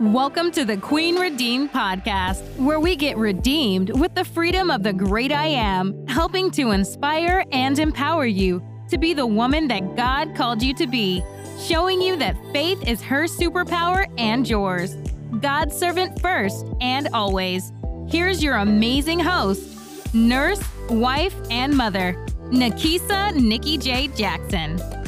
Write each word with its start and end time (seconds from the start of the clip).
Welcome 0.00 0.50
to 0.52 0.64
the 0.64 0.76
Queen 0.76 1.20
Redeemed 1.20 1.70
podcast, 1.70 2.42
where 2.56 2.80
we 2.80 2.96
get 2.96 3.16
redeemed 3.16 3.96
with 3.96 4.12
the 4.16 4.24
freedom 4.24 4.68
of 4.68 4.82
the 4.82 4.92
great 4.92 5.30
I 5.30 5.46
am, 5.46 6.04
helping 6.08 6.50
to 6.52 6.72
inspire 6.72 7.44
and 7.52 7.78
empower 7.78 8.26
you 8.26 8.60
to 8.88 8.98
be 8.98 9.14
the 9.14 9.24
woman 9.24 9.68
that 9.68 9.94
God 9.94 10.34
called 10.34 10.64
you 10.64 10.74
to 10.74 10.88
be, 10.88 11.22
showing 11.60 12.02
you 12.02 12.16
that 12.16 12.36
faith 12.52 12.82
is 12.88 13.02
her 13.02 13.26
superpower 13.26 14.12
and 14.18 14.48
yours. 14.48 14.96
God's 15.40 15.78
servant 15.78 16.20
first 16.20 16.66
and 16.80 17.08
always. 17.12 17.72
Here's 18.08 18.42
your 18.42 18.56
amazing 18.56 19.20
host, 19.20 20.12
nurse, 20.12 20.60
wife, 20.90 21.36
and 21.52 21.72
mother, 21.72 22.14
Nakeisa 22.50 23.32
Nikki 23.36 23.78
J. 23.78 24.08
Jackson. 24.08 25.03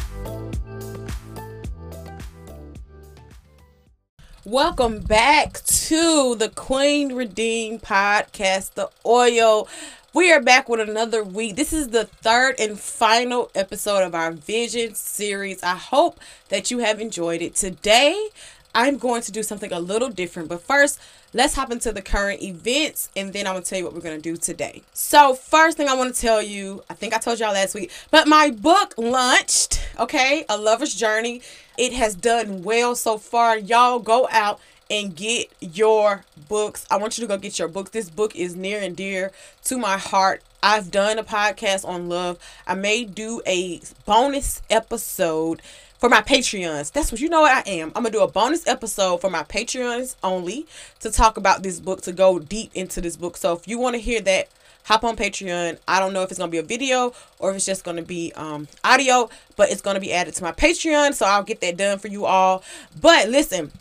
Welcome 4.47 5.01
back 5.01 5.55
to 5.65 6.37
the 6.37 6.49
Queen 6.49 7.15
Redeem 7.15 7.81
podcast, 7.81 8.75
the 8.75 8.91
oil. 9.05 9.67
We 10.15 10.33
are 10.33 10.41
back 10.41 10.69
with 10.69 10.89
another 10.89 11.25
week. 11.25 11.57
This 11.57 11.73
is 11.73 11.89
the 11.89 12.05
third 12.05 12.55
and 12.61 12.79
final 12.79 13.51
episode 13.57 14.05
of 14.05 14.15
our 14.15 14.31
Vision 14.31 14.95
series. 14.95 15.65
I 15.65 15.75
hope 15.75 16.21
that 16.51 16.71
you 16.71 16.79
have 16.79 17.01
enjoyed 17.01 17.43
it. 17.43 17.57
Today, 17.57 18.29
I'm 18.73 18.99
going 18.99 19.23
to 19.23 19.33
do 19.33 19.43
something 19.43 19.73
a 19.73 19.81
little 19.81 20.11
different, 20.11 20.49
but 20.49 20.63
first, 20.63 21.01
let's 21.35 21.55
hop 21.55 21.73
into 21.73 21.91
the 21.91 22.01
current 22.01 22.41
events 22.41 23.11
and 23.17 23.33
then 23.33 23.49
I'm 23.49 23.55
gonna 23.55 23.65
tell 23.65 23.79
you 23.79 23.85
what 23.85 23.95
we're 23.95 24.01
gonna 24.01 24.19
do 24.19 24.37
today. 24.37 24.83
So, 24.93 25.35
first 25.35 25.77
thing 25.77 25.89
I 25.89 25.95
want 25.95 26.15
to 26.15 26.21
tell 26.21 26.41
you, 26.41 26.85
I 26.89 26.95
think 26.95 27.15
I 27.15 27.19
told 27.19 27.41
y'all 27.41 27.53
last 27.53 27.75
week, 27.75 27.91
but 28.13 28.29
my 28.29 28.51
book 28.51 28.95
launched, 28.97 29.76
okay, 29.99 30.45
A 30.49 30.57
Lover's 30.57 30.95
Journey. 30.95 31.43
It 31.77 31.93
has 31.93 32.15
done 32.15 32.63
well 32.63 32.95
so 32.95 33.19
far. 33.19 33.57
Y'all 33.59 33.99
go 33.99 34.29
out 34.31 34.61
and 34.91 35.17
get 35.17 35.51
your 35.61 36.25
books. 36.49 36.87
I 36.91 36.97
want 36.97 37.19
you 37.19 37.23
to 37.23 37.29
go 37.29 37.39
get 37.39 37.59
your 37.59 37.69
books. 37.69 37.91
This 37.91 38.11
book 38.11 38.37
is 38.37 38.55
near 38.55 38.81
and 38.81 38.97
dear 38.97 39.33
to 39.65 39.79
my 39.79 39.99
heart. 39.99 40.43
I've 40.63 40.91
done 40.91 41.19
a 41.19 41.25
podcast 41.25 41.87
on 41.87 42.09
love. 42.09 42.39
I 42.67 42.75
may 42.75 43.05
do 43.05 43.41
a 43.47 43.81
bonus 44.05 44.63
episode 44.71 45.63
for 45.99 46.09
my 46.09 46.21
Patreons. 46.21 46.93
That's 46.93 47.11
what 47.11 47.21
you 47.21 47.29
know 47.29 47.43
what 47.43 47.67
I 47.67 47.71
am. 47.71 47.89
I'm 47.89 48.03
gonna 48.03 48.11
do 48.11 48.23
a 48.23 48.29
bonus 48.29 48.67
episode 48.67 49.21
for 49.21 49.31
my 49.31 49.43
Patreons 49.43 50.17
only 50.23 50.67
to 51.01 51.11
talk 51.11 51.37
about 51.37 51.63
this 51.63 51.81
book, 51.81 52.03
to 52.03 52.13
go 52.13 52.39
deep 52.39 52.71
into 52.75 53.01
this 53.01 53.17
book. 53.17 53.37
So 53.37 53.55
if 53.55 53.67
you 53.67 53.79
want 53.79 53.95
to 53.95 54.01
hear 54.01 54.21
that, 54.23 54.49
hop 54.87 55.05
on 55.05 55.17
Patreon. 55.17 55.79
I 55.87 56.01
don't 56.01 56.13
know 56.13 56.23
if 56.23 56.31
it's 56.31 56.39
gonna 56.39 56.51
be 56.51 56.59
a 56.59 56.63
video 56.63 57.13
or 57.39 57.51
if 57.51 57.57
it's 57.57 57.67
just 57.67 57.85
gonna 57.85 58.03
be 58.03 58.33
um 58.37 58.69
audio, 58.85 59.29
but 59.57 59.71
it's 59.71 59.83
gonna 59.83 60.01
be 60.01 60.13
added 60.13 60.35
to 60.35 60.43
my 60.43 60.53
Patreon, 60.53 61.15
so 61.15 61.27
I'll 61.27 61.43
get 61.43 61.61
that 61.61 61.77
done 61.77 61.99
for 61.99 62.09
you 62.09 62.25
all. 62.25 62.63
But 63.01 63.29
listen, 63.29 63.73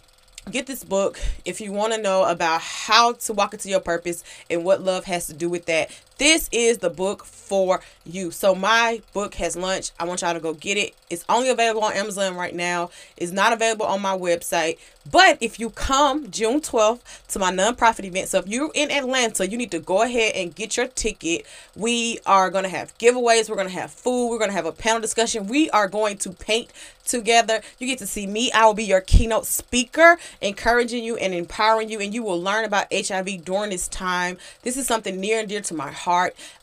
get 0.52 0.68
this 0.68 0.84
book 0.84 1.20
if 1.46 1.62
you 1.62 1.72
want 1.72 1.94
to 1.94 2.02
know 2.02 2.26
about 2.26 2.62
how 2.62 3.14
to 3.14 3.34
walk 3.34 3.54
into 3.54 3.70
your 3.70 3.80
purpose 3.80 4.24
and 4.50 4.64
what 4.64 4.82
love 4.82 5.06
has 5.06 5.28
to 5.28 5.34
do 5.34 5.50
with 5.50 5.66
that. 5.66 5.90
This 6.18 6.50
is 6.52 6.78
the 6.78 6.90
book 6.90 7.26
for 7.26 7.82
you. 8.06 8.32
So 8.32 8.56
my 8.56 9.02
book 9.14 9.36
has 9.36 9.56
launched. 9.56 9.92
I 10.00 10.06
want 10.06 10.22
y'all 10.22 10.34
to 10.34 10.40
go 10.40 10.54
get 10.54 10.78
it. 10.78 10.96
It's 11.10 11.26
only 11.30 11.50
available 11.50 11.84
on 11.84 11.94
Amazon 11.94 12.36
right 12.36 12.56
now. 12.56 12.90
It's 13.18 13.32
not 13.32 13.54
available 13.54 13.86
on 13.86 14.02
my 14.02 14.18
website. 14.18 14.78
But 15.12 15.38
if 15.40 15.60
you 15.60 15.70
come 15.70 16.32
June 16.32 16.62
12th 16.62 17.28
to 17.28 17.38
my 17.38 17.52
nonprofit 17.52 18.06
event, 18.06 18.30
so 18.30 18.40
if 18.40 18.48
you're 18.48 18.72
in 18.74 18.90
Atlanta, 18.90 19.48
you 19.48 19.56
need 19.56 19.70
to 19.72 19.80
go 19.80 20.02
ahead 20.02 20.34
and 20.36 20.56
get 20.56 20.78
your 20.78 20.88
ticket. 20.88 21.46
We 21.76 22.20
are 22.26 22.50
going 22.50 22.64
to 22.64 22.70
have 22.70 22.98
giveaways. 22.98 23.48
We're 23.48 23.56
going 23.56 23.68
to 23.68 23.74
have 23.74 23.92
food. 23.92 24.30
We're 24.30 24.40
going 24.40 24.50
to 24.50 24.56
have 24.56 24.66
a 24.66 24.72
panel 24.72 25.02
discussion. 25.02 25.46
We 25.46 25.70
are 25.70 25.88
going 25.88 26.18
to 26.20 26.32
paint 26.32 26.72
together. 27.06 27.62
You 27.78 27.86
get 27.86 28.00
to 28.00 28.08
see 28.08 28.26
me. 28.26 28.52
I 28.52 28.66
will 28.66 28.74
be 28.74 28.84
your 28.84 29.02
keynote 29.02 29.46
speaker, 29.46 30.18
encouraging 30.42 31.04
you 31.04 31.18
and 31.18 31.36
empowering 31.36 31.90
you. 31.90 32.00
And 32.00 32.12
you 32.12 32.24
will 32.24 32.42
learn 32.42 32.66
about 32.66 32.88
HIV 32.92 33.46
during 33.46 33.70
this 33.70 33.88
time. 33.88 34.38
This 34.64 34.76
is 34.76 34.88
something 34.88 35.20
near 35.20 35.40
and 35.40 35.48
dear 35.48 35.62
to 35.62 35.76
my 35.76 35.92
heart. 35.92 36.05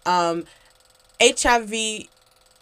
Um, 0.06 0.44
HIV 1.20 2.08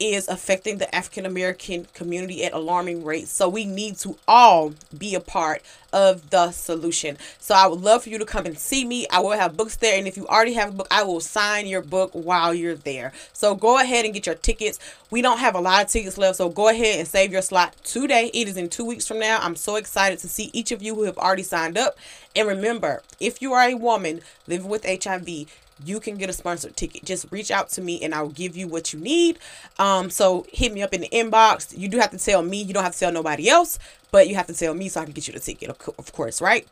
is 0.00 0.26
affecting 0.28 0.78
the 0.78 0.92
African 0.94 1.26
American 1.26 1.86
community 1.92 2.42
at 2.42 2.54
alarming 2.54 3.04
rates. 3.04 3.30
So 3.30 3.48
we 3.48 3.66
need 3.66 3.96
to 3.98 4.16
all 4.26 4.72
be 4.96 5.14
a 5.14 5.20
part 5.20 5.62
of 5.92 6.30
the 6.30 6.50
solution. 6.52 7.19
So 7.38 7.54
I 7.54 7.66
would 7.66 7.82
love 7.82 8.04
for 8.04 8.08
you 8.08 8.19
to 8.19 8.24
come 8.24 8.46
and 8.46 8.58
see 8.58 8.86
me. 8.86 9.06
I 9.10 9.20
will 9.20 9.32
have 9.32 9.58
books 9.58 9.76
there. 9.76 9.98
And 9.98 10.08
if 10.08 10.16
you 10.16 10.26
already 10.26 10.54
have 10.54 10.70
a 10.70 10.72
book, 10.72 10.88
I 10.90 11.02
will 11.02 11.20
sign 11.20 11.66
your 11.66 11.82
book 11.82 12.10
while 12.12 12.54
you're 12.54 12.74
there. 12.74 13.12
So 13.34 13.54
go 13.54 13.78
ahead 13.78 14.06
and 14.06 14.14
get 14.14 14.24
your 14.24 14.34
tickets. 14.36 14.78
We 15.10 15.20
don't 15.20 15.38
have 15.38 15.54
a 15.54 15.60
lot 15.60 15.84
of 15.84 15.90
tickets 15.90 16.16
left. 16.16 16.36
So 16.36 16.48
go 16.48 16.69
ahead 16.69 16.98
and 16.98 17.06
save 17.06 17.30
your 17.30 17.42
slot 17.42 17.76
today. 17.84 18.30
It 18.32 18.48
is 18.48 18.56
in 18.56 18.70
two 18.70 18.86
weeks 18.86 19.06
from 19.06 19.19
now. 19.19 19.38
I'm 19.40 19.56
so 19.56 19.76
excited 19.76 20.19
to 20.20 20.28
see 20.28 20.50
each 20.54 20.72
of 20.72 20.82
you 20.82 20.94
who 20.94 21.02
have 21.02 21.19
already 21.19 21.42
signed 21.42 21.76
up. 21.76 21.98
And 22.34 22.48
remember, 22.48 23.02
if 23.19 23.42
you 23.42 23.52
are 23.52 23.69
a 23.69 23.74
woman 23.74 24.22
living 24.46 24.69
with 24.69 24.86
HIV, 24.86 25.46
you 25.84 26.00
can 26.00 26.16
get 26.16 26.30
a 26.30 26.32
sponsored 26.32 26.76
ticket. 26.76 27.04
Just 27.04 27.26
reach 27.30 27.50
out 27.50 27.68
to 27.70 27.80
me 27.80 28.02
and 28.02 28.14
I'll 28.14 28.28
give 28.28 28.56
you 28.56 28.68
what 28.68 28.92
you 28.92 29.00
need. 29.00 29.38
Um, 29.78 30.10
so 30.10 30.46
hit 30.52 30.72
me 30.72 30.82
up 30.82 30.92
in 30.92 31.00
the 31.00 31.08
inbox. 31.08 31.76
You 31.76 31.88
do 31.88 31.98
have 31.98 32.10
to 32.10 32.18
tell 32.18 32.42
me. 32.42 32.62
You 32.62 32.74
don't 32.74 32.84
have 32.84 32.92
to 32.92 32.98
tell 32.98 33.12
nobody 33.12 33.48
else, 33.48 33.78
but 34.10 34.28
you 34.28 34.34
have 34.34 34.46
to 34.48 34.54
tell 34.54 34.74
me 34.74 34.88
so 34.88 35.00
I 35.00 35.04
can 35.04 35.12
get 35.12 35.26
you 35.26 35.34
the 35.34 35.40
ticket, 35.40 35.69
of 35.70 36.12
course, 36.12 36.40
right? 36.40 36.66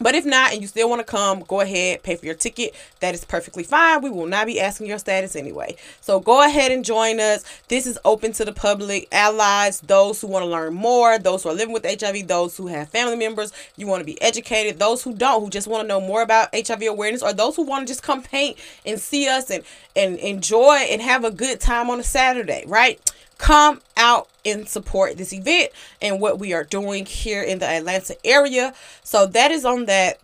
But 0.00 0.14
if 0.14 0.24
not, 0.24 0.52
and 0.52 0.60
you 0.60 0.66
still 0.66 0.88
want 0.88 1.00
to 1.00 1.04
come, 1.04 1.44
go 1.46 1.60
ahead, 1.60 2.02
pay 2.02 2.16
for 2.16 2.26
your 2.26 2.34
ticket. 2.34 2.74
That 3.00 3.14
is 3.14 3.24
perfectly 3.24 3.62
fine. 3.62 4.02
We 4.02 4.10
will 4.10 4.26
not 4.26 4.46
be 4.46 4.60
asking 4.60 4.88
your 4.88 4.98
status 4.98 5.36
anyway. 5.36 5.76
So 6.00 6.18
go 6.18 6.44
ahead 6.44 6.72
and 6.72 6.84
join 6.84 7.20
us. 7.20 7.44
This 7.68 7.86
is 7.86 7.98
open 8.04 8.32
to 8.32 8.44
the 8.44 8.52
public, 8.52 9.06
allies, 9.12 9.80
those 9.80 10.20
who 10.20 10.26
want 10.26 10.42
to 10.44 10.48
learn 10.50 10.74
more, 10.74 11.18
those 11.18 11.44
who 11.44 11.50
are 11.50 11.54
living 11.54 11.72
with 11.72 11.86
HIV, 11.86 12.26
those 12.26 12.56
who 12.56 12.66
have 12.66 12.88
family 12.88 13.16
members, 13.16 13.52
you 13.76 13.86
want 13.86 14.00
to 14.00 14.04
be 14.04 14.20
educated, 14.20 14.78
those 14.80 15.02
who 15.04 15.14
don't, 15.14 15.42
who 15.42 15.48
just 15.50 15.68
want 15.68 15.84
to 15.84 15.88
know 15.88 16.00
more 16.00 16.22
about 16.22 16.48
HIV 16.54 16.82
awareness, 16.82 17.22
or 17.22 17.32
those 17.32 17.54
who 17.54 17.62
want 17.62 17.86
to 17.86 17.90
just 17.90 18.02
come 18.02 18.22
paint 18.22 18.58
and 18.84 18.98
see 18.98 19.28
us 19.28 19.50
and, 19.50 19.62
and 19.94 20.18
enjoy 20.18 20.74
and 20.90 21.02
have 21.02 21.24
a 21.24 21.30
good 21.30 21.60
time 21.60 21.88
on 21.88 22.00
a 22.00 22.04
Saturday, 22.04 22.64
right? 22.66 23.00
Come 23.38 23.80
out 23.96 24.28
and 24.44 24.68
support 24.68 25.16
this 25.16 25.32
event 25.32 25.70
and 26.00 26.20
what 26.20 26.38
we 26.38 26.52
are 26.52 26.64
doing 26.64 27.06
here 27.06 27.42
in 27.42 27.58
the 27.58 27.66
Atlanta 27.66 28.16
area. 28.24 28.74
So 29.02 29.26
that 29.26 29.50
is 29.50 29.64
on 29.64 29.86
that. 29.86 30.18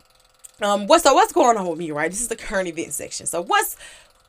Um, 0.62 0.86
what's 0.86 1.04
so 1.04 1.14
what's 1.14 1.32
going 1.32 1.56
on 1.56 1.66
with 1.66 1.78
me, 1.78 1.90
right? 1.90 2.10
This 2.10 2.20
is 2.20 2.28
the 2.28 2.36
current 2.36 2.68
event 2.68 2.92
section. 2.92 3.26
So 3.26 3.42
what's 3.42 3.76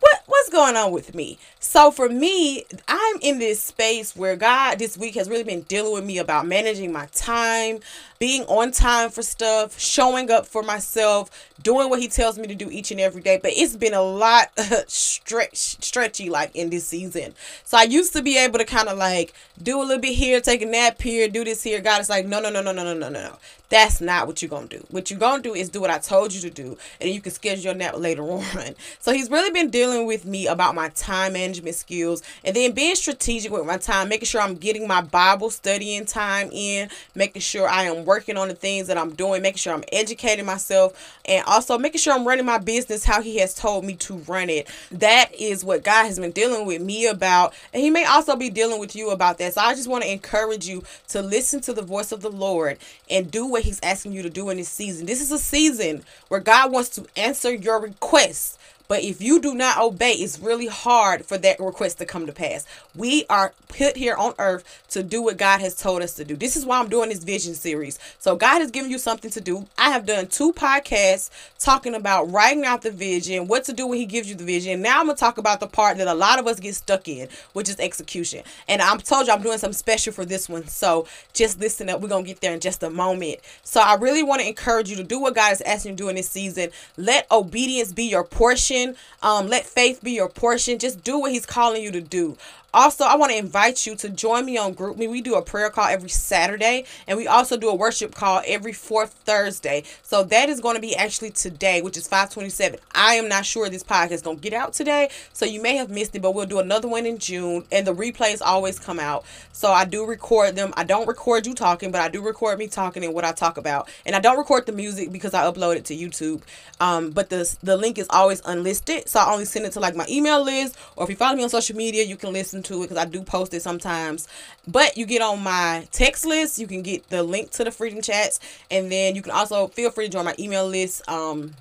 what 0.01 0.23
what's 0.25 0.49
going 0.49 0.75
on 0.75 0.91
with 0.91 1.13
me? 1.15 1.37
So 1.59 1.91
for 1.91 2.09
me, 2.09 2.65
I'm 2.87 3.17
in 3.21 3.39
this 3.39 3.61
space 3.61 4.15
where 4.15 4.35
God 4.35 4.79
this 4.79 4.97
week 4.97 5.15
has 5.15 5.29
really 5.29 5.43
been 5.43 5.61
dealing 5.61 5.93
with 5.93 6.03
me 6.03 6.17
about 6.17 6.47
managing 6.47 6.91
my 6.91 7.05
time, 7.13 7.79
being 8.17 8.43
on 8.45 8.71
time 8.71 9.11
for 9.11 9.21
stuff, 9.21 9.79
showing 9.79 10.31
up 10.31 10.47
for 10.47 10.63
myself, 10.63 11.29
doing 11.61 11.89
what 11.89 11.99
he 11.99 12.07
tells 12.07 12.39
me 12.39 12.47
to 12.47 12.55
do 12.55 12.69
each 12.71 12.89
and 12.89 12.99
every 12.99 13.21
day. 13.21 13.39
But 13.41 13.51
it's 13.53 13.75
been 13.75 13.93
a 13.93 14.01
lot 14.01 14.51
stretch 14.87 15.55
stretchy 15.55 16.29
like 16.29 16.55
in 16.55 16.71
this 16.71 16.87
season. 16.87 17.35
So 17.63 17.77
I 17.77 17.83
used 17.83 18.13
to 18.13 18.23
be 18.23 18.37
able 18.39 18.57
to 18.57 18.65
kind 18.65 18.89
of 18.89 18.97
like 18.97 19.33
do 19.61 19.79
a 19.79 19.83
little 19.83 20.01
bit 20.01 20.15
here, 20.15 20.41
take 20.41 20.63
a 20.63 20.65
nap 20.65 20.99
here, 20.99 21.27
do 21.27 21.43
this 21.43 21.61
here. 21.61 21.79
God 21.79 22.01
is 22.01 22.09
like, 22.09 22.25
no, 22.25 22.39
no, 22.39 22.49
no, 22.49 22.61
no, 22.61 22.71
no, 22.71 22.83
no, 22.83 22.93
no, 22.93 23.09
no. 23.09 23.37
That's 23.71 24.01
not 24.01 24.27
what 24.27 24.41
you're 24.41 24.49
gonna 24.49 24.67
do. 24.67 24.85
What 24.91 25.09
you're 25.09 25.19
gonna 25.19 25.41
do 25.41 25.55
is 25.55 25.69
do 25.69 25.79
what 25.79 25.89
I 25.89 25.97
told 25.97 26.33
you 26.33 26.41
to 26.41 26.49
do, 26.49 26.77
and 26.99 27.09
you 27.09 27.21
can 27.21 27.31
schedule 27.31 27.63
your 27.63 27.73
nap 27.73 27.95
later 27.97 28.21
on. 28.29 28.75
So 28.99 29.13
he's 29.13 29.31
really 29.31 29.49
been 29.49 29.69
dealing 29.69 30.05
with 30.05 30.25
me 30.25 30.45
about 30.47 30.75
my 30.75 30.89
time 30.89 31.33
management 31.33 31.77
skills 31.77 32.21
and 32.43 32.53
then 32.53 32.73
being 32.73 32.95
strategic 32.95 33.49
with 33.49 33.65
my 33.65 33.77
time, 33.77 34.09
making 34.09 34.25
sure 34.25 34.41
I'm 34.41 34.55
getting 34.55 34.89
my 34.89 34.99
Bible 34.99 35.49
studying 35.49 36.05
time 36.05 36.49
in, 36.51 36.89
making 37.15 37.41
sure 37.43 37.65
I 37.65 37.83
am 37.83 38.03
working 38.03 38.35
on 38.35 38.49
the 38.49 38.55
things 38.55 38.87
that 38.87 38.97
I'm 38.97 39.13
doing, 39.15 39.41
making 39.41 39.59
sure 39.59 39.73
I'm 39.73 39.85
educating 39.93 40.45
myself, 40.45 41.21
and 41.23 41.45
also 41.45 41.77
making 41.77 41.99
sure 41.99 42.13
I'm 42.13 42.27
running 42.27 42.45
my 42.45 42.57
business 42.57 43.05
how 43.05 43.21
he 43.21 43.37
has 43.37 43.55
told 43.55 43.85
me 43.85 43.95
to 43.95 44.15
run 44.27 44.49
it. 44.49 44.67
That 44.91 45.33
is 45.33 45.63
what 45.63 45.85
God 45.85 46.07
has 46.07 46.19
been 46.19 46.31
dealing 46.31 46.65
with 46.65 46.81
me 46.81 47.07
about, 47.07 47.53
and 47.73 47.81
he 47.81 47.89
may 47.89 48.03
also 48.03 48.35
be 48.35 48.49
dealing 48.49 48.81
with 48.81 48.97
you 48.97 49.11
about 49.11 49.37
that. 49.37 49.53
So 49.53 49.61
I 49.61 49.75
just 49.75 49.87
want 49.87 50.03
to 50.03 50.11
encourage 50.11 50.67
you 50.67 50.83
to 51.07 51.21
listen 51.21 51.61
to 51.61 51.71
the 51.71 51.81
voice 51.81 52.11
of 52.11 52.21
the 52.21 52.29
Lord 52.29 52.77
and 53.09 53.31
do 53.31 53.45
what 53.45 53.60
what 53.61 53.67
he's 53.67 53.79
asking 53.83 54.11
you 54.11 54.23
to 54.23 54.29
do 54.29 54.49
in 54.49 54.57
this 54.57 54.69
season. 54.69 55.05
This 55.05 55.21
is 55.21 55.31
a 55.31 55.37
season 55.37 56.03
where 56.29 56.39
God 56.39 56.71
wants 56.71 56.89
to 56.89 57.05
answer 57.15 57.53
your 57.53 57.79
requests. 57.79 58.57
But 58.91 59.03
if 59.03 59.21
you 59.21 59.39
do 59.39 59.55
not 59.55 59.77
obey, 59.77 60.11
it's 60.11 60.37
really 60.37 60.67
hard 60.67 61.25
for 61.25 61.37
that 61.37 61.61
request 61.61 61.99
to 61.99 62.05
come 62.05 62.25
to 62.25 62.33
pass. 62.33 62.65
We 62.93 63.23
are 63.29 63.53
put 63.69 63.95
here 63.95 64.15
on 64.15 64.33
earth 64.37 64.83
to 64.89 65.01
do 65.01 65.21
what 65.21 65.37
God 65.37 65.61
has 65.61 65.75
told 65.75 66.01
us 66.01 66.13
to 66.15 66.25
do. 66.25 66.35
This 66.35 66.57
is 66.57 66.65
why 66.65 66.77
I'm 66.77 66.89
doing 66.89 67.07
this 67.07 67.23
vision 67.23 67.53
series. 67.53 67.97
So 68.19 68.35
God 68.35 68.59
has 68.59 68.69
given 68.69 68.91
you 68.91 68.97
something 68.97 69.31
to 69.31 69.39
do. 69.39 69.65
I 69.77 69.91
have 69.91 70.05
done 70.05 70.27
two 70.27 70.51
podcasts 70.51 71.29
talking 71.57 71.95
about 71.95 72.33
writing 72.33 72.65
out 72.65 72.81
the 72.81 72.91
vision, 72.91 73.47
what 73.47 73.63
to 73.63 73.71
do 73.71 73.87
when 73.87 73.97
he 73.97 74.05
gives 74.05 74.27
you 74.27 74.35
the 74.35 74.43
vision. 74.43 74.81
Now 74.81 74.99
I'm 74.99 75.05
going 75.05 75.15
to 75.15 75.19
talk 75.21 75.37
about 75.37 75.61
the 75.61 75.67
part 75.67 75.95
that 75.95 76.09
a 76.09 76.13
lot 76.13 76.37
of 76.37 76.45
us 76.45 76.59
get 76.59 76.75
stuck 76.75 77.07
in, 77.07 77.29
which 77.53 77.69
is 77.69 77.79
execution. 77.79 78.43
And 78.67 78.81
I'm 78.81 78.99
told 78.99 79.27
you 79.27 79.31
I'm 79.31 79.41
doing 79.41 79.57
something 79.57 79.73
special 79.73 80.11
for 80.11 80.25
this 80.25 80.49
one. 80.49 80.67
So 80.67 81.07
just 81.31 81.61
listen 81.61 81.87
up. 81.87 82.01
We're 82.01 82.09
going 82.09 82.25
to 82.25 82.27
get 82.27 82.41
there 82.41 82.53
in 82.53 82.59
just 82.59 82.83
a 82.83 82.89
moment. 82.89 83.39
So 83.63 83.79
I 83.79 83.95
really 83.95 84.21
want 84.21 84.41
to 84.41 84.47
encourage 84.49 84.89
you 84.89 84.97
to 84.97 85.03
do 85.05 85.17
what 85.17 85.33
God 85.33 85.53
is 85.53 85.61
asking 85.61 85.91
you 85.91 85.95
to 85.95 86.03
do 86.03 86.09
in 86.09 86.15
this 86.17 86.29
season. 86.29 86.71
Let 86.97 87.31
obedience 87.31 87.93
be 87.93 88.03
your 88.03 88.25
portion 88.25 88.80
portion. 88.81 88.95
Um, 89.21 89.47
let 89.47 89.65
faith 89.65 90.01
be 90.03 90.11
your 90.11 90.29
portion. 90.29 90.79
Just 90.79 91.03
do 91.03 91.19
what 91.19 91.31
He's 91.31 91.45
calling 91.45 91.81
you 91.83 91.91
to 91.91 92.01
do. 92.01 92.37
Also, 92.73 93.03
I 93.03 93.15
want 93.17 93.33
to 93.33 93.37
invite 93.37 93.85
you 93.85 93.95
to 93.97 94.09
join 94.09 94.45
me 94.45 94.57
on 94.57 94.73
GroupMe. 94.73 95.09
We 95.09 95.21
do 95.21 95.35
a 95.35 95.41
prayer 95.41 95.69
call 95.69 95.87
every 95.87 96.07
Saturday, 96.07 96.85
and 97.05 97.17
we 97.17 97.27
also 97.27 97.57
do 97.57 97.67
a 97.67 97.75
worship 97.75 98.15
call 98.15 98.41
every 98.47 98.71
fourth 98.71 99.11
Thursday. 99.25 99.83
So 100.03 100.23
that 100.23 100.47
is 100.47 100.61
going 100.61 100.75
to 100.75 100.81
be 100.81 100.95
actually 100.95 101.31
today, 101.31 101.81
which 101.81 101.97
is 101.97 102.07
527. 102.07 102.79
I 102.95 103.15
am 103.15 103.27
not 103.27 103.45
sure 103.45 103.69
this 103.69 103.83
podcast 103.83 104.11
is 104.11 104.21
going 104.21 104.37
to 104.37 104.41
get 104.41 104.53
out 104.53 104.71
today, 104.71 105.09
so 105.33 105.45
you 105.45 105.61
may 105.61 105.75
have 105.75 105.89
missed 105.89 106.15
it, 106.15 106.21
but 106.21 106.33
we'll 106.33 106.45
do 106.45 106.59
another 106.59 106.87
one 106.87 107.05
in 107.05 107.17
June, 107.17 107.65
and 107.73 107.85
the 107.85 107.93
replays 107.93 108.41
always 108.41 108.79
come 108.79 108.99
out. 108.99 109.25
So 109.51 109.71
I 109.71 109.83
do 109.83 110.05
record 110.05 110.55
them. 110.55 110.73
I 110.77 110.85
don't 110.85 111.07
record 111.07 111.45
you 111.45 111.53
talking, 111.53 111.91
but 111.91 111.99
I 111.99 112.07
do 112.07 112.21
record 112.21 112.57
me 112.57 112.67
talking 112.67 113.03
and 113.03 113.13
what 113.13 113.25
I 113.25 113.33
talk 113.33 113.57
about. 113.57 113.89
And 114.05 114.15
I 114.15 114.19
don't 114.19 114.37
record 114.37 114.65
the 114.65 114.71
music 114.71 115.11
because 115.11 115.33
I 115.33 115.43
upload 115.43 115.75
it 115.75 115.85
to 115.85 115.95
YouTube. 115.95 116.41
Um, 116.79 117.11
but 117.11 117.29
the, 117.29 117.53
the 117.61 117.75
link 117.75 117.97
is 117.97 118.07
always 118.09 118.41
unlisted, 118.45 119.09
so 119.09 119.19
I 119.19 119.31
only 119.31 119.45
send 119.45 119.65
it 119.65 119.73
to 119.73 119.81
like 119.81 119.95
my 119.95 120.05
email 120.09 120.41
list, 120.41 120.77
or 120.95 121.03
if 121.03 121.09
you 121.09 121.17
follow 121.17 121.35
me 121.35 121.43
on 121.43 121.49
social 121.49 121.75
media, 121.75 122.03
you 122.03 122.15
can 122.15 122.31
listen 122.31 122.60
to 122.63 122.79
it 122.79 122.89
because 122.89 122.97
I 122.97 123.05
do 123.05 123.23
post 123.23 123.53
it 123.53 123.61
sometimes. 123.61 124.27
But 124.67 124.97
you 124.97 125.05
get 125.05 125.21
on 125.21 125.41
my 125.43 125.87
text 125.91 126.25
list, 126.25 126.59
you 126.59 126.67
can 126.67 126.81
get 126.81 127.09
the 127.09 127.23
link 127.23 127.51
to 127.51 127.63
the 127.63 127.71
freedom 127.71 128.01
chats, 128.01 128.39
and 128.69 128.91
then 128.91 129.15
you 129.15 129.21
can 129.21 129.31
also 129.31 129.67
feel 129.67 129.91
free 129.91 130.05
to 130.05 130.11
join 130.11 130.25
my 130.25 130.35
email 130.39 130.67
list. 130.67 131.07
Um, 131.09 131.53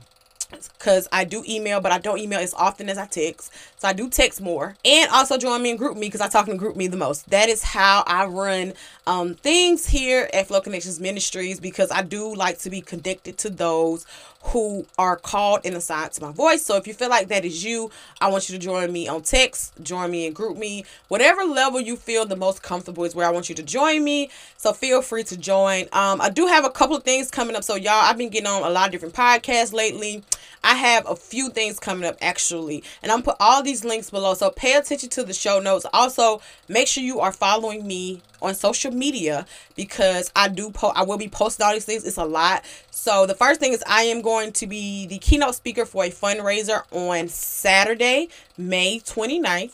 because 0.50 1.08
I 1.12 1.24
do 1.24 1.44
email, 1.48 1.80
but 1.80 1.92
I 1.92 1.98
don't 1.98 2.18
email 2.18 2.40
as 2.40 2.54
often 2.54 2.88
as 2.88 2.98
I 2.98 3.06
text. 3.06 3.52
So 3.78 3.88
I 3.88 3.92
do 3.92 4.08
text 4.08 4.40
more. 4.40 4.76
And 4.84 5.10
also 5.10 5.38
join 5.38 5.62
me 5.62 5.70
in 5.70 5.78
GroupMe 5.78 6.00
because 6.00 6.20
I 6.20 6.28
talk 6.28 6.48
in 6.48 6.58
GroupMe 6.58 6.90
the 6.90 6.96
most. 6.96 7.30
That 7.30 7.48
is 7.48 7.62
how 7.62 8.04
I 8.06 8.26
run 8.26 8.74
um, 9.06 9.34
things 9.34 9.86
here 9.86 10.28
at 10.32 10.48
Flow 10.48 10.60
Connections 10.60 11.00
Ministries 11.00 11.60
because 11.60 11.90
I 11.90 12.02
do 12.02 12.34
like 12.34 12.58
to 12.60 12.70
be 12.70 12.80
connected 12.80 13.38
to 13.38 13.50
those 13.50 14.06
who 14.42 14.86
are 14.98 15.16
called 15.16 15.60
and 15.64 15.74
assigned 15.74 16.12
to 16.12 16.22
my 16.22 16.32
voice. 16.32 16.64
So 16.64 16.76
if 16.76 16.86
you 16.86 16.94
feel 16.94 17.10
like 17.10 17.28
that 17.28 17.44
is 17.44 17.62
you, 17.62 17.90
I 18.20 18.28
want 18.28 18.48
you 18.48 18.56
to 18.56 18.64
join 18.64 18.90
me 18.90 19.06
on 19.06 19.22
text, 19.22 19.74
join 19.82 20.10
me 20.10 20.26
in 20.26 20.34
GroupMe. 20.34 20.86
whatever 21.08 21.44
level 21.44 21.78
you 21.78 21.96
feel 21.96 22.24
the 22.24 22.36
most 22.36 22.62
comfortable 22.62 23.04
is 23.04 23.14
where 23.14 23.26
I 23.26 23.30
want 23.30 23.48
you 23.50 23.54
to 23.56 23.62
join 23.62 24.02
me. 24.02 24.30
So 24.56 24.72
feel 24.72 25.02
free 25.02 25.24
to 25.24 25.36
join. 25.36 25.82
Um, 25.92 26.20
I 26.20 26.30
do 26.30 26.46
have 26.46 26.64
a 26.64 26.70
couple 26.70 26.96
of 26.96 27.02
things 27.02 27.30
coming 27.30 27.54
up. 27.54 27.64
So 27.64 27.74
y'all, 27.74 27.92
I've 27.92 28.16
been 28.16 28.30
getting 28.30 28.46
on 28.46 28.62
a 28.62 28.70
lot 28.70 28.86
of 28.86 28.92
different 28.92 29.14
podcasts 29.14 29.74
lately. 29.74 30.22
I 30.62 30.74
have 30.74 31.08
a 31.08 31.16
few 31.16 31.50
things 31.50 31.78
coming 31.78 32.08
up 32.08 32.16
actually, 32.20 32.84
and 33.02 33.10
I'm 33.10 33.22
put 33.22 33.36
all 33.40 33.62
these 33.62 33.84
links 33.84 34.10
below. 34.10 34.34
So 34.34 34.50
pay 34.50 34.74
attention 34.74 35.08
to 35.10 35.24
the 35.24 35.32
show 35.32 35.60
notes. 35.60 35.86
Also, 35.92 36.40
make 36.68 36.88
sure 36.88 37.02
you 37.02 37.20
are 37.20 37.32
following 37.32 37.86
me 37.86 38.22
on 38.42 38.54
social 38.54 38.90
media 38.90 39.46
because 39.76 40.30
I 40.34 40.48
do 40.48 40.70
po- 40.70 40.92
I 40.94 41.02
will 41.02 41.18
be 41.18 41.28
posting 41.28 41.64
all 41.64 41.72
these 41.72 41.84
things. 41.84 42.04
It's 42.04 42.16
a 42.16 42.24
lot. 42.24 42.64
So 42.90 43.26
the 43.26 43.34
first 43.34 43.60
thing 43.60 43.72
is 43.72 43.82
I 43.86 44.02
am 44.02 44.22
going 44.22 44.52
to 44.52 44.66
be 44.66 45.06
the 45.06 45.18
keynote 45.18 45.54
speaker 45.54 45.84
for 45.84 46.04
a 46.04 46.10
fundraiser 46.10 46.82
on 46.90 47.28
Saturday, 47.28 48.28
May 48.56 49.00
29th. 49.00 49.72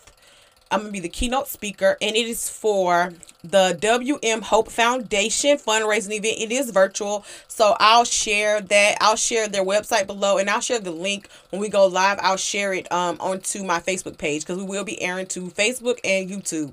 I'm 0.71 0.81
going 0.81 0.89
to 0.89 0.93
be 0.93 1.01
the 1.01 1.09
keynote 1.09 1.49
speaker 1.49 1.97
and 2.03 2.17
it 2.17 2.27
is 2.27 2.49
for 2.49 3.13
the 3.51 3.77
WM 3.81 4.43
Hope 4.43 4.71
Foundation 4.71 5.59
fundraising 5.59 6.13
event. 6.13 6.39
It 6.39 6.53
is 6.53 6.71
virtual, 6.71 7.25
so 7.49 7.77
I'll 7.81 8.05
share 8.05 8.61
that. 8.61 8.99
I'll 9.01 9.17
share 9.17 9.49
their 9.49 9.65
website 9.65 10.07
below, 10.07 10.39
and 10.39 10.51
I'll 10.51 10.61
share 10.61 10.81
the 10.81 10.91
link 10.91 11.29
when 11.51 11.61
we 11.61 11.69
go 11.69 11.87
live. 11.87 12.19
I'll 12.23 12.37
share 12.37 12.73
it 12.73 12.91
um 12.93 13.17
onto 13.21 13.65
my 13.65 13.81
Facebook 13.81 14.19
page 14.19 14.43
because 14.43 14.59
we 14.59 14.65
will 14.65 14.85
be 14.85 15.01
airing 15.01 15.27
to 15.29 15.49
Facebook 15.49 15.99
and 16.05 16.29
YouTube. 16.29 16.73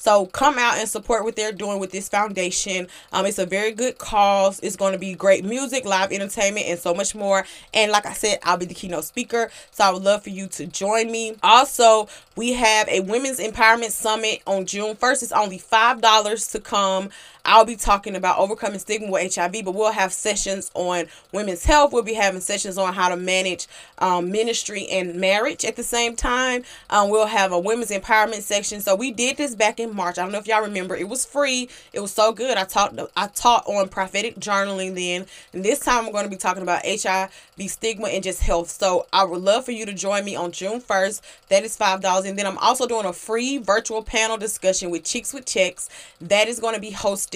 So 0.00 0.24
come 0.24 0.58
out 0.58 0.78
and 0.78 0.88
support 0.88 1.24
what 1.24 1.36
they're 1.36 1.52
doing 1.52 1.78
with 1.78 1.90
this 1.90 2.08
foundation. 2.08 2.88
Um, 3.12 3.26
it's 3.26 3.38
a 3.38 3.44
very 3.44 3.70
good 3.70 3.98
cause. 3.98 4.58
It's 4.60 4.74
going 4.74 4.94
to 4.94 4.98
be 4.98 5.12
great 5.12 5.44
music, 5.44 5.84
live 5.84 6.10
entertainment, 6.10 6.64
and 6.68 6.78
so 6.78 6.94
much 6.94 7.14
more. 7.14 7.44
And 7.74 7.92
like 7.92 8.06
I 8.06 8.14
said, 8.14 8.38
I'll 8.42 8.56
be 8.56 8.64
the 8.64 8.72
keynote 8.72 9.04
speaker. 9.04 9.50
So 9.72 9.84
I 9.84 9.90
would 9.90 10.02
love 10.02 10.22
for 10.22 10.30
you 10.30 10.46
to 10.48 10.66
join 10.66 11.12
me. 11.12 11.36
Also, 11.42 12.08
we 12.34 12.54
have 12.54 12.88
a 12.88 13.00
Women's 13.00 13.40
Empowerment 13.40 13.90
Summit 13.90 14.40
on 14.46 14.64
June 14.64 14.96
1st. 14.96 15.22
It's 15.22 15.32
only 15.32 15.58
$5 15.58 16.00
to 16.48 16.60
come. 16.60 17.10
I'll 17.44 17.64
be 17.64 17.76
talking 17.76 18.16
about 18.16 18.38
overcoming 18.38 18.78
stigma 18.78 19.10
with 19.10 19.34
HIV, 19.34 19.64
but 19.64 19.74
we'll 19.74 19.92
have 19.92 20.12
sessions 20.12 20.70
on 20.74 21.06
women's 21.32 21.64
health. 21.64 21.92
We'll 21.92 22.02
be 22.02 22.14
having 22.14 22.40
sessions 22.40 22.78
on 22.78 22.94
how 22.94 23.08
to 23.08 23.16
manage 23.16 23.66
um, 23.98 24.30
ministry 24.30 24.86
and 24.88 25.16
marriage 25.16 25.64
at 25.64 25.76
the 25.76 25.82
same 25.82 26.16
time. 26.16 26.64
Um, 26.90 27.08
we'll 27.08 27.26
have 27.26 27.52
a 27.52 27.58
women's 27.58 27.90
empowerment 27.90 28.42
section. 28.42 28.80
So 28.80 28.94
we 28.94 29.10
did 29.10 29.36
this 29.36 29.54
back 29.54 29.80
in 29.80 29.94
March. 29.94 30.18
I 30.18 30.22
don't 30.22 30.32
know 30.32 30.38
if 30.38 30.46
y'all 30.46 30.62
remember. 30.62 30.96
It 30.96 31.08
was 31.08 31.24
free. 31.24 31.68
It 31.92 32.00
was 32.00 32.12
so 32.12 32.32
good. 32.32 32.56
I 32.56 32.64
taught 32.64 32.98
I 33.16 33.28
taught 33.28 33.66
on 33.66 33.88
prophetic 33.88 34.36
journaling 34.38 34.94
then, 34.94 35.26
and 35.52 35.64
this 35.64 35.80
time 35.80 36.06
I'm 36.06 36.12
going 36.12 36.24
to 36.24 36.30
be 36.30 36.36
talking 36.36 36.62
about 36.62 36.82
HIV 36.84 37.30
stigma 37.70 38.08
and 38.08 38.22
just 38.22 38.42
health. 38.42 38.70
So 38.70 39.06
I 39.12 39.24
would 39.24 39.42
love 39.42 39.64
for 39.64 39.72
you 39.72 39.86
to 39.86 39.92
join 39.92 40.24
me 40.24 40.36
on 40.36 40.52
June 40.52 40.80
1st. 40.80 41.20
That 41.48 41.64
is 41.64 41.76
$5. 41.76 42.28
And 42.28 42.38
then 42.38 42.46
I'm 42.46 42.58
also 42.58 42.86
doing 42.86 43.06
a 43.06 43.12
free 43.12 43.58
virtual 43.58 44.02
panel 44.02 44.36
discussion 44.36 44.90
with 44.90 45.04
Chicks 45.04 45.32
with 45.32 45.46
Checks. 45.46 45.88
That 46.20 46.48
is 46.48 46.60
going 46.60 46.74
to 46.74 46.80
be 46.80 46.92
hosted 46.92 47.29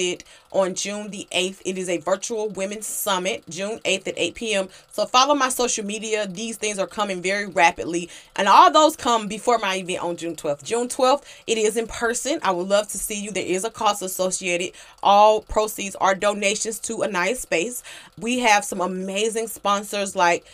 on 0.51 0.75
June 0.75 1.11
the 1.11 1.27
8th. 1.33 1.61
It 1.65 1.79
is 1.79 1.89
a 1.89 1.99
virtual 1.99 2.49
women's 2.49 2.87
summit, 2.87 3.45
June 3.49 3.79
8th 3.85 4.09
at 4.09 4.15
8 4.17 4.35
p.m. 4.35 4.69
So 4.93 5.07
follow 5.07 5.35
my 5.35 5.49
social 5.49 5.85
media. 5.85 6.27
These 6.27 6.57
things 6.57 6.79
are 6.79 6.87
coming 6.87 7.23
very 7.23 7.47
rapidly. 7.47 8.11
And 8.37 8.49
all 8.49 8.71
those 8.71 8.97
come 8.97 9.29
before 9.29 9.59
my 9.59 9.77
event 9.77 10.03
on 10.03 10.17
June 10.17 10.37
12th. 10.37 10.63
June 10.63 10.89
12th, 10.89 11.25
it 11.47 11.59
is 11.59 11.77
in 11.77 11.87
person. 11.87 12.39
I 12.43 12.51
would 12.51 12.69
love 12.69 12.89
to 12.89 12.99
see 12.99 13.23
you. 13.23 13.31
There 13.31 13.45
is 13.45 13.65
a 13.65 13.71
cost 13.71 14.03
associated. 14.03 14.73
All 15.03 15.43
proceeds 15.43 15.97
are 15.97 16.15
donations 16.15 16.79
to 16.81 17.05
Anaya 17.05 17.37
Space. 17.37 17.83
We 18.19 18.41
have 18.41 18.65
some 18.65 18.81
amazing 18.81 19.49
sponsors 19.49 20.17
like 20.17 20.45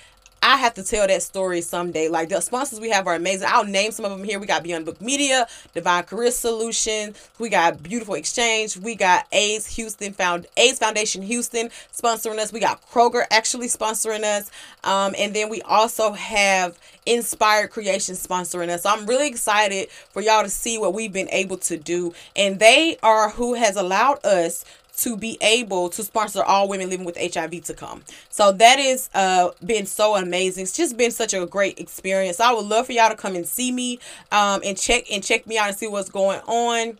I 0.42 0.56
have 0.56 0.74
to 0.74 0.82
tell 0.82 1.06
that 1.06 1.22
story 1.22 1.60
someday. 1.60 2.08
Like 2.08 2.30
the 2.30 2.40
sponsors 2.40 2.80
we 2.80 2.90
have 2.90 3.06
are 3.06 3.14
amazing. 3.14 3.48
I'll 3.50 3.64
name 3.64 3.92
some 3.92 4.04
of 4.06 4.10
them 4.10 4.24
here. 4.24 4.38
We 4.38 4.46
got 4.46 4.62
Beyond 4.62 4.86
Book 4.86 5.00
Media, 5.00 5.46
Divine 5.74 6.04
Career 6.04 6.30
Solution. 6.30 7.14
We 7.38 7.50
got 7.50 7.82
Beautiful 7.82 8.14
Exchange. 8.14 8.76
We 8.78 8.94
got 8.94 9.26
AIDS 9.32 9.66
Houston 9.76 10.12
Found 10.14 10.46
AIDS 10.56 10.78
Foundation 10.78 11.22
Houston 11.22 11.68
sponsoring 11.92 12.38
us. 12.38 12.52
We 12.52 12.60
got 12.60 12.80
Kroger 12.90 13.24
actually 13.30 13.68
sponsoring 13.68 14.24
us. 14.24 14.50
Um, 14.82 15.14
and 15.18 15.34
then 15.34 15.50
we 15.50 15.60
also 15.62 16.12
have 16.12 16.78
Inspired 17.04 17.70
Creation 17.70 18.14
sponsoring 18.14 18.70
us. 18.70 18.84
So 18.84 18.90
I'm 18.90 19.06
really 19.06 19.28
excited 19.28 19.90
for 19.90 20.22
y'all 20.22 20.42
to 20.42 20.50
see 20.50 20.78
what 20.78 20.94
we've 20.94 21.12
been 21.12 21.30
able 21.30 21.58
to 21.58 21.76
do. 21.76 22.14
And 22.34 22.58
they 22.58 22.96
are 23.02 23.30
who 23.30 23.54
has 23.54 23.76
allowed 23.76 24.24
us 24.24 24.64
to 25.00 25.16
be 25.16 25.38
able 25.40 25.88
to 25.90 26.02
sponsor 26.02 26.42
all 26.42 26.68
women 26.68 26.90
living 26.90 27.06
with 27.06 27.16
HIV 27.16 27.64
to 27.64 27.74
come. 27.74 28.02
So 28.28 28.52
that 28.52 28.78
is 28.78 29.10
uh 29.14 29.50
been 29.64 29.86
so 29.86 30.16
amazing. 30.16 30.62
It's 30.62 30.76
just 30.76 30.96
been 30.96 31.10
such 31.10 31.34
a 31.34 31.46
great 31.46 31.78
experience. 31.78 32.40
I 32.40 32.52
would 32.52 32.66
love 32.66 32.86
for 32.86 32.92
y'all 32.92 33.10
to 33.10 33.16
come 33.16 33.34
and 33.34 33.46
see 33.46 33.72
me 33.72 33.98
um 34.32 34.60
and 34.64 34.76
check 34.76 35.10
and 35.10 35.22
check 35.22 35.46
me 35.46 35.58
out 35.58 35.68
and 35.68 35.76
see 35.76 35.86
what's 35.86 36.10
going 36.10 36.40
on. 36.46 36.98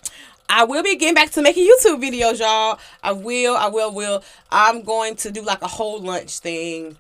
I 0.53 0.65
will 0.65 0.83
be 0.83 0.97
getting 0.97 1.15
back 1.15 1.31
to 1.33 1.43
making 1.43 1.65
YouTube 1.65 2.03
videos, 2.03 2.41
y'all. 2.41 2.81
I 3.05 3.13
will, 3.13 3.57
I 3.57 3.69
will, 3.69 3.95
will. 3.95 4.25
I'm 4.51 4.83
going 4.83 5.15
to 5.17 5.31
do 5.31 5.43
like 5.43 5.63
a 5.63 5.69
whole 5.69 6.01
lunch 6.01 6.41
thing 6.41 6.97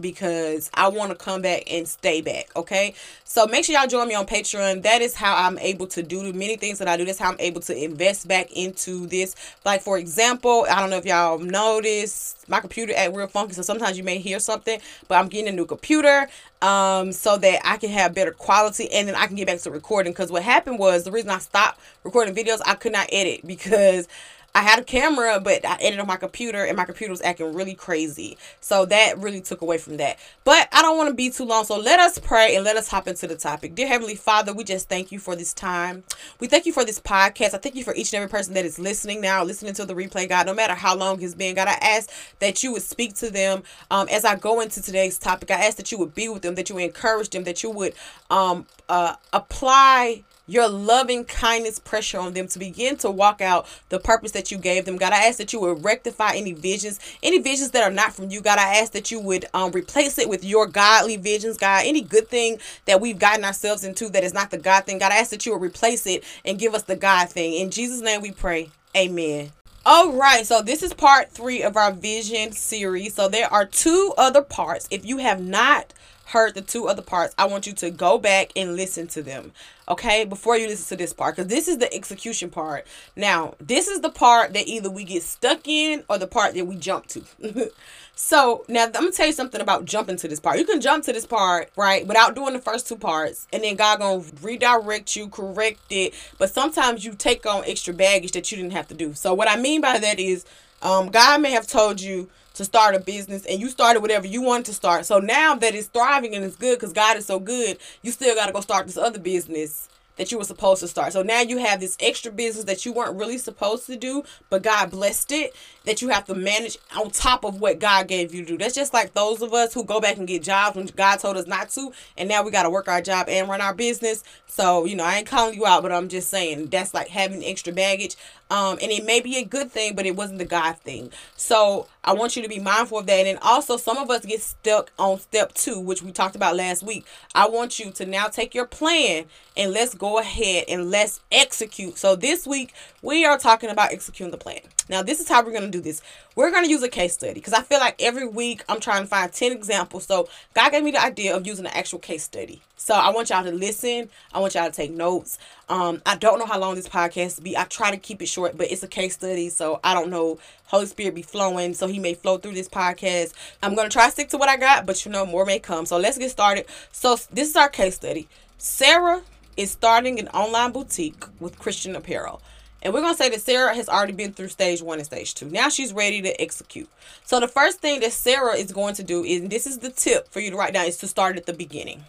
because 0.00 0.70
I 0.74 0.88
want 0.88 1.10
to 1.10 1.16
come 1.16 1.42
back 1.42 1.64
and 1.70 1.86
stay 1.86 2.20
back. 2.20 2.50
Okay. 2.56 2.94
So 3.24 3.46
make 3.46 3.64
sure 3.64 3.76
y'all 3.76 3.86
join 3.86 4.08
me 4.08 4.14
on 4.14 4.26
Patreon. 4.26 4.82
That 4.82 5.02
is 5.02 5.14
how 5.14 5.34
I'm 5.36 5.58
able 5.58 5.86
to 5.88 6.02
do 6.02 6.32
many 6.32 6.56
things 6.56 6.78
that 6.78 6.88
I 6.88 6.96
do. 6.96 7.04
That's 7.04 7.18
how 7.18 7.30
I'm 7.30 7.40
able 7.40 7.60
to 7.62 7.76
invest 7.76 8.28
back 8.28 8.52
into 8.52 9.06
this. 9.06 9.34
Like, 9.64 9.82
for 9.82 9.98
example, 9.98 10.66
I 10.70 10.80
don't 10.80 10.90
know 10.90 10.98
if 10.98 11.06
y'all 11.06 11.38
noticed 11.38 12.48
my 12.48 12.60
computer 12.60 12.92
at 12.94 13.14
real 13.14 13.26
funky. 13.26 13.54
So 13.54 13.62
sometimes 13.62 13.96
you 13.96 14.04
may 14.04 14.18
hear 14.18 14.38
something, 14.38 14.80
but 15.08 15.16
I'm 15.16 15.28
getting 15.28 15.48
a 15.48 15.56
new 15.56 15.66
computer 15.66 16.28
um, 16.62 17.12
so 17.12 17.36
that 17.38 17.60
I 17.64 17.76
can 17.76 17.90
have 17.90 18.14
better 18.14 18.32
quality 18.32 18.90
and 18.92 19.08
then 19.08 19.14
I 19.14 19.26
can 19.26 19.36
get 19.36 19.46
back 19.46 19.60
to 19.60 19.70
recording. 19.70 20.12
Because 20.12 20.30
what 20.30 20.42
happened 20.42 20.78
was 20.78 21.04
the 21.04 21.12
reason 21.12 21.30
I 21.30 21.38
stopped 21.38 21.80
recording 22.04 22.34
videos, 22.34 22.60
I 22.64 22.74
could 22.74 22.92
not 22.92 23.08
edit 23.12 23.40
because 23.46 24.08
I 24.54 24.62
had 24.62 24.78
a 24.78 24.84
camera, 24.84 25.40
but 25.40 25.66
I 25.66 25.74
edited 25.80 25.98
on 25.98 26.06
my 26.06 26.16
computer 26.16 26.64
and 26.64 26.76
my 26.76 26.84
computer 26.84 27.10
was 27.10 27.20
acting 27.22 27.52
really 27.54 27.74
crazy. 27.74 28.38
So 28.60 28.86
that 28.86 29.18
really 29.18 29.40
took 29.40 29.62
away 29.62 29.78
from 29.78 29.96
that. 29.96 30.18
But 30.44 30.68
I 30.72 30.80
don't 30.80 30.96
want 30.96 31.08
to 31.08 31.14
be 31.14 31.30
too 31.30 31.44
long. 31.44 31.64
So 31.64 31.76
let 31.76 31.98
us 31.98 32.18
pray 32.18 32.54
and 32.54 32.64
let 32.64 32.76
us 32.76 32.86
hop 32.86 33.08
into 33.08 33.26
the 33.26 33.34
topic. 33.34 33.74
Dear 33.74 33.88
Heavenly 33.88 34.14
Father, 34.14 34.52
we 34.54 34.62
just 34.62 34.88
thank 34.88 35.10
you 35.10 35.18
for 35.18 35.34
this 35.34 35.52
time. 35.52 36.04
We 36.38 36.46
thank 36.46 36.66
you 36.66 36.72
for 36.72 36.84
this 36.84 37.00
podcast. 37.00 37.54
I 37.54 37.58
thank 37.58 37.74
you 37.74 37.82
for 37.82 37.94
each 37.96 38.12
and 38.12 38.22
every 38.22 38.30
person 38.30 38.54
that 38.54 38.64
is 38.64 38.78
listening 38.78 39.20
now, 39.20 39.42
listening 39.42 39.74
to 39.74 39.84
the 39.84 39.94
replay, 39.94 40.28
God, 40.28 40.46
no 40.46 40.54
matter 40.54 40.74
how 40.74 40.94
long 40.94 41.20
it's 41.20 41.34
been. 41.34 41.56
God, 41.56 41.66
I 41.66 41.78
ask 41.80 42.08
that 42.38 42.62
you 42.62 42.72
would 42.72 42.82
speak 42.82 43.14
to 43.16 43.30
them 43.30 43.64
um, 43.90 44.06
as 44.08 44.24
I 44.24 44.36
go 44.36 44.60
into 44.60 44.80
today's 44.80 45.18
topic. 45.18 45.50
I 45.50 45.54
ask 45.54 45.76
that 45.78 45.90
you 45.90 45.98
would 45.98 46.14
be 46.14 46.28
with 46.28 46.42
them, 46.42 46.54
that 46.54 46.70
you 46.70 46.78
encourage 46.78 47.30
them, 47.30 47.42
that 47.44 47.64
you 47.64 47.70
would 47.70 47.94
um, 48.30 48.66
uh, 48.88 49.16
apply 49.32 50.22
your 50.46 50.68
loving 50.68 51.24
kindness 51.24 51.78
pressure 51.78 52.18
on 52.18 52.34
them 52.34 52.48
to 52.48 52.58
begin 52.58 52.96
to 52.98 53.10
walk 53.10 53.40
out 53.40 53.66
the 53.88 53.98
purpose 53.98 54.32
that 54.32 54.50
you 54.50 54.58
gave 54.58 54.84
them. 54.84 54.96
God, 54.96 55.12
I 55.12 55.24
ask 55.26 55.38
that 55.38 55.52
you 55.52 55.60
would 55.60 55.84
rectify 55.84 56.32
any 56.34 56.52
visions, 56.52 57.00
any 57.22 57.38
visions 57.38 57.70
that 57.70 57.82
are 57.82 57.90
not 57.90 58.12
from 58.12 58.30
you. 58.30 58.40
God, 58.40 58.58
I 58.58 58.76
ask 58.76 58.92
that 58.92 59.10
you 59.10 59.20
would 59.20 59.46
um, 59.54 59.72
replace 59.72 60.18
it 60.18 60.28
with 60.28 60.44
your 60.44 60.66
godly 60.66 61.16
visions, 61.16 61.56
God. 61.56 61.84
Any 61.86 62.02
good 62.02 62.28
thing 62.28 62.58
that 62.86 63.00
we've 63.00 63.18
gotten 63.18 63.44
ourselves 63.44 63.84
into 63.84 64.08
that 64.10 64.24
is 64.24 64.34
not 64.34 64.50
the 64.50 64.58
God 64.58 64.84
thing, 64.84 64.98
God, 64.98 65.12
I 65.12 65.16
ask 65.16 65.30
that 65.30 65.46
you 65.46 65.52
would 65.52 65.62
replace 65.62 66.06
it 66.06 66.24
and 66.44 66.58
give 66.58 66.74
us 66.74 66.82
the 66.82 66.96
God 66.96 67.30
thing. 67.30 67.54
In 67.54 67.70
Jesus' 67.70 68.00
name 68.00 68.20
we 68.22 68.32
pray. 68.32 68.70
Amen. 68.96 69.52
All 69.86 70.12
right, 70.12 70.46
so 70.46 70.62
this 70.62 70.82
is 70.82 70.94
part 70.94 71.30
three 71.30 71.62
of 71.62 71.76
our 71.76 71.92
vision 71.92 72.52
series. 72.52 73.14
So 73.14 73.28
there 73.28 73.52
are 73.52 73.66
two 73.66 74.14
other 74.16 74.40
parts. 74.40 74.88
If 74.90 75.04
you 75.04 75.18
have 75.18 75.42
not 75.42 75.92
heard 76.26 76.54
the 76.54 76.62
two 76.62 76.88
other 76.88 77.02
parts, 77.02 77.34
I 77.38 77.46
want 77.46 77.66
you 77.66 77.72
to 77.74 77.90
go 77.90 78.18
back 78.18 78.50
and 78.56 78.76
listen 78.76 79.06
to 79.08 79.22
them. 79.22 79.52
Okay, 79.86 80.24
before 80.24 80.56
you 80.56 80.66
listen 80.66 80.96
to 80.96 81.02
this 81.02 81.12
part, 81.12 81.36
because 81.36 81.50
this 81.50 81.68
is 81.68 81.76
the 81.76 81.92
execution 81.92 82.48
part. 82.48 82.86
Now, 83.16 83.54
this 83.60 83.86
is 83.86 84.00
the 84.00 84.08
part 84.08 84.54
that 84.54 84.66
either 84.66 84.88
we 84.88 85.04
get 85.04 85.22
stuck 85.22 85.68
in 85.68 86.04
or 86.08 86.16
the 86.16 86.26
part 86.26 86.54
that 86.54 86.66
we 86.66 86.76
jump 86.76 87.06
to. 87.08 87.22
so 88.14 88.64
now 88.66 88.84
I'm 88.84 88.92
gonna 88.92 89.10
tell 89.10 89.26
you 89.26 89.32
something 89.32 89.60
about 89.60 89.84
jumping 89.84 90.16
to 90.16 90.28
this 90.28 90.40
part. 90.40 90.58
You 90.58 90.64
can 90.64 90.80
jump 90.80 91.04
to 91.04 91.12
this 91.12 91.26
part, 91.26 91.70
right, 91.76 92.06
without 92.06 92.34
doing 92.34 92.54
the 92.54 92.60
first 92.60 92.88
two 92.88 92.96
parts, 92.96 93.46
and 93.52 93.62
then 93.62 93.76
God 93.76 93.98
gonna 93.98 94.24
redirect 94.40 95.16
you, 95.16 95.28
correct 95.28 95.80
it. 95.90 96.14
But 96.38 96.50
sometimes 96.50 97.04
you 97.04 97.14
take 97.14 97.44
on 97.44 97.64
extra 97.66 97.92
baggage 97.92 98.32
that 98.32 98.50
you 98.50 98.56
didn't 98.56 98.72
have 98.72 98.88
to 98.88 98.94
do. 98.94 99.12
So 99.12 99.34
what 99.34 99.50
I 99.50 99.56
mean 99.56 99.82
by 99.82 99.98
that 99.98 100.18
is, 100.18 100.46
um, 100.80 101.10
God 101.10 101.42
may 101.42 101.50
have 101.50 101.66
told 101.66 102.00
you 102.00 102.30
to 102.54 102.64
start 102.64 102.94
a 102.94 103.00
business 103.00 103.44
and 103.46 103.60
you 103.60 103.68
started 103.68 104.00
whatever 104.00 104.26
you 104.26 104.42
wanted 104.42 104.66
to 104.66 104.74
start. 104.74 105.06
So 105.06 105.18
now 105.18 105.54
that 105.56 105.74
it's 105.74 105.88
thriving 105.88 106.34
and 106.34 106.44
it's 106.44 106.56
good 106.56 106.78
because 106.78 106.92
God 106.92 107.16
is 107.16 107.26
so 107.26 107.38
good, 107.38 107.78
you 108.02 108.10
still 108.10 108.34
got 108.34 108.46
to 108.46 108.52
go 108.52 108.60
start 108.60 108.86
this 108.86 108.96
other 108.96 109.18
business 109.18 109.88
that 110.16 110.30
you 110.30 110.38
were 110.38 110.44
supposed 110.44 110.80
to 110.80 110.88
start. 110.88 111.12
So 111.12 111.22
now 111.22 111.40
you 111.40 111.58
have 111.58 111.80
this 111.80 111.96
extra 112.00 112.30
business 112.30 112.64
that 112.64 112.84
you 112.84 112.92
weren't 112.92 113.16
really 113.16 113.38
supposed 113.38 113.86
to 113.86 113.96
do, 113.96 114.24
but 114.50 114.62
God 114.62 114.90
blessed 114.90 115.32
it 115.32 115.54
that 115.84 116.00
you 116.00 116.08
have 116.08 116.24
to 116.24 116.34
manage 116.34 116.78
on 116.96 117.10
top 117.10 117.44
of 117.44 117.60
what 117.60 117.78
God 117.78 118.08
gave 118.08 118.34
you 118.34 118.42
to 118.42 118.52
do. 118.52 118.58
That's 118.58 118.74
just 118.74 118.94
like 118.94 119.12
those 119.14 119.42
of 119.42 119.52
us 119.52 119.74
who 119.74 119.84
go 119.84 120.00
back 120.00 120.16
and 120.16 120.26
get 120.26 120.42
jobs 120.42 120.76
when 120.76 120.86
God 120.86 121.16
told 121.16 121.36
us 121.36 121.46
not 121.46 121.68
to, 121.70 121.92
and 122.16 122.28
now 122.28 122.42
we 122.42 122.50
got 122.50 122.62
to 122.62 122.70
work 122.70 122.88
our 122.88 123.02
job 123.02 123.28
and 123.28 123.48
run 123.48 123.60
our 123.60 123.74
business. 123.74 124.24
So, 124.46 124.84
you 124.84 124.96
know, 124.96 125.04
I 125.04 125.16
ain't 125.16 125.26
calling 125.26 125.54
you 125.54 125.66
out, 125.66 125.82
but 125.82 125.92
I'm 125.92 126.08
just 126.08 126.30
saying 126.30 126.66
that's 126.66 126.94
like 126.94 127.08
having 127.08 127.44
extra 127.44 127.72
baggage. 127.72 128.16
Um, 128.50 128.78
and 128.80 128.92
it 128.92 129.04
may 129.04 129.20
be 129.20 129.38
a 129.38 129.44
good 129.44 129.70
thing, 129.70 129.96
but 129.96 130.06
it 130.06 130.14
wasn't 130.14 130.38
the 130.38 130.44
God 130.44 130.78
thing. 130.78 131.10
So 131.34 131.88
I 132.04 132.12
want 132.12 132.36
you 132.36 132.42
to 132.42 132.48
be 132.48 132.60
mindful 132.60 132.98
of 132.98 133.06
that. 133.06 133.26
And 133.26 133.38
also, 133.40 133.76
some 133.76 133.96
of 133.96 134.10
us 134.10 134.24
get 134.24 134.42
stuck 134.42 134.92
on 134.98 135.18
step 135.18 135.54
two, 135.54 135.80
which 135.80 136.02
we 136.02 136.12
talked 136.12 136.36
about 136.36 136.54
last 136.54 136.82
week. 136.82 137.06
I 137.34 137.48
want 137.48 137.78
you 137.78 137.90
to 137.92 138.06
now 138.06 138.28
take 138.28 138.54
your 138.54 138.66
plan 138.66 139.24
and 139.56 139.72
let's 139.72 139.94
go 139.94 140.03
ahead 140.04 140.64
and 140.68 140.90
let's 140.90 141.20
execute. 141.32 141.96
So 141.98 142.16
this 142.16 142.46
week, 142.46 142.74
we 143.02 143.24
are 143.24 143.38
talking 143.38 143.70
about 143.70 143.92
executing 143.92 144.30
the 144.30 144.36
plan. 144.36 144.60
Now, 144.88 145.02
this 145.02 145.18
is 145.18 145.28
how 145.28 145.42
we're 145.42 145.52
going 145.52 145.64
to 145.64 145.70
do 145.70 145.80
this. 145.80 146.02
We're 146.36 146.50
going 146.50 146.64
to 146.64 146.70
use 146.70 146.82
a 146.82 146.88
case 146.88 147.14
study 147.14 147.34
because 147.34 147.54
I 147.54 147.62
feel 147.62 147.78
like 147.78 147.96
every 148.02 148.26
week 148.26 148.62
I'm 148.68 148.80
trying 148.80 149.02
to 149.02 149.08
find 149.08 149.32
10 149.32 149.52
examples. 149.52 150.04
So, 150.04 150.28
God 150.52 150.72
gave 150.72 150.84
me 150.84 150.90
the 150.90 151.02
idea 151.02 151.34
of 151.34 151.46
using 151.46 151.64
an 151.64 151.72
actual 151.74 151.98
case 152.00 152.22
study. 152.22 152.60
So, 152.76 152.92
I 152.94 153.10
want 153.10 153.30
y'all 153.30 153.44
to 153.44 153.50
listen. 153.50 154.10
I 154.32 154.40
want 154.40 154.54
y'all 154.54 154.66
to 154.66 154.72
take 154.72 154.90
notes. 154.90 155.38
Um, 155.70 156.02
I 156.04 156.16
don't 156.16 156.38
know 156.38 156.44
how 156.44 156.58
long 156.58 156.74
this 156.74 156.88
podcast 156.88 157.36
will 157.36 157.44
be. 157.44 157.56
I 157.56 157.64
try 157.64 157.90
to 157.90 157.96
keep 157.96 158.20
it 158.20 158.26
short, 158.26 158.58
but 158.58 158.70
it's 158.70 158.82
a 158.82 158.88
case 158.88 159.14
study. 159.14 159.48
So, 159.48 159.80
I 159.82 159.94
don't 159.94 160.10
know. 160.10 160.38
Holy 160.66 160.86
Spirit 160.86 161.14
be 161.14 161.22
flowing. 161.22 161.72
So, 161.72 161.86
He 161.86 161.98
may 161.98 162.12
flow 162.12 162.36
through 162.36 162.54
this 162.54 162.68
podcast. 162.68 163.32
I'm 163.62 163.74
going 163.74 163.88
to 163.88 163.92
try 163.92 164.04
to 164.04 164.12
stick 164.12 164.28
to 164.30 164.38
what 164.38 164.50
I 164.50 164.58
got, 164.58 164.84
but 164.84 165.06
you 165.06 165.12
know, 165.12 165.24
more 165.24 165.46
may 165.46 165.60
come. 165.60 165.86
So, 165.86 165.96
let's 165.96 166.18
get 166.18 166.30
started. 166.30 166.66
So, 166.92 167.16
this 167.32 167.48
is 167.48 167.56
our 167.56 167.70
case 167.70 167.94
study. 167.94 168.28
Sarah 168.58 169.22
is 169.56 169.70
starting 169.70 170.18
an 170.18 170.28
online 170.28 170.72
boutique 170.72 171.24
with 171.40 171.58
Christian 171.58 171.96
apparel. 171.96 172.42
And 172.82 172.92
we're 172.92 173.00
going 173.00 173.14
to 173.14 173.22
say 173.22 173.30
that 173.30 173.40
Sarah 173.40 173.74
has 173.74 173.88
already 173.88 174.12
been 174.12 174.34
through 174.34 174.48
stage 174.48 174.82
one 174.82 174.98
and 174.98 175.06
stage 175.06 175.34
two. 175.34 175.46
Now 175.46 175.70
she's 175.70 175.92
ready 175.92 176.20
to 176.20 176.40
execute. 176.40 176.88
So 177.24 177.40
the 177.40 177.48
first 177.48 177.80
thing 177.80 178.00
that 178.00 178.12
Sarah 178.12 178.56
is 178.56 178.72
going 178.72 178.94
to 178.96 179.02
do 179.02 179.24
is, 179.24 179.48
this 179.48 179.66
is 179.66 179.78
the 179.78 179.90
tip 179.90 180.28
for 180.30 180.40
you 180.40 180.50
to 180.50 180.56
write 180.56 180.74
down, 180.74 180.86
is 180.86 180.98
to 180.98 181.08
start 181.08 181.38
at 181.38 181.46
the 181.46 181.54
beginning. 181.54 182.04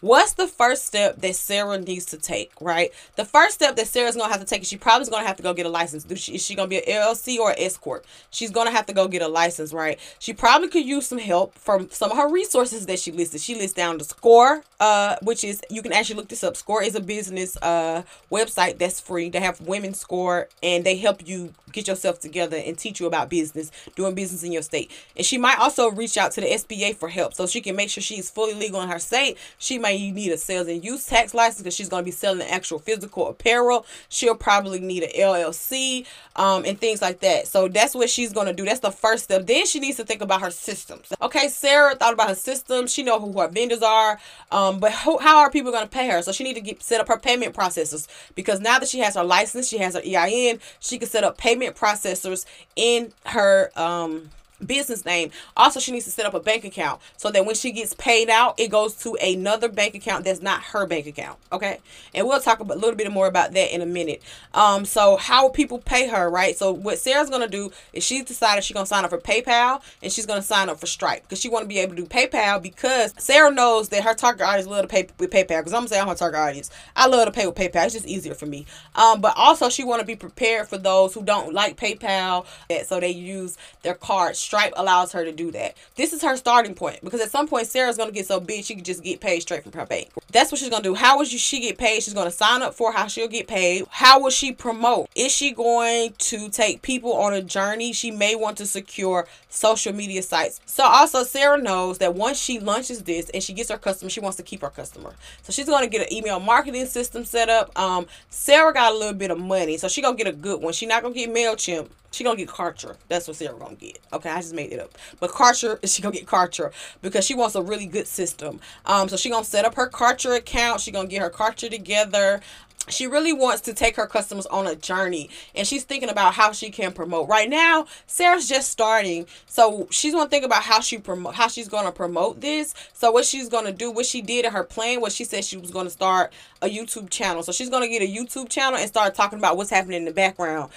What's 0.00 0.32
the 0.32 0.46
first 0.46 0.86
step 0.86 1.20
that 1.20 1.36
Sarah 1.36 1.78
needs 1.78 2.06
to 2.06 2.16
take, 2.16 2.52
right? 2.60 2.90
The 3.16 3.24
first 3.24 3.54
step 3.54 3.76
that 3.76 3.86
Sarah's 3.86 4.16
gonna 4.16 4.32
have 4.32 4.40
to 4.40 4.46
take 4.46 4.62
is 4.62 4.68
she 4.68 4.78
probably 4.78 5.02
is 5.02 5.08
gonna 5.10 5.26
have 5.26 5.36
to 5.36 5.42
go 5.42 5.52
get 5.52 5.66
a 5.66 5.70
license. 5.70 6.06
She, 6.18 6.36
is 6.36 6.44
she 6.44 6.54
gonna 6.54 6.68
be 6.68 6.78
an 6.78 6.84
LLC 6.84 7.38
or 7.38 7.50
an 7.50 7.56
S 7.58 7.76
corp? 7.76 8.06
She's 8.30 8.50
gonna 8.50 8.70
have 8.70 8.86
to 8.86 8.94
go 8.94 9.08
get 9.08 9.20
a 9.20 9.28
license, 9.28 9.72
right? 9.72 9.98
She 10.18 10.32
probably 10.32 10.68
could 10.68 10.86
use 10.86 11.06
some 11.06 11.18
help 11.18 11.54
from 11.54 11.90
some 11.90 12.10
of 12.10 12.16
her 12.16 12.30
resources 12.30 12.86
that 12.86 12.98
she 12.98 13.12
listed. 13.12 13.40
She 13.40 13.54
lists 13.54 13.76
down 13.76 13.98
the 13.98 14.04
Score, 14.04 14.62
uh, 14.80 15.16
which 15.22 15.44
is 15.44 15.60
you 15.68 15.82
can 15.82 15.92
actually 15.92 16.16
look 16.16 16.28
this 16.28 16.42
up. 16.42 16.56
Score 16.56 16.82
is 16.82 16.94
a 16.94 17.00
business 17.00 17.56
uh 17.60 18.02
website 18.30 18.78
that's 18.78 19.00
free. 19.00 19.28
They 19.28 19.40
have 19.40 19.60
women 19.60 19.92
score 19.92 20.48
and 20.62 20.84
they 20.84 20.96
help 20.96 21.28
you 21.28 21.52
get 21.72 21.88
yourself 21.88 22.18
together 22.20 22.56
and 22.56 22.76
teach 22.76 23.00
you 23.00 23.06
about 23.06 23.28
business, 23.30 23.70
doing 23.96 24.14
business 24.14 24.42
in 24.42 24.52
your 24.52 24.62
state. 24.62 24.90
And 25.16 25.24
she 25.24 25.38
might 25.38 25.58
also 25.58 25.90
reach 25.90 26.16
out 26.16 26.32
to 26.32 26.40
the 26.40 26.48
SBA 26.48 26.96
for 26.96 27.08
help 27.08 27.34
so 27.34 27.46
she 27.46 27.60
can 27.60 27.76
make 27.76 27.90
sure 27.90 28.02
she's 28.02 28.30
fully 28.30 28.54
legal 28.54 28.80
in 28.80 28.88
her 28.88 28.98
state. 28.98 29.36
She 29.58 29.78
might 29.78 29.89
you 29.98 30.12
need 30.12 30.32
a 30.32 30.38
sales 30.38 30.68
and 30.68 30.84
use 30.84 31.06
tax 31.06 31.34
license 31.34 31.62
because 31.62 31.74
she's 31.74 31.88
going 31.88 32.02
to 32.02 32.04
be 32.04 32.10
selling 32.10 32.46
actual 32.46 32.78
physical 32.78 33.28
apparel. 33.28 33.86
She'll 34.08 34.34
probably 34.34 34.80
need 34.80 35.02
an 35.02 35.10
LLC 35.10 36.06
um, 36.36 36.64
and 36.64 36.78
things 36.78 37.02
like 37.02 37.20
that. 37.20 37.46
So 37.46 37.68
that's 37.68 37.94
what 37.94 38.10
she's 38.10 38.32
going 38.32 38.46
to 38.46 38.52
do. 38.52 38.64
That's 38.64 38.80
the 38.80 38.90
first 38.90 39.24
step. 39.24 39.46
Then 39.46 39.66
she 39.66 39.80
needs 39.80 39.96
to 39.98 40.04
think 40.04 40.22
about 40.22 40.40
her 40.40 40.50
systems. 40.50 41.12
Okay, 41.20 41.48
Sarah 41.48 41.94
thought 41.94 42.12
about 42.12 42.28
her 42.28 42.34
systems. 42.34 42.92
She 42.92 43.02
know 43.02 43.20
who 43.20 43.38
her 43.40 43.48
vendors 43.48 43.82
are, 43.82 44.18
um, 44.50 44.80
but 44.80 44.92
how, 44.92 45.18
how 45.18 45.38
are 45.38 45.50
people 45.50 45.72
going 45.72 45.84
to 45.84 45.90
pay 45.90 46.08
her? 46.08 46.22
So 46.22 46.32
she 46.32 46.44
need 46.44 46.54
to 46.54 46.60
get 46.60 46.82
set 46.82 47.00
up 47.00 47.08
her 47.08 47.18
payment 47.18 47.54
processors 47.54 48.06
because 48.34 48.60
now 48.60 48.78
that 48.78 48.88
she 48.88 48.98
has 49.00 49.14
her 49.14 49.24
license, 49.24 49.68
she 49.68 49.78
has 49.78 49.94
her 49.94 50.02
EIN, 50.04 50.60
she 50.78 50.98
can 50.98 51.08
set 51.08 51.24
up 51.24 51.38
payment 51.38 51.76
processors 51.76 52.44
in 52.76 53.12
her 53.26 53.70
um 53.76 54.30
business 54.64 55.04
name. 55.04 55.30
Also, 55.56 55.80
she 55.80 55.92
needs 55.92 56.04
to 56.04 56.10
set 56.10 56.26
up 56.26 56.34
a 56.34 56.40
bank 56.40 56.64
account 56.64 57.00
so 57.16 57.30
that 57.30 57.44
when 57.44 57.54
she 57.54 57.72
gets 57.72 57.94
paid 57.94 58.28
out, 58.28 58.58
it 58.58 58.70
goes 58.70 58.94
to 58.94 59.16
another 59.22 59.68
bank 59.68 59.94
account 59.94 60.24
that's 60.24 60.42
not 60.42 60.62
her 60.62 60.86
bank 60.86 61.06
account. 61.06 61.38
Okay, 61.52 61.78
and 62.14 62.26
we'll 62.26 62.40
talk 62.40 62.60
about, 62.60 62.76
a 62.76 62.80
little 62.80 62.96
bit 62.96 63.10
more 63.10 63.26
about 63.26 63.52
that 63.52 63.74
in 63.74 63.80
a 63.82 63.86
minute. 63.86 64.22
Um, 64.54 64.84
so 64.84 65.16
how 65.16 65.48
people 65.48 65.78
pay 65.78 66.08
her, 66.08 66.30
right? 66.30 66.56
So 66.56 66.72
what 66.72 66.98
Sarah's 66.98 67.30
gonna 67.30 67.48
do 67.48 67.70
is 67.92 68.04
she's 68.04 68.24
decided 68.24 68.64
she's 68.64 68.74
gonna 68.74 68.86
sign 68.86 69.04
up 69.04 69.10
for 69.10 69.18
PayPal 69.18 69.82
and 70.02 70.12
she's 70.12 70.26
gonna 70.26 70.42
sign 70.42 70.68
up 70.68 70.78
for 70.78 70.86
Stripe 70.86 71.22
because 71.22 71.40
she 71.40 71.48
want 71.48 71.64
to 71.64 71.68
be 71.68 71.78
able 71.78 71.96
to 71.96 72.02
do 72.02 72.08
PayPal 72.08 72.62
because 72.62 73.14
Sarah 73.18 73.50
knows 73.50 73.88
that 73.90 74.04
her 74.04 74.14
target 74.14 74.46
audience 74.46 74.68
love 74.68 74.82
to 74.82 74.88
pay 74.88 75.08
with 75.18 75.30
PayPal. 75.30 75.58
Because 75.60 75.72
I'm 75.72 75.80
gonna 75.80 75.88
say 75.88 76.00
I'm 76.00 76.08
her 76.08 76.14
target 76.14 76.40
audience. 76.40 76.70
I 76.96 77.06
love 77.06 77.26
to 77.26 77.32
pay 77.32 77.46
with 77.46 77.56
PayPal. 77.56 77.84
It's 77.84 77.94
just 77.94 78.06
easier 78.06 78.34
for 78.34 78.46
me. 78.46 78.66
Um, 78.94 79.20
but 79.20 79.34
also 79.36 79.68
she 79.68 79.84
want 79.84 80.00
to 80.00 80.06
be 80.06 80.16
prepared 80.16 80.68
for 80.68 80.78
those 80.78 81.14
who 81.14 81.22
don't 81.22 81.52
like 81.52 81.76
PayPal, 81.76 82.46
so 82.84 83.00
they 83.00 83.10
use 83.10 83.56
their 83.82 83.94
card 83.94 84.36
Stripe 84.50 84.72
allows 84.74 85.12
her 85.12 85.24
to 85.24 85.30
do 85.30 85.52
that. 85.52 85.76
This 85.94 86.12
is 86.12 86.22
her 86.22 86.36
starting 86.36 86.74
point 86.74 87.04
because 87.04 87.20
at 87.20 87.30
some 87.30 87.46
point 87.46 87.68
Sarah's 87.68 87.96
gonna 87.96 88.10
get 88.10 88.26
so 88.26 88.40
big 88.40 88.64
she 88.64 88.74
can 88.74 88.82
just 88.82 89.00
get 89.00 89.20
paid 89.20 89.38
straight 89.38 89.62
from 89.62 89.70
her 89.74 89.86
bank. 89.86 90.10
That's 90.32 90.50
what 90.50 90.58
she's 90.58 90.70
gonna 90.70 90.82
do. 90.82 90.96
How 90.96 91.18
will 91.18 91.24
she 91.24 91.60
get 91.60 91.78
paid? 91.78 92.02
She's 92.02 92.14
gonna 92.14 92.32
sign 92.32 92.60
up 92.60 92.74
for 92.74 92.92
how 92.92 93.06
she'll 93.06 93.28
get 93.28 93.46
paid. 93.46 93.86
How 93.90 94.20
will 94.20 94.30
she 94.30 94.50
promote? 94.50 95.08
Is 95.14 95.30
she 95.30 95.52
going 95.52 96.14
to 96.18 96.48
take 96.48 96.82
people 96.82 97.12
on 97.12 97.32
a 97.32 97.42
journey? 97.42 97.92
She 97.92 98.10
may 98.10 98.34
want 98.34 98.56
to 98.56 98.66
secure 98.66 99.28
social 99.50 99.92
media 99.92 100.20
sites. 100.20 100.60
So 100.66 100.82
also 100.82 101.22
Sarah 101.22 101.62
knows 101.62 101.98
that 101.98 102.16
once 102.16 102.36
she 102.36 102.58
launches 102.58 103.04
this 103.04 103.30
and 103.30 103.44
she 103.44 103.52
gets 103.52 103.70
her 103.70 103.78
customer, 103.78 104.10
she 104.10 104.18
wants 104.18 104.36
to 104.38 104.42
keep 104.42 104.62
her 104.62 104.70
customer. 104.70 105.14
So 105.42 105.52
she's 105.52 105.66
gonna 105.66 105.86
get 105.86 106.10
an 106.10 106.12
email 106.12 106.40
marketing 106.40 106.86
system 106.86 107.24
set 107.24 107.48
up. 107.48 107.78
Um, 107.78 108.08
Sarah 108.30 108.74
got 108.74 108.94
a 108.94 108.98
little 108.98 109.14
bit 109.14 109.30
of 109.30 109.38
money, 109.38 109.76
so 109.76 109.86
she 109.86 110.02
gonna 110.02 110.16
get 110.16 110.26
a 110.26 110.32
good 110.32 110.60
one. 110.60 110.72
She 110.72 110.86
not 110.86 111.04
gonna 111.04 111.14
get 111.14 111.32
Mailchimp. 111.32 111.90
She 112.12 112.24
gonna 112.24 112.36
get 112.36 112.48
Kartra. 112.48 112.96
That's 113.08 113.28
what 113.28 113.36
Sarah 113.36 113.56
gonna 113.56 113.76
get. 113.76 114.00
Okay, 114.12 114.28
just 114.40 114.54
made 114.54 114.72
it 114.72 114.80
up. 114.80 114.96
But 115.18 115.30
Kartra, 115.30 115.78
she 115.84 116.02
gonna 116.02 116.14
get 116.14 116.26
Kartra 116.26 116.72
because 117.02 117.24
she 117.24 117.34
wants 117.34 117.54
a 117.54 117.62
really 117.62 117.86
good 117.86 118.06
system. 118.06 118.60
Um, 118.86 119.08
so 119.08 119.16
she 119.16 119.30
gonna 119.30 119.44
set 119.44 119.64
up 119.64 119.74
her 119.74 119.88
Kartra 119.88 120.36
account. 120.38 120.80
She 120.80 120.90
gonna 120.90 121.08
get 121.08 121.22
her 121.22 121.30
Kartra 121.30 121.70
together 121.70 122.40
she 122.88 123.06
really 123.06 123.32
wants 123.32 123.60
to 123.62 123.74
take 123.74 123.96
her 123.96 124.06
customers 124.06 124.46
on 124.46 124.66
a 124.66 124.74
journey 124.74 125.28
and 125.54 125.66
she's 125.66 125.84
thinking 125.84 126.08
about 126.08 126.34
how 126.34 126.52
she 126.52 126.70
can 126.70 126.92
promote 126.92 127.28
right 127.28 127.48
now 127.48 127.86
sarah's 128.06 128.48
just 128.48 128.70
starting 128.70 129.26
so 129.46 129.86
she's 129.90 130.12
going 130.12 130.26
to 130.26 130.30
think 130.30 130.44
about 130.44 130.62
how 130.62 130.80
she 130.80 130.98
promote 130.98 131.34
how 131.34 131.46
she's 131.46 131.68
going 131.68 131.84
to 131.84 131.92
promote 131.92 132.40
this 132.40 132.74
so 132.92 133.10
what 133.10 133.24
she's 133.24 133.48
going 133.48 133.66
to 133.66 133.72
do 133.72 133.90
what 133.90 134.06
she 134.06 134.22
did 134.22 134.44
in 134.44 134.52
her 134.52 134.64
plan 134.64 135.00
was 135.00 135.14
she 135.14 135.24
said 135.24 135.44
she 135.44 135.56
was 135.56 135.70
going 135.70 135.86
to 135.86 135.90
start 135.90 136.32
a 136.62 136.66
youtube 136.66 137.10
channel 137.10 137.42
so 137.42 137.52
she's 137.52 137.70
going 137.70 137.82
to 137.82 137.88
get 137.88 138.02
a 138.02 138.12
youtube 138.12 138.48
channel 138.48 138.78
and 138.78 138.88
start 138.88 139.14
talking 139.14 139.38
about 139.38 139.56
what's 139.56 139.70
happening 139.70 139.98
in 139.98 140.04
the 140.04 140.12
background 140.12 140.70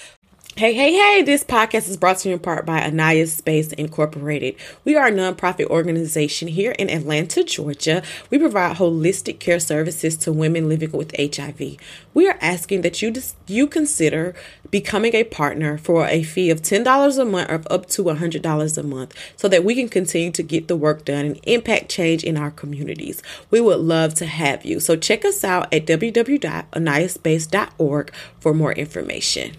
Hey, 0.56 0.76
hey, 0.76 0.94
hey, 0.94 1.24
this 1.24 1.44
podcast 1.44 1.90
is 1.90 1.98
brought 1.98 2.20
to 2.20 2.30
you 2.30 2.36
in 2.36 2.40
part 2.40 2.64
by 2.64 2.84
Anaya 2.84 3.26
Space 3.26 3.74
Incorporated. 3.74 4.56
We 4.86 4.96
are 4.96 5.08
a 5.08 5.12
nonprofit 5.12 5.66
organization 5.66 6.48
here 6.48 6.74
in 6.74 6.92
Atlanta, 6.92 7.44
Georgia. 7.44 8.04
We 8.30 8.38
provide 8.38 8.78
holistic 8.78 9.40
care 9.40 9.60
services 9.60 10.16
to 10.18 10.32
women 10.32 10.70
living 10.70 10.92
with 10.92 11.12
HIV. 11.18 11.78
We 12.14 12.30
are 12.30 12.38
asking 12.40 12.84
that 12.84 13.02
you 13.02 13.10
dis- 13.10 13.34
you 13.48 13.66
consider 13.66 14.36
becoming 14.70 15.16
a 15.16 15.24
partner 15.24 15.80
for 15.80 16.06
a 16.06 16.22
fee 16.22 16.52
of 16.52 16.62
$10 16.62 17.18
a 17.18 17.26
month 17.26 17.50
or 17.50 17.64
up 17.74 17.88
to 17.88 18.04
$100 18.04 18.78
a 18.78 18.84
month 18.84 19.16
so 19.36 19.48
that 19.48 19.64
we 19.64 19.74
can 19.74 19.90
continue 19.90 20.30
to 20.30 20.44
get 20.44 20.68
the 20.68 20.76
work 20.76 21.04
done 21.04 21.26
and 21.26 21.40
impact 21.46 21.90
change 21.90 22.24
in 22.24 22.38
our 22.38 22.52
communities. 22.52 23.24
We 23.50 23.60
would 23.60 23.80
love 23.80 24.14
to 24.16 24.26
have 24.28 24.64
you. 24.64 24.80
So 24.80 24.96
check 24.96 25.26
us 25.26 25.44
out 25.44 25.74
at 25.74 25.88
www.anayaspace.org 25.88 28.14
for 28.40 28.54
more 28.54 28.74
information. 28.74 29.56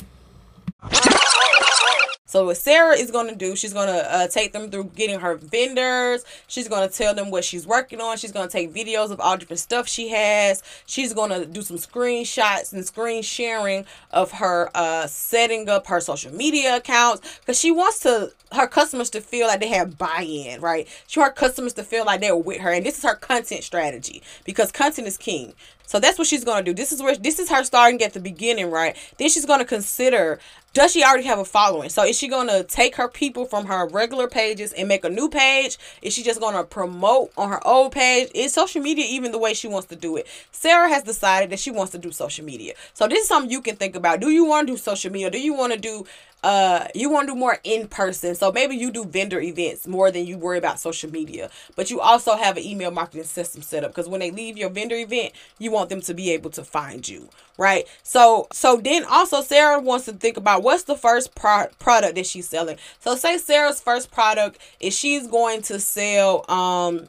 So 2.34 2.46
what 2.46 2.56
Sarah 2.56 2.96
is 2.96 3.12
going 3.12 3.28
to 3.28 3.36
do, 3.36 3.54
she's 3.54 3.72
going 3.72 3.86
to 3.86 4.12
uh, 4.12 4.26
take 4.26 4.52
them 4.52 4.68
through 4.68 4.90
getting 4.96 5.20
her 5.20 5.36
vendors. 5.36 6.24
She's 6.48 6.66
going 6.66 6.88
to 6.88 6.92
tell 6.92 7.14
them 7.14 7.30
what 7.30 7.44
she's 7.44 7.64
working 7.64 8.00
on. 8.00 8.16
She's 8.16 8.32
going 8.32 8.48
to 8.48 8.52
take 8.52 8.74
videos 8.74 9.12
of 9.12 9.20
all 9.20 9.36
different 9.36 9.60
stuff 9.60 9.86
she 9.86 10.08
has. 10.08 10.60
She's 10.84 11.12
going 11.14 11.30
to 11.30 11.46
do 11.46 11.62
some 11.62 11.76
screenshots 11.76 12.72
and 12.72 12.84
screen 12.84 13.22
sharing 13.22 13.84
of 14.10 14.32
her 14.32 14.68
uh, 14.74 15.06
setting 15.06 15.68
up 15.68 15.86
her 15.86 16.00
social 16.00 16.34
media 16.34 16.74
accounts 16.74 17.38
because 17.38 17.60
she 17.60 17.70
wants 17.70 18.00
to 18.00 18.32
her 18.50 18.66
customers 18.66 19.10
to 19.10 19.20
feel 19.20 19.46
like 19.46 19.60
they 19.60 19.68
have 19.68 19.96
buy-in, 19.96 20.60
right? 20.60 20.88
She 21.06 21.20
wants 21.20 21.38
customers 21.38 21.74
to 21.74 21.84
feel 21.84 22.04
like 22.04 22.20
they're 22.20 22.34
with 22.34 22.62
her, 22.62 22.72
and 22.72 22.84
this 22.84 22.98
is 22.98 23.04
her 23.04 23.14
content 23.14 23.62
strategy 23.62 24.24
because 24.44 24.72
content 24.72 25.06
is 25.06 25.16
king. 25.16 25.54
So 25.86 26.00
that's 26.00 26.18
what 26.18 26.26
she's 26.26 26.44
gonna 26.44 26.62
do. 26.62 26.74
This 26.74 26.92
is 26.92 27.02
where 27.02 27.16
this 27.16 27.38
is 27.38 27.50
her 27.50 27.64
starting 27.64 28.02
at 28.02 28.12
the 28.12 28.20
beginning, 28.20 28.70
right? 28.70 28.96
Then 29.18 29.28
she's 29.28 29.46
gonna 29.46 29.64
consider 29.64 30.38
does 30.74 30.90
she 30.90 31.04
already 31.04 31.22
have 31.22 31.38
a 31.38 31.44
following? 31.44 31.88
So 31.88 32.02
is 32.02 32.18
she 32.18 32.26
gonna 32.26 32.64
take 32.64 32.96
her 32.96 33.06
people 33.06 33.44
from 33.44 33.66
her 33.66 33.86
regular 33.86 34.26
pages 34.26 34.72
and 34.72 34.88
make 34.88 35.04
a 35.04 35.08
new 35.08 35.28
page? 35.28 35.78
Is 36.02 36.12
she 36.12 36.24
just 36.24 36.40
gonna 36.40 36.64
promote 36.64 37.30
on 37.36 37.48
her 37.48 37.64
old 37.64 37.92
page? 37.92 38.28
Is 38.34 38.52
social 38.52 38.82
media 38.82 39.04
even 39.08 39.30
the 39.30 39.38
way 39.38 39.54
she 39.54 39.68
wants 39.68 39.86
to 39.88 39.96
do 39.96 40.16
it? 40.16 40.26
Sarah 40.50 40.88
has 40.88 41.04
decided 41.04 41.50
that 41.50 41.60
she 41.60 41.70
wants 41.70 41.92
to 41.92 41.98
do 41.98 42.10
social 42.10 42.44
media. 42.44 42.74
So 42.92 43.06
this 43.06 43.22
is 43.22 43.28
something 43.28 43.52
you 43.52 43.60
can 43.60 43.76
think 43.76 43.94
about. 43.94 44.18
Do 44.18 44.30
you 44.30 44.44
want 44.44 44.66
to 44.66 44.72
do 44.72 44.76
social 44.76 45.12
media? 45.12 45.30
Do 45.30 45.38
you 45.38 45.54
want 45.54 45.72
to 45.74 45.78
do 45.78 46.06
uh 46.44 46.86
you 46.94 47.10
want 47.10 47.26
to 47.28 47.34
do 47.34 47.38
more 47.38 47.58
in 47.64 47.88
person. 47.88 48.34
So 48.34 48.52
maybe 48.52 48.76
you 48.76 48.92
do 48.92 49.04
vendor 49.04 49.40
events 49.40 49.86
more 49.86 50.10
than 50.10 50.26
you 50.26 50.38
worry 50.38 50.58
about 50.58 50.78
social 50.78 51.10
media 51.10 51.50
but 51.76 51.90
you 51.90 52.00
also 52.00 52.36
have 52.36 52.56
an 52.56 52.62
email 52.62 52.90
marketing 52.90 53.24
system 53.24 53.62
set 53.62 53.84
up 53.84 53.90
because 53.90 54.08
when 54.08 54.20
they 54.20 54.30
leave 54.30 54.56
your 54.56 54.70
vendor 54.70 54.96
event 54.96 55.32
you 55.58 55.70
want 55.70 55.88
them 55.88 56.00
to 56.02 56.14
be 56.14 56.30
able 56.30 56.50
to 56.50 56.62
find 56.62 57.08
you 57.08 57.28
right? 57.56 57.86
So 58.02 58.46
so 58.52 58.76
then 58.76 59.04
also 59.04 59.40
sarah 59.40 59.80
wants 59.80 60.04
to 60.06 60.12
think 60.12 60.36
about 60.36 60.62
what's 60.62 60.84
the 60.84 60.96
first 60.96 61.34
pro- 61.34 61.68
product 61.78 62.16
that 62.16 62.26
she's 62.26 62.48
selling. 62.48 62.76
So 63.00 63.16
say 63.16 63.38
sarah's 63.38 63.80
first 63.80 64.10
product 64.10 64.58
is 64.80 64.96
she's 64.96 65.26
going 65.26 65.62
to 65.62 65.80
sell 65.80 66.48
um 66.50 67.08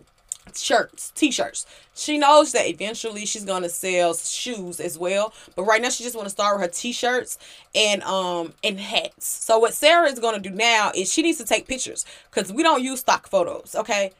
shirts, 0.57 1.12
t-shirts. 1.15 1.65
She 1.93 2.17
knows 2.17 2.51
that 2.51 2.67
eventually 2.67 3.25
she's 3.25 3.45
gonna 3.45 3.69
sell 3.69 4.13
shoes 4.13 4.79
as 4.79 4.97
well, 4.97 5.33
but 5.55 5.63
right 5.63 5.81
now 5.81 5.89
she 5.89 6.03
just 6.03 6.15
want 6.15 6.25
to 6.25 6.31
start 6.31 6.57
with 6.57 6.65
her 6.65 6.71
t-shirts 6.71 7.38
and 7.74 8.03
um 8.03 8.53
and 8.63 8.79
hats. 8.79 9.27
So 9.27 9.59
what 9.59 9.74
Sarah 9.74 10.07
is 10.07 10.19
gonna 10.19 10.39
do 10.39 10.50
now 10.50 10.91
is 10.95 11.12
she 11.12 11.21
needs 11.21 11.38
to 11.38 11.45
take 11.45 11.67
pictures 11.67 12.05
because 12.29 12.51
we 12.51 12.63
don't 12.63 12.83
use 12.83 13.00
stock 13.00 13.27
photos. 13.27 13.75
Okay, 13.75 14.12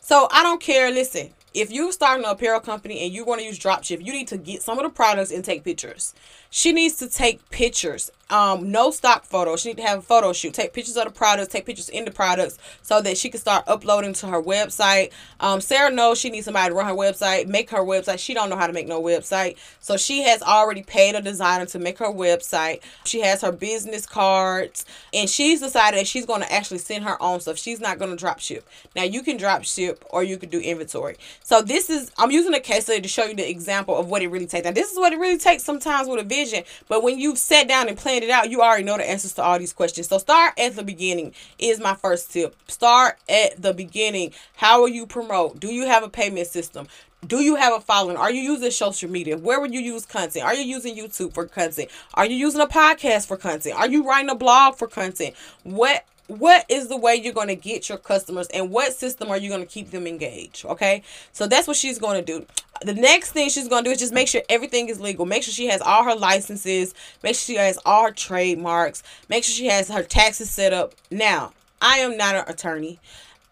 so 0.00 0.28
I 0.30 0.42
don't 0.42 0.60
care. 0.60 0.90
Listen, 0.90 1.30
if 1.54 1.70
you're 1.70 1.92
starting 1.92 2.24
an 2.24 2.30
apparel 2.30 2.60
company 2.60 3.00
and 3.00 3.26
going 3.26 3.40
to 3.40 3.44
use 3.44 3.58
dropship, 3.58 4.04
you 4.04 4.12
need 4.12 4.28
to 4.28 4.38
get 4.38 4.62
some 4.62 4.78
of 4.78 4.84
the 4.84 4.90
products 4.90 5.30
and 5.30 5.44
take 5.44 5.64
pictures. 5.64 6.14
She 6.48 6.72
needs 6.72 6.96
to 6.96 7.08
take 7.08 7.48
pictures. 7.50 8.10
Um, 8.30 8.70
no 8.70 8.90
stock 8.90 9.24
photos. 9.24 9.60
She 9.60 9.70
need 9.70 9.78
to 9.78 9.82
have 9.82 9.98
a 9.98 10.02
photo 10.02 10.32
shoot. 10.32 10.54
Take 10.54 10.72
pictures 10.72 10.96
of 10.96 11.04
the 11.04 11.10
products. 11.10 11.52
Take 11.52 11.66
pictures 11.66 11.88
in 11.88 12.04
the 12.04 12.10
products 12.10 12.58
so 12.82 13.00
that 13.02 13.18
she 13.18 13.28
can 13.28 13.40
start 13.40 13.64
uploading 13.66 14.12
to 14.14 14.28
her 14.28 14.42
website. 14.42 15.10
Um, 15.40 15.60
Sarah 15.60 15.90
knows 15.90 16.18
she 16.18 16.30
needs 16.30 16.44
somebody 16.44 16.70
to 16.70 16.74
run 16.74 16.86
her 16.86 16.94
website, 16.94 17.46
make 17.46 17.70
her 17.70 17.80
website. 17.80 18.18
She 18.18 18.34
don't 18.34 18.48
know 18.50 18.56
how 18.56 18.66
to 18.66 18.72
make 18.72 18.86
no 18.86 19.02
website, 19.02 19.56
so 19.80 19.96
she 19.96 20.22
has 20.22 20.42
already 20.42 20.82
paid 20.82 21.14
a 21.14 21.22
designer 21.22 21.66
to 21.66 21.78
make 21.78 21.98
her 21.98 22.06
website. 22.06 22.80
She 23.04 23.20
has 23.20 23.42
her 23.42 23.52
business 23.52 24.06
cards, 24.06 24.84
and 25.12 25.28
she's 25.28 25.60
decided 25.60 25.98
that 26.00 26.06
she's 26.06 26.26
going 26.26 26.42
to 26.42 26.52
actually 26.52 26.78
send 26.78 27.04
her 27.04 27.20
own 27.22 27.40
stuff. 27.40 27.58
She's 27.58 27.80
not 27.80 27.98
going 27.98 28.10
to 28.10 28.16
drop 28.16 28.40
ship. 28.40 28.66
Now 28.94 29.02
you 29.02 29.22
can 29.22 29.36
drop 29.36 29.64
ship 29.64 30.04
or 30.10 30.22
you 30.22 30.36
can 30.36 30.50
do 30.50 30.60
inventory. 30.60 31.16
So 31.42 31.62
this 31.62 31.90
is 31.90 32.10
I'm 32.18 32.30
using 32.30 32.54
a 32.54 32.60
case 32.60 32.84
study 32.84 33.00
to 33.00 33.08
show 33.08 33.24
you 33.24 33.34
the 33.34 33.48
example 33.48 33.96
of 33.96 34.08
what 34.08 34.22
it 34.22 34.28
really 34.28 34.46
takes. 34.46 34.64
Now 34.64 34.72
this 34.72 34.92
is 34.92 34.98
what 34.98 35.12
it 35.12 35.18
really 35.18 35.38
takes 35.38 35.62
sometimes 35.62 36.08
with 36.08 36.20
a 36.20 36.24
vision, 36.24 36.64
but 36.88 37.02
when 37.02 37.18
you've 37.18 37.38
sat 37.38 37.68
down 37.68 37.88
and 37.88 37.96
planned 37.96 38.19
it 38.22 38.30
out, 38.30 38.50
you 38.50 38.62
already 38.62 38.84
know 38.84 38.96
the 38.96 39.08
answers 39.08 39.34
to 39.34 39.42
all 39.42 39.58
these 39.58 39.72
questions. 39.72 40.08
So 40.08 40.18
start 40.18 40.58
at 40.58 40.76
the 40.76 40.82
beginning 40.82 41.34
is 41.58 41.80
my 41.80 41.94
first 41.94 42.32
tip. 42.32 42.56
Start 42.68 43.18
at 43.28 43.60
the 43.60 43.74
beginning. 43.74 44.32
How 44.56 44.80
will 44.80 44.88
you 44.88 45.06
promote? 45.06 45.60
Do 45.60 45.68
you 45.68 45.86
have 45.86 46.02
a 46.02 46.08
payment 46.08 46.46
system? 46.46 46.88
Do 47.26 47.42
you 47.42 47.56
have 47.56 47.74
a 47.74 47.80
following? 47.80 48.16
Are 48.16 48.30
you 48.30 48.40
using 48.40 48.70
social 48.70 49.10
media? 49.10 49.36
Where 49.36 49.60
would 49.60 49.74
you 49.74 49.80
use 49.80 50.06
content? 50.06 50.44
Are 50.44 50.54
you 50.54 50.62
using 50.62 50.96
YouTube 50.96 51.34
for 51.34 51.46
content? 51.46 51.90
Are 52.14 52.24
you 52.24 52.36
using 52.36 52.62
a 52.62 52.66
podcast 52.66 53.26
for 53.26 53.36
content? 53.36 53.76
Are 53.76 53.88
you 53.88 54.08
writing 54.08 54.30
a 54.30 54.34
blog 54.34 54.76
for 54.76 54.88
content? 54.88 55.34
What 55.62 56.04
what 56.38 56.64
is 56.68 56.88
the 56.88 56.96
way 56.96 57.16
you're 57.16 57.32
going 57.32 57.48
to 57.48 57.56
get 57.56 57.88
your 57.88 57.98
customers 57.98 58.46
and 58.48 58.70
what 58.70 58.92
system 58.92 59.30
are 59.30 59.36
you 59.36 59.48
going 59.48 59.60
to 59.60 59.66
keep 59.66 59.90
them 59.90 60.06
engaged 60.06 60.64
okay? 60.64 61.02
So 61.32 61.46
that's 61.46 61.66
what 61.66 61.76
she's 61.76 61.98
going 61.98 62.24
to 62.24 62.38
do. 62.38 62.46
The 62.82 62.94
next 62.94 63.32
thing 63.32 63.50
she's 63.50 63.68
going 63.68 63.84
to 63.84 63.90
do 63.90 63.92
is 63.92 63.98
just 63.98 64.14
make 64.14 64.28
sure 64.28 64.42
everything 64.48 64.88
is 64.88 65.00
legal. 65.00 65.26
Make 65.26 65.42
sure 65.42 65.52
she 65.52 65.66
has 65.66 65.82
all 65.82 66.04
her 66.04 66.14
licenses. 66.14 66.94
Make 67.22 67.34
sure 67.34 67.54
she 67.54 67.56
has 67.56 67.78
all 67.84 68.04
her 68.04 68.12
trademarks. 68.12 69.02
Make 69.28 69.44
sure 69.44 69.54
she 69.54 69.66
has 69.66 69.88
her 69.88 70.02
taxes 70.02 70.50
set 70.50 70.72
up. 70.72 70.94
Now 71.10 71.52
i 71.82 71.98
am 71.98 72.16
not 72.16 72.34
an 72.34 72.44
attorney. 72.46 72.98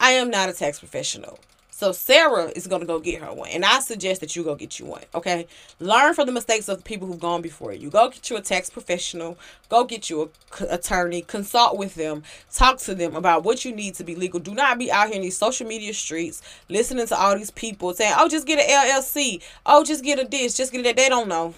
I 0.01 0.13
am 0.13 0.31
not 0.31 0.49
a 0.49 0.53
tax 0.53 0.79
professional 0.79 1.39
so 1.79 1.93
Sarah 1.93 2.51
is 2.57 2.67
gonna 2.67 2.85
go 2.85 2.99
get 2.99 3.23
her 3.23 3.33
one, 3.33 3.51
and 3.51 3.64
I 3.64 3.79
suggest 3.79 4.21
that 4.21 4.35
you 4.35 4.43
go 4.43 4.57
get 4.57 4.81
you 4.81 4.87
one. 4.87 5.05
Okay, 5.14 5.47
learn 5.79 6.12
from 6.12 6.27
the 6.27 6.33
mistakes 6.33 6.69
of 6.69 6.79
the 6.79 6.83
people 6.83 7.07
who've 7.07 7.21
gone 7.21 7.41
before 7.41 7.73
you. 7.73 7.88
Go 7.88 8.11
get 8.11 8.29
you 8.29 8.37
a 8.37 8.41
tax 8.41 8.69
professional. 8.69 9.38
Go 9.69 9.85
get 9.85 10.11
you 10.11 10.29
a 10.59 10.64
attorney. 10.64 11.23
Consult 11.23 11.79
with 11.79 11.95
them. 11.95 12.25
Talk 12.53 12.79
to 12.79 12.97
them 12.97 13.14
about 13.14 13.45
what 13.45 13.64
you 13.64 13.73
need 13.73 13.95
to 13.95 14.03
be 14.03 14.17
legal. 14.17 14.41
Do 14.41 14.57
not 14.57 14.77
be 14.77 14.91
out 14.91 15.07
here 15.07 15.14
in 15.14 15.23
these 15.23 15.38
social 15.38 15.69
media 15.69 15.95
streets 15.95 16.43
listening 16.69 17.07
to 17.07 17.17
all 17.17 17.37
these 17.37 17.53
people 17.53 17.95
saying, 17.95 18.14
"Oh, 18.19 18.29
just 18.29 18.45
get 18.45 18.59
an 18.59 18.69
LLC. 18.69 19.41
Oh, 19.64 19.85
just 19.85 20.03
get 20.03 20.19
a 20.19 20.25
this. 20.25 20.57
Just 20.57 20.73
get 20.73 20.83
that." 20.83 20.97
They 20.97 21.09
don't 21.09 21.29
know 21.29 21.55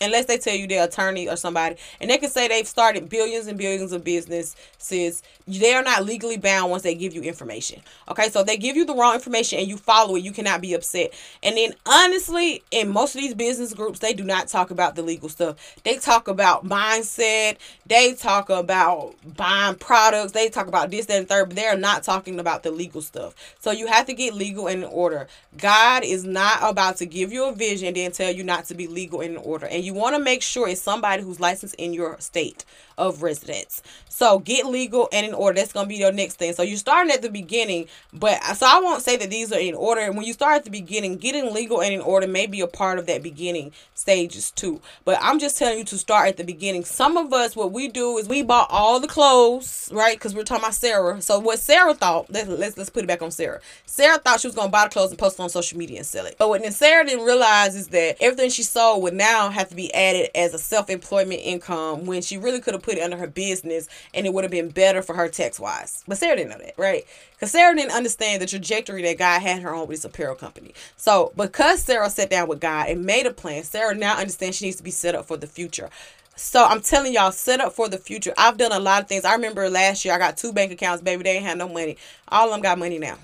unless 0.00 0.26
they 0.26 0.38
tell 0.38 0.54
you 0.54 0.66
they're 0.66 0.84
attorney 0.84 1.28
or 1.28 1.36
somebody. 1.36 1.76
And 2.00 2.10
they 2.10 2.18
can 2.18 2.30
say 2.30 2.48
they've 2.48 2.66
started 2.66 3.08
billions 3.08 3.46
and 3.46 3.58
billions 3.58 3.92
of 3.92 4.04
businesses. 4.04 5.22
They 5.46 5.74
are 5.74 5.82
not 5.82 6.04
legally 6.04 6.38
bound 6.38 6.70
once 6.70 6.82
they 6.82 6.94
give 6.94 7.14
you 7.14 7.22
information. 7.22 7.82
Okay 8.08 8.28
so 8.30 8.42
they 8.42 8.56
give 8.56 8.76
you 8.76 8.84
the 8.84 8.94
wrong 8.94 9.14
information 9.14 9.58
and 9.58 9.68
you 9.68 9.76
follow 9.76 10.16
it 10.16 10.22
you 10.22 10.32
cannot 10.32 10.60
be 10.60 10.74
upset. 10.74 11.12
And 11.42 11.56
then 11.56 11.74
honestly 11.86 12.62
in 12.70 12.88
most 12.90 13.14
of 13.14 13.20
these 13.20 13.34
business 13.34 13.74
groups 13.74 13.98
they 13.98 14.12
do 14.12 14.24
not 14.24 14.48
talk 14.48 14.70
about 14.70 14.94
the 14.94 15.02
legal 15.02 15.28
stuff. 15.28 15.76
They 15.84 15.96
talk 15.96 16.28
about 16.28 16.64
mindset. 16.64 17.56
They 17.86 18.14
talk 18.14 18.48
about 18.48 19.14
buying 19.36 19.74
products. 19.76 20.32
They 20.32 20.48
talk 20.48 20.66
about 20.66 20.90
this 20.90 21.06
that 21.06 21.18
and 21.18 21.28
third 21.28 21.50
but 21.50 21.56
they're 21.56 21.76
not 21.76 22.02
talking 22.02 22.38
about 22.38 22.62
the 22.62 22.70
legal 22.70 23.02
stuff. 23.02 23.34
So 23.58 23.70
you 23.70 23.86
have 23.86 24.06
to 24.06 24.14
get 24.14 24.34
legal 24.34 24.66
in 24.66 24.84
order. 24.84 25.26
God 25.58 26.04
is 26.04 26.24
not 26.24 26.58
about 26.62 26.96
to 26.98 27.06
give 27.06 27.32
you 27.32 27.44
a 27.46 27.52
vision 27.52 27.88
and 27.88 27.96
then 27.96 28.12
tell 28.12 28.32
you 28.32 28.44
not 28.44 28.66
to 28.66 28.74
be 28.74 28.86
legal 28.86 29.20
in 29.20 29.36
order. 29.36 29.66
And 29.66 29.84
you 29.84 29.89
you 29.90 29.96
want 29.96 30.14
to 30.14 30.22
make 30.22 30.40
sure 30.40 30.68
it's 30.68 30.80
somebody 30.80 31.22
who's 31.22 31.40
licensed 31.40 31.74
in 31.74 31.92
your 31.92 32.16
state 32.20 32.64
of 33.00 33.22
residence. 33.22 33.82
So 34.08 34.38
get 34.38 34.66
legal 34.66 35.08
and 35.12 35.26
in 35.26 35.32
order. 35.32 35.58
That's 35.58 35.72
gonna 35.72 35.88
be 35.88 35.96
your 35.96 36.12
next 36.12 36.34
thing. 36.34 36.52
So 36.52 36.62
you're 36.62 36.76
starting 36.76 37.10
at 37.10 37.22
the 37.22 37.30
beginning, 37.30 37.86
but 38.12 38.42
so 38.54 38.66
I 38.66 38.78
won't 38.80 39.02
say 39.02 39.16
that 39.16 39.30
these 39.30 39.50
are 39.52 39.58
in 39.58 39.74
order. 39.74 40.12
When 40.12 40.24
you 40.24 40.34
start 40.34 40.56
at 40.56 40.64
the 40.64 40.70
beginning, 40.70 41.16
getting 41.16 41.52
legal 41.52 41.80
and 41.80 41.94
in 41.94 42.02
order 42.02 42.28
may 42.28 42.46
be 42.46 42.60
a 42.60 42.66
part 42.66 42.98
of 42.98 43.06
that 43.06 43.22
beginning 43.22 43.72
stages 43.94 44.50
too. 44.50 44.80
But 45.04 45.18
I'm 45.22 45.38
just 45.38 45.56
telling 45.56 45.78
you 45.78 45.84
to 45.84 45.98
start 45.98 46.28
at 46.28 46.36
the 46.36 46.44
beginning. 46.44 46.84
Some 46.84 47.16
of 47.16 47.32
us, 47.32 47.56
what 47.56 47.72
we 47.72 47.88
do 47.88 48.18
is 48.18 48.28
we 48.28 48.42
bought 48.42 48.68
all 48.70 49.00
the 49.00 49.08
clothes, 49.08 49.88
right? 49.92 50.16
Because 50.16 50.34
we're 50.34 50.44
talking 50.44 50.64
about 50.64 50.74
Sarah. 50.74 51.22
So 51.22 51.38
what 51.38 51.58
Sarah 51.58 51.94
thought, 51.94 52.30
let's, 52.30 52.48
let's 52.48 52.76
let's 52.76 52.90
put 52.90 53.04
it 53.04 53.06
back 53.06 53.22
on 53.22 53.30
Sarah. 53.30 53.60
Sarah 53.86 54.18
thought 54.18 54.40
she 54.40 54.48
was 54.48 54.54
gonna 54.54 54.68
buy 54.68 54.84
the 54.84 54.90
clothes 54.90 55.10
and 55.10 55.18
post 55.18 55.38
it 55.38 55.42
on 55.42 55.48
social 55.48 55.78
media 55.78 55.96
and 55.96 56.06
sell 56.06 56.26
it. 56.26 56.36
But 56.38 56.50
what 56.50 56.60
Sarah 56.74 57.06
didn't 57.06 57.24
realize 57.24 57.74
is 57.74 57.88
that 57.88 58.16
everything 58.20 58.50
she 58.50 58.62
sold 58.62 59.02
would 59.02 59.14
now 59.14 59.48
have 59.48 59.70
to 59.70 59.74
be 59.74 59.92
added 59.94 60.30
as 60.34 60.52
a 60.52 60.58
self-employment 60.58 61.40
income 61.42 62.04
when 62.04 62.20
she 62.20 62.36
really 62.36 62.60
could 62.60 62.74
have 62.74 62.82
put 62.82 62.89
it 62.90 63.02
under 63.02 63.16
her 63.16 63.26
business 63.26 63.88
and 64.14 64.26
it 64.26 64.34
would 64.34 64.44
have 64.44 64.50
been 64.50 64.68
better 64.68 65.02
for 65.02 65.14
her 65.14 65.28
tax 65.28 65.58
wise. 65.58 66.04
But 66.06 66.18
Sarah 66.18 66.36
didn't 66.36 66.50
know 66.50 66.58
that, 66.58 66.74
right? 66.76 67.04
Because 67.32 67.50
Sarah 67.52 67.74
didn't 67.74 67.92
understand 67.92 68.42
the 68.42 68.46
trajectory 68.46 69.02
that 69.02 69.18
God 69.18 69.40
had 69.42 69.62
her 69.62 69.74
on 69.74 69.88
with 69.88 69.90
this 69.90 70.04
apparel 70.04 70.34
company. 70.34 70.74
So 70.96 71.32
because 71.36 71.82
Sarah 71.82 72.10
sat 72.10 72.30
down 72.30 72.48
with 72.48 72.60
God 72.60 72.88
and 72.88 73.04
made 73.04 73.26
a 73.26 73.32
plan, 73.32 73.62
Sarah 73.64 73.94
now 73.94 74.16
understands 74.16 74.56
she 74.56 74.66
needs 74.66 74.76
to 74.76 74.82
be 74.82 74.90
set 74.90 75.14
up 75.14 75.26
for 75.26 75.36
the 75.36 75.46
future. 75.46 75.90
So 76.36 76.64
I'm 76.64 76.80
telling 76.80 77.12
y'all, 77.12 77.32
set 77.32 77.60
up 77.60 77.74
for 77.74 77.88
the 77.88 77.98
future. 77.98 78.32
I've 78.38 78.56
done 78.56 78.72
a 78.72 78.78
lot 78.78 79.02
of 79.02 79.08
things. 79.08 79.26
I 79.26 79.34
remember 79.34 79.68
last 79.68 80.04
year 80.04 80.14
I 80.14 80.18
got 80.18 80.38
two 80.38 80.54
bank 80.54 80.72
accounts, 80.72 81.02
baby. 81.02 81.22
They 81.22 81.32
ain't 81.36 81.44
had 81.44 81.58
no 81.58 81.68
money. 81.68 81.98
All 82.28 82.46
of 82.46 82.52
them 82.52 82.62
got 82.62 82.78
money 82.78 82.98
now. 82.98 83.18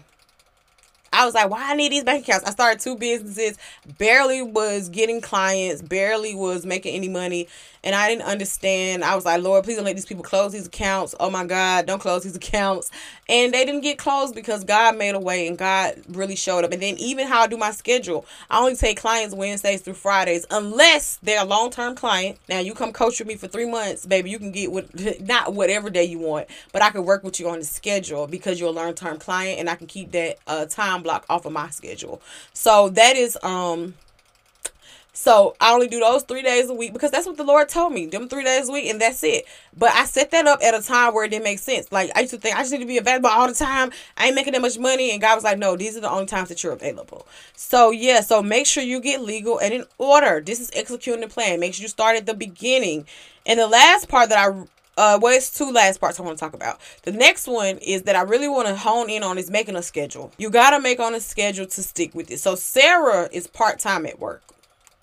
I 1.17 1.25
was 1.25 1.33
like, 1.33 1.49
why 1.49 1.73
I 1.73 1.75
need 1.75 1.93
these 1.93 2.05
bank 2.05 2.29
accounts? 2.29 2.45
I 2.47 2.51
started 2.51 2.79
two 2.79 2.97
businesses, 2.97 3.57
barely 3.97 4.43
was 4.43 4.91
getting 4.91 5.23
clients, 5.23 5.81
barely 5.81 6.35
was 6.35 6.67
making 6.67 6.95
any 6.95 7.09
money 7.09 7.49
and 7.87 7.95
I 7.95 8.09
didn't 8.09 8.25
understand. 8.25 9.05
I 9.05 9.15
was 9.15 9.25
like, 9.25 9.41
Lord, 9.41 9.63
please 9.63 9.77
don't 9.77 9.85
let 9.85 9.95
these 9.95 10.05
people 10.05 10.25
close 10.25 10.53
these 10.53 10.67
accounts. 10.67 11.15
Oh 11.21 11.31
my 11.31 11.45
God, 11.45 11.87
don't 11.87 12.01
close 12.01 12.25
these 12.25 12.35
accounts. 12.35 12.91
And 13.29 13.55
they 13.55 13.65
didn't 13.65 13.83
get 13.83 13.97
closed 13.97 14.35
because 14.35 14.65
God 14.65 14.99
made 14.99 15.15
a 15.15 15.21
way 15.21 15.47
and 15.47 15.57
God 15.57 16.03
really 16.09 16.35
showed 16.35 16.65
up. 16.65 16.73
And 16.73 16.83
then 16.83 16.99
even 16.99 17.29
how 17.29 17.43
I 17.43 17.47
do 17.47 17.57
my 17.57 17.71
schedule, 17.71 18.27
I 18.51 18.59
only 18.59 18.75
take 18.75 18.99
clients 18.99 19.37
Wednesdays 19.37 19.83
through 19.83 19.95
Fridays 19.95 20.45
unless 20.51 21.19
they're 21.23 21.41
a 21.41 21.45
long 21.45 21.71
term 21.71 21.95
client. 21.95 22.39
Now 22.49 22.59
you 22.59 22.75
come 22.75 22.93
coach 22.93 23.21
with 23.21 23.29
me 23.29 23.37
for 23.37 23.47
three 23.47 23.71
months, 23.71 24.05
baby. 24.05 24.31
You 24.31 24.41
can 24.41 24.51
get 24.51 24.73
what 24.73 24.89
not 25.21 25.55
whatever 25.55 25.89
day 25.89 26.05
you 26.05 26.19
want, 26.19 26.49
but 26.73 26.83
I 26.83 26.91
can 26.91 27.05
work 27.05 27.23
with 27.23 27.39
you 27.39 27.49
on 27.49 27.61
the 27.61 27.65
schedule 27.65 28.27
because 28.27 28.59
you're 28.59 28.71
a 28.71 28.73
long 28.73 28.95
term 28.95 29.19
client 29.19 29.61
and 29.61 29.71
I 29.71 29.77
can 29.77 29.87
keep 29.87 30.11
that 30.11 30.39
uh, 30.49 30.67
time 30.67 31.05
block 31.07 31.25
off 31.31 31.47
of 31.47 31.53
my 31.53 31.71
schedule. 31.71 32.21
So 32.53 32.89
that 32.91 33.17
is 33.17 33.39
um 33.43 33.95
so 35.17 35.57
I 35.63 35.73
only 35.73 35.89
do 35.89 35.99
those 35.99 36.25
three 36.25 36.43
days 36.43 36.69
a 36.69 36.75
week 36.75 36.93
because 36.93 37.11
that's 37.11 37.27
what 37.27 37.39
the 37.39 37.43
Lord 37.43 37.71
told 37.71 37.95
me. 37.95 38.05
Them 38.05 38.29
three 38.29 38.45
days 38.45 38.69
a 38.69 38.73
week 38.73 38.91
and 38.91 39.01
that's 39.01 39.25
it. 39.25 39.47
But 39.75 39.91
I 39.93 40.05
set 40.05 40.31
that 40.33 40.47
up 40.47 40.61
at 40.63 40.75
a 40.75 40.83
time 40.83 41.15
where 41.15 41.25
it 41.25 41.31
didn't 41.31 41.45
make 41.45 41.59
sense. 41.59 41.91
Like 41.91 42.11
I 42.15 42.21
used 42.21 42.35
to 42.35 42.39
think 42.39 42.55
I 42.55 42.61
just 42.61 42.73
need 42.73 42.81
to 42.81 42.87
be 42.87 42.99
available 42.99 43.31
all 43.31 43.49
the 43.49 43.55
time. 43.55 43.93
I 44.19 44.27
ain't 44.27 44.35
making 44.35 44.53
that 44.53 44.61
much 44.61 44.79
money. 44.79 45.13
And 45.13 45.21
God 45.23 45.35
was 45.35 45.43
like, 45.43 45.57
no, 45.57 45.75
these 45.75 45.97
are 45.97 46.01
the 46.01 46.11
only 46.11 46.27
times 46.27 46.51
that 46.51 46.63
you're 46.63 46.75
available. 46.75 47.27
So 47.55 47.93
yeah, 47.93 48.21
so 48.21 48.43
make 48.43 48.67
sure 48.67 48.83
you 48.83 49.01
get 49.01 49.23
legal 49.23 49.59
and 49.59 49.73
in 49.73 49.85
order. 49.97 50.43
This 50.45 50.61
is 50.61 50.71
executing 50.75 51.23
the 51.23 51.29
plan. 51.29 51.61
Make 51.61 51.73
sure 51.73 51.85
you 51.85 51.89
start 51.89 52.17
at 52.17 52.27
the 52.27 52.35
beginning. 52.35 53.07
And 53.47 53.59
the 53.59 53.69
last 53.69 54.09
part 54.09 54.29
that 54.29 54.39
I 54.39 54.65
uh 54.97 55.19
well 55.21 55.35
it's 55.35 55.57
two 55.57 55.71
last 55.71 56.01
parts 56.01 56.19
I 56.19 56.23
want 56.23 56.39
to 56.39 56.45
talk 56.45 56.55
about. 56.55 56.81
The 57.03 57.13
next 57.13 57.47
one 57.47 57.79
is 57.79 58.03
that 58.03 58.17
I 58.17 58.23
really 58.23 58.49
want 58.49 58.69
to 58.69 58.77
hone 58.77 59.11
in 59.11 59.23
on 59.23 59.39
is 59.39 59.51
making 59.51 59.77
a 59.77 59.83
schedule. 59.83 60.33
You 60.39 60.51
gotta 60.51 60.81
make 60.81 61.01
on 61.01 61.15
a 61.15 61.21
schedule 61.21 61.67
to 61.67 61.83
stick 61.83 62.15
with 62.15 62.31
it. 62.31 62.39
So 62.41 62.55
Sarah 62.55 63.29
is 63.33 63.47
part 63.47 63.79
time 63.79 64.07
at 64.07 64.19
work 64.19 64.43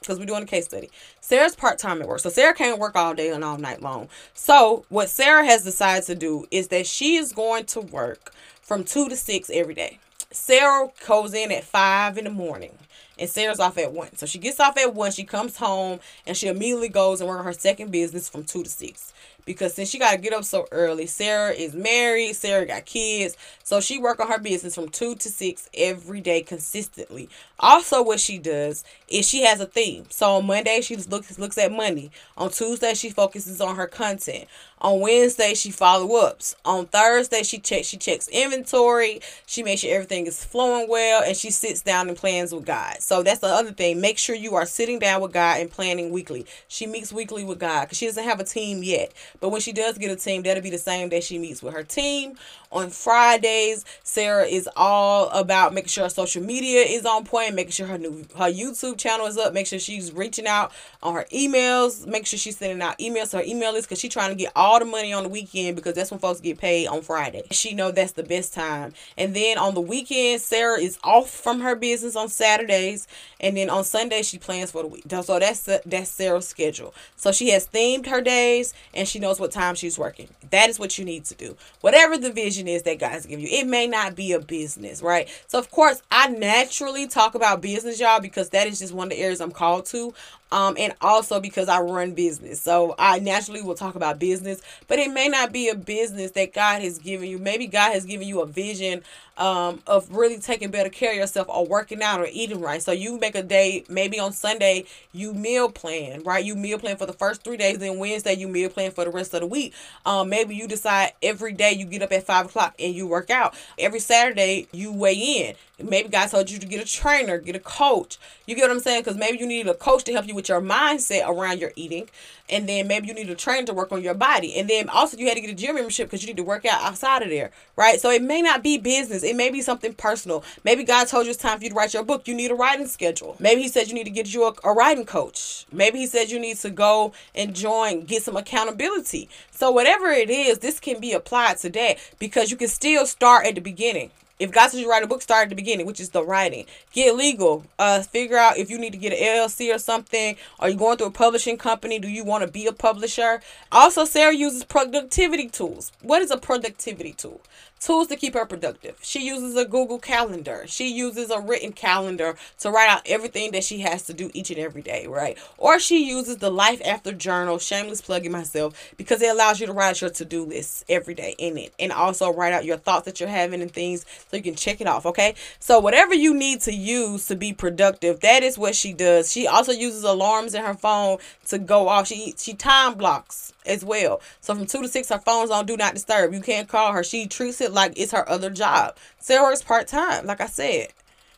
because 0.03 0.19
we're 0.19 0.25
doing 0.25 0.43
a 0.43 0.47
case 0.47 0.65
study. 0.65 0.89
Sarah's 1.21 1.56
part 1.56 1.79
time 1.79 2.01
at 2.01 2.08
work. 2.08 2.19
So 2.19 2.29
Sarah 2.29 2.53
can't 2.53 2.79
work 2.79 2.95
all 2.95 3.13
day 3.13 3.29
and 3.29 3.43
all 3.43 3.58
night 3.58 3.82
long. 3.82 4.10
So 4.34 4.86
what 4.89 5.10
Sarah 5.10 5.45
has 5.45 5.63
decided 5.63 6.06
to 6.06 6.15
do 6.15 6.45
is 6.51 6.67
that 6.67 6.86
she 6.86 7.15
is 7.15 7.32
going 7.32 7.65
to 7.67 7.82
work 7.82 8.34
from 8.62 8.84
two 8.84 9.10
to 9.10 9.15
six 9.15 9.49
every 9.51 9.73
day. 9.73 9.99
Sarah 10.32 10.89
goes 11.08 11.34
in 11.34 11.51
at 11.51 11.63
five 11.63 12.17
in 12.17 12.25
the 12.25 12.32
morning 12.32 12.77
and 13.19 13.29
Sarah's 13.29 13.60
off 13.60 13.77
at 13.77 13.93
one. 13.93 14.15
So 14.17 14.25
she 14.25 14.39
gets 14.39 14.60
off 14.60 14.77
at 14.77 14.93
one, 14.93 15.12
she 15.12 15.23
comes 15.23 15.58
home 15.58 15.99
and 16.25 16.36
she 16.36 16.47
immediately 16.47 16.89
goes 16.89 17.21
and 17.21 17.29
work 17.29 17.39
on 17.39 17.45
her 17.45 17.53
second 17.53 17.91
business 17.91 18.29
from 18.29 18.43
two 18.43 18.63
to 18.63 18.69
six 18.69 19.13
because 19.45 19.73
since 19.73 19.89
she 19.89 19.99
got 19.99 20.12
to 20.12 20.17
get 20.17 20.34
up 20.34 20.43
so 20.43 20.67
early, 20.71 21.06
Sarah 21.08 21.51
is 21.51 21.73
married, 21.73 22.36
Sarah 22.36 22.65
got 22.65 22.86
kids, 22.86 23.38
so 23.63 23.79
she 23.79 23.97
work 23.97 24.19
on 24.19 24.27
her 24.27 24.39
business 24.39 24.75
from 24.75 24.89
2 24.89 25.15
to 25.15 25.29
6 25.29 25.69
every 25.73 26.21
day 26.21 26.41
consistently. 26.41 27.29
Also 27.60 28.03
what 28.03 28.19
she 28.19 28.38
does 28.38 28.84
is 29.08 29.27
she 29.27 29.43
has 29.43 29.62
a 29.62 29.65
theme. 29.65 30.06
So 30.10 30.36
on 30.36 30.45
Monday 30.45 30.82
she 30.82 30.97
looks 30.97 31.39
looks 31.39 31.58
at 31.58 31.71
money. 31.71 32.12
On 32.36 32.49
Tuesday 32.49 32.93
she 32.93 33.10
focuses 33.10 33.62
on 33.62 33.77
her 33.77 33.88
content. 33.88 34.45
On 34.82 34.99
Wednesday 34.99 35.53
she 35.53 35.71
follow 35.71 36.17
ups. 36.17 36.56
On 36.65 36.86
Thursday 36.86 37.41
she 37.43 37.60
checks 37.60 37.88
she 37.88 37.95
checks 37.95 38.27
inventory. 38.27 39.21
She 39.45 39.63
makes 39.63 39.82
sure 39.82 39.93
everything 39.95 40.27
is 40.27 40.43
flowing 40.43 40.89
well 40.89 41.23
and 41.23 41.38
she 41.38 41.51
sits 41.51 41.82
down 41.82 42.10
and 42.10 42.17
plans 42.17 42.53
with 42.53 42.65
God. 42.65 42.97
So 42.99 43.23
that's 43.23 43.39
the 43.39 43.47
other 43.47 43.71
thing. 43.71 44.01
Make 44.01 44.17
sure 44.17 44.36
you 44.36 44.56
are 44.56 44.65
sitting 44.65 44.99
down 44.99 45.21
with 45.21 45.32
God 45.32 45.62
and 45.62 45.71
planning 45.71 46.12
weekly. 46.12 46.45
She 46.67 46.86
meets 46.86 47.13
weekly 47.13 47.45
with 47.45 47.60
God 47.60 47.86
because 47.86 47.97
she 47.97 48.08
doesn't 48.08 48.25
have 48.25 48.41
a 48.41 48.43
team 48.43 48.84
yet. 48.84 49.13
But 49.43 49.49
when 49.49 49.60
she 49.60 49.73
does 49.73 49.97
get 49.97 50.10
a 50.10 50.15
team, 50.15 50.43
that'll 50.43 50.63
be 50.63 50.69
the 50.69 50.77
same 50.77 51.10
day 51.10 51.19
she 51.19 51.38
meets 51.38 51.62
with 51.62 51.73
her 51.73 51.84
team. 51.84 52.38
On 52.71 52.89
Fridays, 52.89 53.84
Sarah 54.01 54.45
is 54.45 54.69
all 54.75 55.29
about 55.32 55.73
making 55.73 55.89
sure 55.89 56.06
her 56.06 56.10
social 56.10 56.41
media 56.41 56.79
is 56.79 57.06
on 57.06 57.25
point, 57.25 57.53
making 57.53 57.71
sure 57.71 57.86
her 57.86 57.97
new 57.97 58.25
her 58.38 58.49
YouTube 58.49 58.97
channel 58.97 59.27
is 59.27 59.38
up, 59.38 59.53
make 59.53 59.67
sure 59.67 59.77
she's 59.79 60.13
reaching 60.13 60.47
out 60.47 60.71
on 61.03 61.13
her 61.13 61.25
emails, 61.32 62.08
make 62.08 62.25
sure 62.25 62.39
she's 62.39 62.58
sending 62.58 62.82
out 62.82 62.97
emails 62.99 63.32
to 63.32 63.38
her 63.38 63.43
email 63.43 63.73
list 63.73 63.89
because 63.89 63.99
she's 63.99 64.13
trying 64.13 64.29
to 64.29 64.36
get 64.36 64.51
all 64.56 64.79
the 64.79 64.86
money 64.86 65.12
on 65.13 65.23
the 65.23 65.29
weekend 65.29 65.75
because 65.75 65.93
that's 65.93 66.10
when 66.10 66.21
folks 66.21 66.39
get 66.39 66.58
paid 66.58 66.88
on 66.88 67.01
Friday. 67.01 67.43
She 67.51 67.75
know 67.75 67.91
that's 67.91 68.13
the 68.13 68.23
best 68.23 68.53
time. 68.53 68.93
And 69.17 69.36
then 69.36 69.60
on 69.60 69.75
the 69.75 69.82
weekend, 69.82 70.41
Sarah 70.41 70.79
is 70.79 70.97
off 71.03 71.29
from 71.29 71.60
her 71.60 71.75
business 71.75 72.15
on 72.15 72.29
Saturdays, 72.29 73.08
and 73.39 73.56
then 73.56 73.69
on 73.69 73.84
Sunday 73.84 74.23
she 74.23 74.39
plans 74.39 74.71
for 74.71 74.82
the 74.82 74.88
week. 74.88 75.03
So 75.10 75.38
that's 75.38 75.69
that's 75.86 76.10
Sarah's 76.10 76.47
schedule. 76.47 76.95
So 77.17 77.32
she 77.32 77.49
has 77.49 77.67
themed 77.67 78.08
her 78.08 78.21
days, 78.21 78.73
and 78.95 79.08
she 79.08 79.19
knows 79.19 79.33
what 79.39 79.52
time 79.52 79.76
she's 79.76 79.98
working. 79.98 80.28
That 80.52 80.69
is 80.69 80.80
what 80.80 80.98
you 80.98 81.06
need 81.06 81.26
to 81.26 81.36
do. 81.36 81.56
Whatever 81.82 82.17
the 82.17 82.32
vision 82.32 82.67
is 82.67 82.84
that 82.84 83.00
God's 83.00 83.26
giving 83.26 83.46
you, 83.46 83.52
it 83.52 83.67
may 83.67 83.88
not 83.88 84.15
be 84.15 84.34
a 84.34 84.39
business, 84.39 85.02
right? 85.02 85.30
So, 85.48 85.60
of 85.60 85.69
course, 85.72 86.02
I 86.12 86.28
naturally 86.28 87.08
talk 87.08 87.36
about 87.36 87.62
business, 87.62 88.00
y'all, 88.00 88.19
because 88.19 88.50
that 88.50 88.67
is 88.67 88.80
just 88.80 88.93
one 88.93 89.08
of 89.08 89.12
the 89.12 89.19
areas 89.19 89.41
I'm 89.41 89.52
called 89.52 89.86
to 89.88 90.13
um, 90.54 90.76
and 90.80 90.94
also 91.02 91.39
because 91.39 91.68
I 91.68 91.82
run 91.82 92.13
business. 92.13 92.62
So 92.62 92.94
I 93.00 93.20
naturally 93.20 93.63
will 93.63 93.74
talk 93.74 93.96
about 93.96 94.20
business, 94.20 94.62
but 94.88 95.00
it 95.00 95.12
may 95.12 95.28
not 95.28 95.52
be 95.52 95.68
a 95.70 95.76
business 95.76 96.32
that 96.32 96.54
God 96.54 96.84
has 96.84 97.00
given 97.00 97.28
you. 97.28 97.39
Maybe 97.39 97.66
God 97.66 97.94
has 97.94 98.06
given 98.06 98.28
you 98.28 98.42
a 98.42 98.46
vision 98.46 99.02
um, 99.36 99.82
of 99.88 100.16
really 100.16 100.38
taking 100.38 100.70
better 100.70 100.92
care 100.92 101.12
of 101.12 101.18
yourself 101.18 101.50
or 101.50 101.66
working 101.66 102.04
out 102.04 102.20
or 102.20 102.28
eating 102.32 102.62
right. 102.62 102.84
So 102.84 102.92
you 102.92 103.18
make 103.20 103.34
a 103.34 103.42
day, 103.42 103.84
maybe 103.89 104.20
on 104.20 104.32
Sunday, 104.32 104.86
you 105.12 105.34
meal 105.34 105.72
plan, 105.72 106.22
right? 106.22 106.46
You 106.46 106.56
meal 106.56 106.78
plan 106.78 106.98
for 106.98 107.08
the 107.08 107.13
first 107.13 107.44
three 107.44 107.58
days, 107.58 107.80
then 107.80 107.98
Wednesday, 107.98 108.36
you 108.36 108.48
meal 108.48 108.70
plan 108.70 108.92
for 108.92 109.06
the 109.06 109.12
rest 109.12 109.34
of 109.34 109.42
the 109.42 109.48
week. 109.48 109.74
Um, 110.06 110.30
maybe 110.30 110.56
you 110.56 110.68
decide 110.68 111.13
every 111.24 111.54
day 111.54 111.74
you 111.74 111.86
get 111.88 112.04
up 112.04 112.12
at 112.12 112.26
five 112.28 112.46
o'clock 112.46 112.76
and 112.78 112.94
you 112.94 113.08
work 113.08 113.32
out. 113.32 113.56
Every 113.80 114.00
Saturday, 114.00 114.68
you 114.72 114.92
weigh 114.94 115.16
in. 115.16 115.56
Maybe 115.81 116.07
God 116.07 116.27
told 116.27 116.51
you 116.51 116.59
to 116.59 116.67
get 116.67 116.79
a 116.79 116.86
trainer, 116.86 117.39
get 117.39 117.55
a 117.55 117.59
coach. 117.59 118.19
You 118.45 118.55
get 118.55 118.62
what 118.62 118.71
I'm 118.71 118.79
saying? 118.79 119.01
Because 119.01 119.17
maybe 119.17 119.39
you 119.39 119.47
need 119.47 119.67
a 119.67 119.73
coach 119.73 120.03
to 120.03 120.13
help 120.13 120.27
you 120.27 120.36
with 120.36 120.47
your 120.47 120.62
mindset 120.62 121.27
around 121.27 121.59
your 121.59 121.71
eating. 121.75 122.09
And 122.47 122.69
then 122.69 122.88
maybe 122.88 123.07
you 123.07 123.13
need 123.15 123.29
a 123.31 123.36
trainer 123.36 123.65
to 123.65 123.73
work 123.73 123.91
on 123.91 124.03
your 124.03 124.13
body. 124.13 124.55
And 124.55 124.69
then 124.69 124.88
also 124.88 125.17
you 125.17 125.25
had 125.27 125.33
to 125.33 125.41
get 125.41 125.49
a 125.49 125.55
gym 125.55 125.73
membership 125.73 126.07
because 126.07 126.21
you 126.21 126.27
need 126.27 126.38
to 126.38 126.43
work 126.43 126.63
out 126.65 126.79
outside 126.83 127.23
of 127.23 127.29
there, 127.29 127.49
right? 127.75 127.99
So 127.99 128.12
it 128.12 128.21
may 128.21 128.43
not 128.43 128.62
be 128.62 128.77
business. 128.77 129.23
It 129.23 129.36
may 129.36 129.49
be 129.49 129.63
something 129.63 129.95
personal. 129.95 130.43
Maybe 130.63 130.83
God 130.83 131.07
told 131.07 131.25
you 131.25 131.31
it's 131.31 131.41
time 131.41 131.57
for 131.57 131.63
you 131.63 131.71
to 131.71 131.75
write 131.75 131.95
your 131.95 132.03
book. 132.03 132.27
You 132.27 132.36
need 132.36 132.51
a 132.51 132.55
writing 132.55 132.86
schedule. 132.86 133.36
Maybe 133.39 133.63
He 133.63 133.67
said 133.67 133.88
you 133.88 133.95
need 133.95 134.03
to 134.03 134.12
get 134.12 134.31
you 134.31 134.43
a, 134.43 134.53
a 134.63 134.73
writing 134.73 135.05
coach. 135.05 135.65
Maybe 135.71 135.97
He 135.97 136.07
said 136.07 136.29
you 136.29 136.39
need 136.39 136.57
to 136.57 136.69
go 136.69 137.13
and 137.33 137.55
join, 137.55 138.01
get 138.01 138.21
some 138.21 138.38
accountability. 138.38 139.27
So 139.49 139.71
whatever 139.71 140.09
it 140.09 140.29
is, 140.29 140.59
this 140.59 140.79
can 140.79 140.99
be 140.99 141.13
applied 141.13 141.57
today 141.57 141.97
because 142.19 142.51
you 142.51 142.57
can 142.57 142.67
still 142.67 143.07
start 143.07 143.47
at 143.47 143.55
the 143.55 143.62
beginning. 143.62 144.12
If 144.39 144.52
God 144.52 144.69
says 144.69 144.80
you 144.80 144.89
write 144.89 145.04
a 145.04 145.08
book, 145.08 145.22
start 145.22 145.43
at 145.43 145.50
the 145.50 145.56
beginning, 145.56 145.86
which 145.86 146.00
is 146.00 146.10
the 146.10 146.24
writing. 146.24 146.65
Get 146.91 147.15
legal. 147.15 147.65
Uh, 147.78 148.02
figure 148.02 148.38
out 148.38 148.58
if 148.58 148.69
you 148.69 148.80
need 148.80 148.91
to 148.91 148.98
get 148.98 149.13
an 149.13 149.19
LLC 149.19 149.74
or 149.74 149.80
something. 149.80 150.36
Are 150.60 150.69
you 150.69 150.76
going 150.76 150.98
through 150.98 151.08
a 151.08 151.12
publishing 151.12 151.58
company? 151.58 152.00
Do 152.00 152.08
you 152.08 152.24
want 152.24 152.43
to 152.43 152.52
be 152.52 152.65
a 152.65 152.74
publisher? 152.74 153.41
Also, 153.72 154.06
Sarah 154.06 154.36
uses 154.36 154.63
productivity 154.63 155.48
tools. 155.48 155.91
What 156.02 156.22
is 156.22 156.32
a 156.32 156.38
productivity 156.38 157.13
tool? 157.13 157.41
Tools 157.84 158.08
to 158.08 158.15
keep 158.15 158.34
her 158.34 158.46
productive. 158.46 158.98
She 159.02 159.26
uses 159.26 159.56
a 159.58 159.65
Google 159.65 160.00
Calendar. 160.00 160.63
She 160.67 160.88
uses 160.88 161.30
a 161.30 161.39
written 161.39 161.74
calendar 161.74 162.36
to 162.60 162.72
write 162.72 162.89
out 162.89 163.02
everything 163.06 163.52
that 163.52 163.63
she 163.63 163.80
has 163.80 164.04
to 164.04 164.13
do 164.13 164.32
each 164.34 164.50
and 164.52 164.60
every 164.60 164.82
day, 164.82 165.08
right? 165.08 165.38
Or 165.58 165.80
she 165.80 166.08
uses 166.08 166.38
the 166.38 166.50
Life 166.50 166.82
After 166.86 167.12
Journal, 167.12 167.60
shameless 167.60 168.02
plugging 168.02 168.32
myself, 168.32 168.93
because 168.98 169.22
it 169.22 169.30
allows 169.30 169.60
you 169.60 169.67
to 169.67 169.74
write 169.74 170.02
your 170.02 170.10
to 170.12 170.26
do 170.26 170.46
list 170.46 170.86
every 170.89 171.13
day 171.13 171.36
in 171.38 171.58
it 171.58 171.74
and 171.80 171.91
also 171.91 172.32
write 172.32 172.54
out 172.54 172.65
your 172.65 172.78
thoughts 172.78 173.06
that 173.06 173.19
you're 173.19 173.30
having 173.30 173.62
and 173.62 173.72
things 173.72 174.06
so 174.30 174.38
you 174.38 174.43
can 174.43 174.56
check 174.56 174.82
it 174.82 174.88
off, 174.88 175.06
okay? 175.06 175.36
So, 175.60 175.80
whatever 175.80 176.13
you 176.13 176.34
need 176.34 176.62
to 176.62 176.74
use 176.74 177.28
to 177.28 177.36
be 177.36 177.54
productive, 177.54 178.22
that 178.22 178.43
is 178.43 178.58
what 178.58 178.76
she 178.76 178.93
does. 178.93 179.32
She 179.32 179.48
also 179.48 179.72
uses 179.72 180.04
alarms 180.04 180.54
in 180.54 180.63
her 180.63 180.74
phone 180.74 181.17
to 181.48 181.58
go 181.58 181.88
off. 181.88 182.08
She 182.08 182.34
she 182.38 182.54
time 182.54 182.96
blocks 182.96 183.53
as 183.65 183.84
well. 183.84 184.21
So 184.41 184.56
from 184.56 184.65
two 184.65 184.82
to 184.82 184.88
six, 184.88 185.10
her 185.10 185.19
phone's 185.19 185.52
on 185.52 185.65
do 185.65 185.78
not 185.78 185.93
disturb. 185.93 186.34
You 186.34 186.41
can't 186.41 186.67
call 186.67 186.93
her. 186.93 187.04
She 187.04 187.28
treats 187.28 187.62
it 187.62 187.71
like 187.71 187.93
it's 187.97 188.12
her 188.12 188.28
other 188.30 188.49
job. 188.49 188.97
Sarah 189.19 189.43
works 189.43 189.62
part 189.62 189.88
time, 189.88 190.26
like 190.26 190.41
I 190.41 190.47
said. 190.47 190.88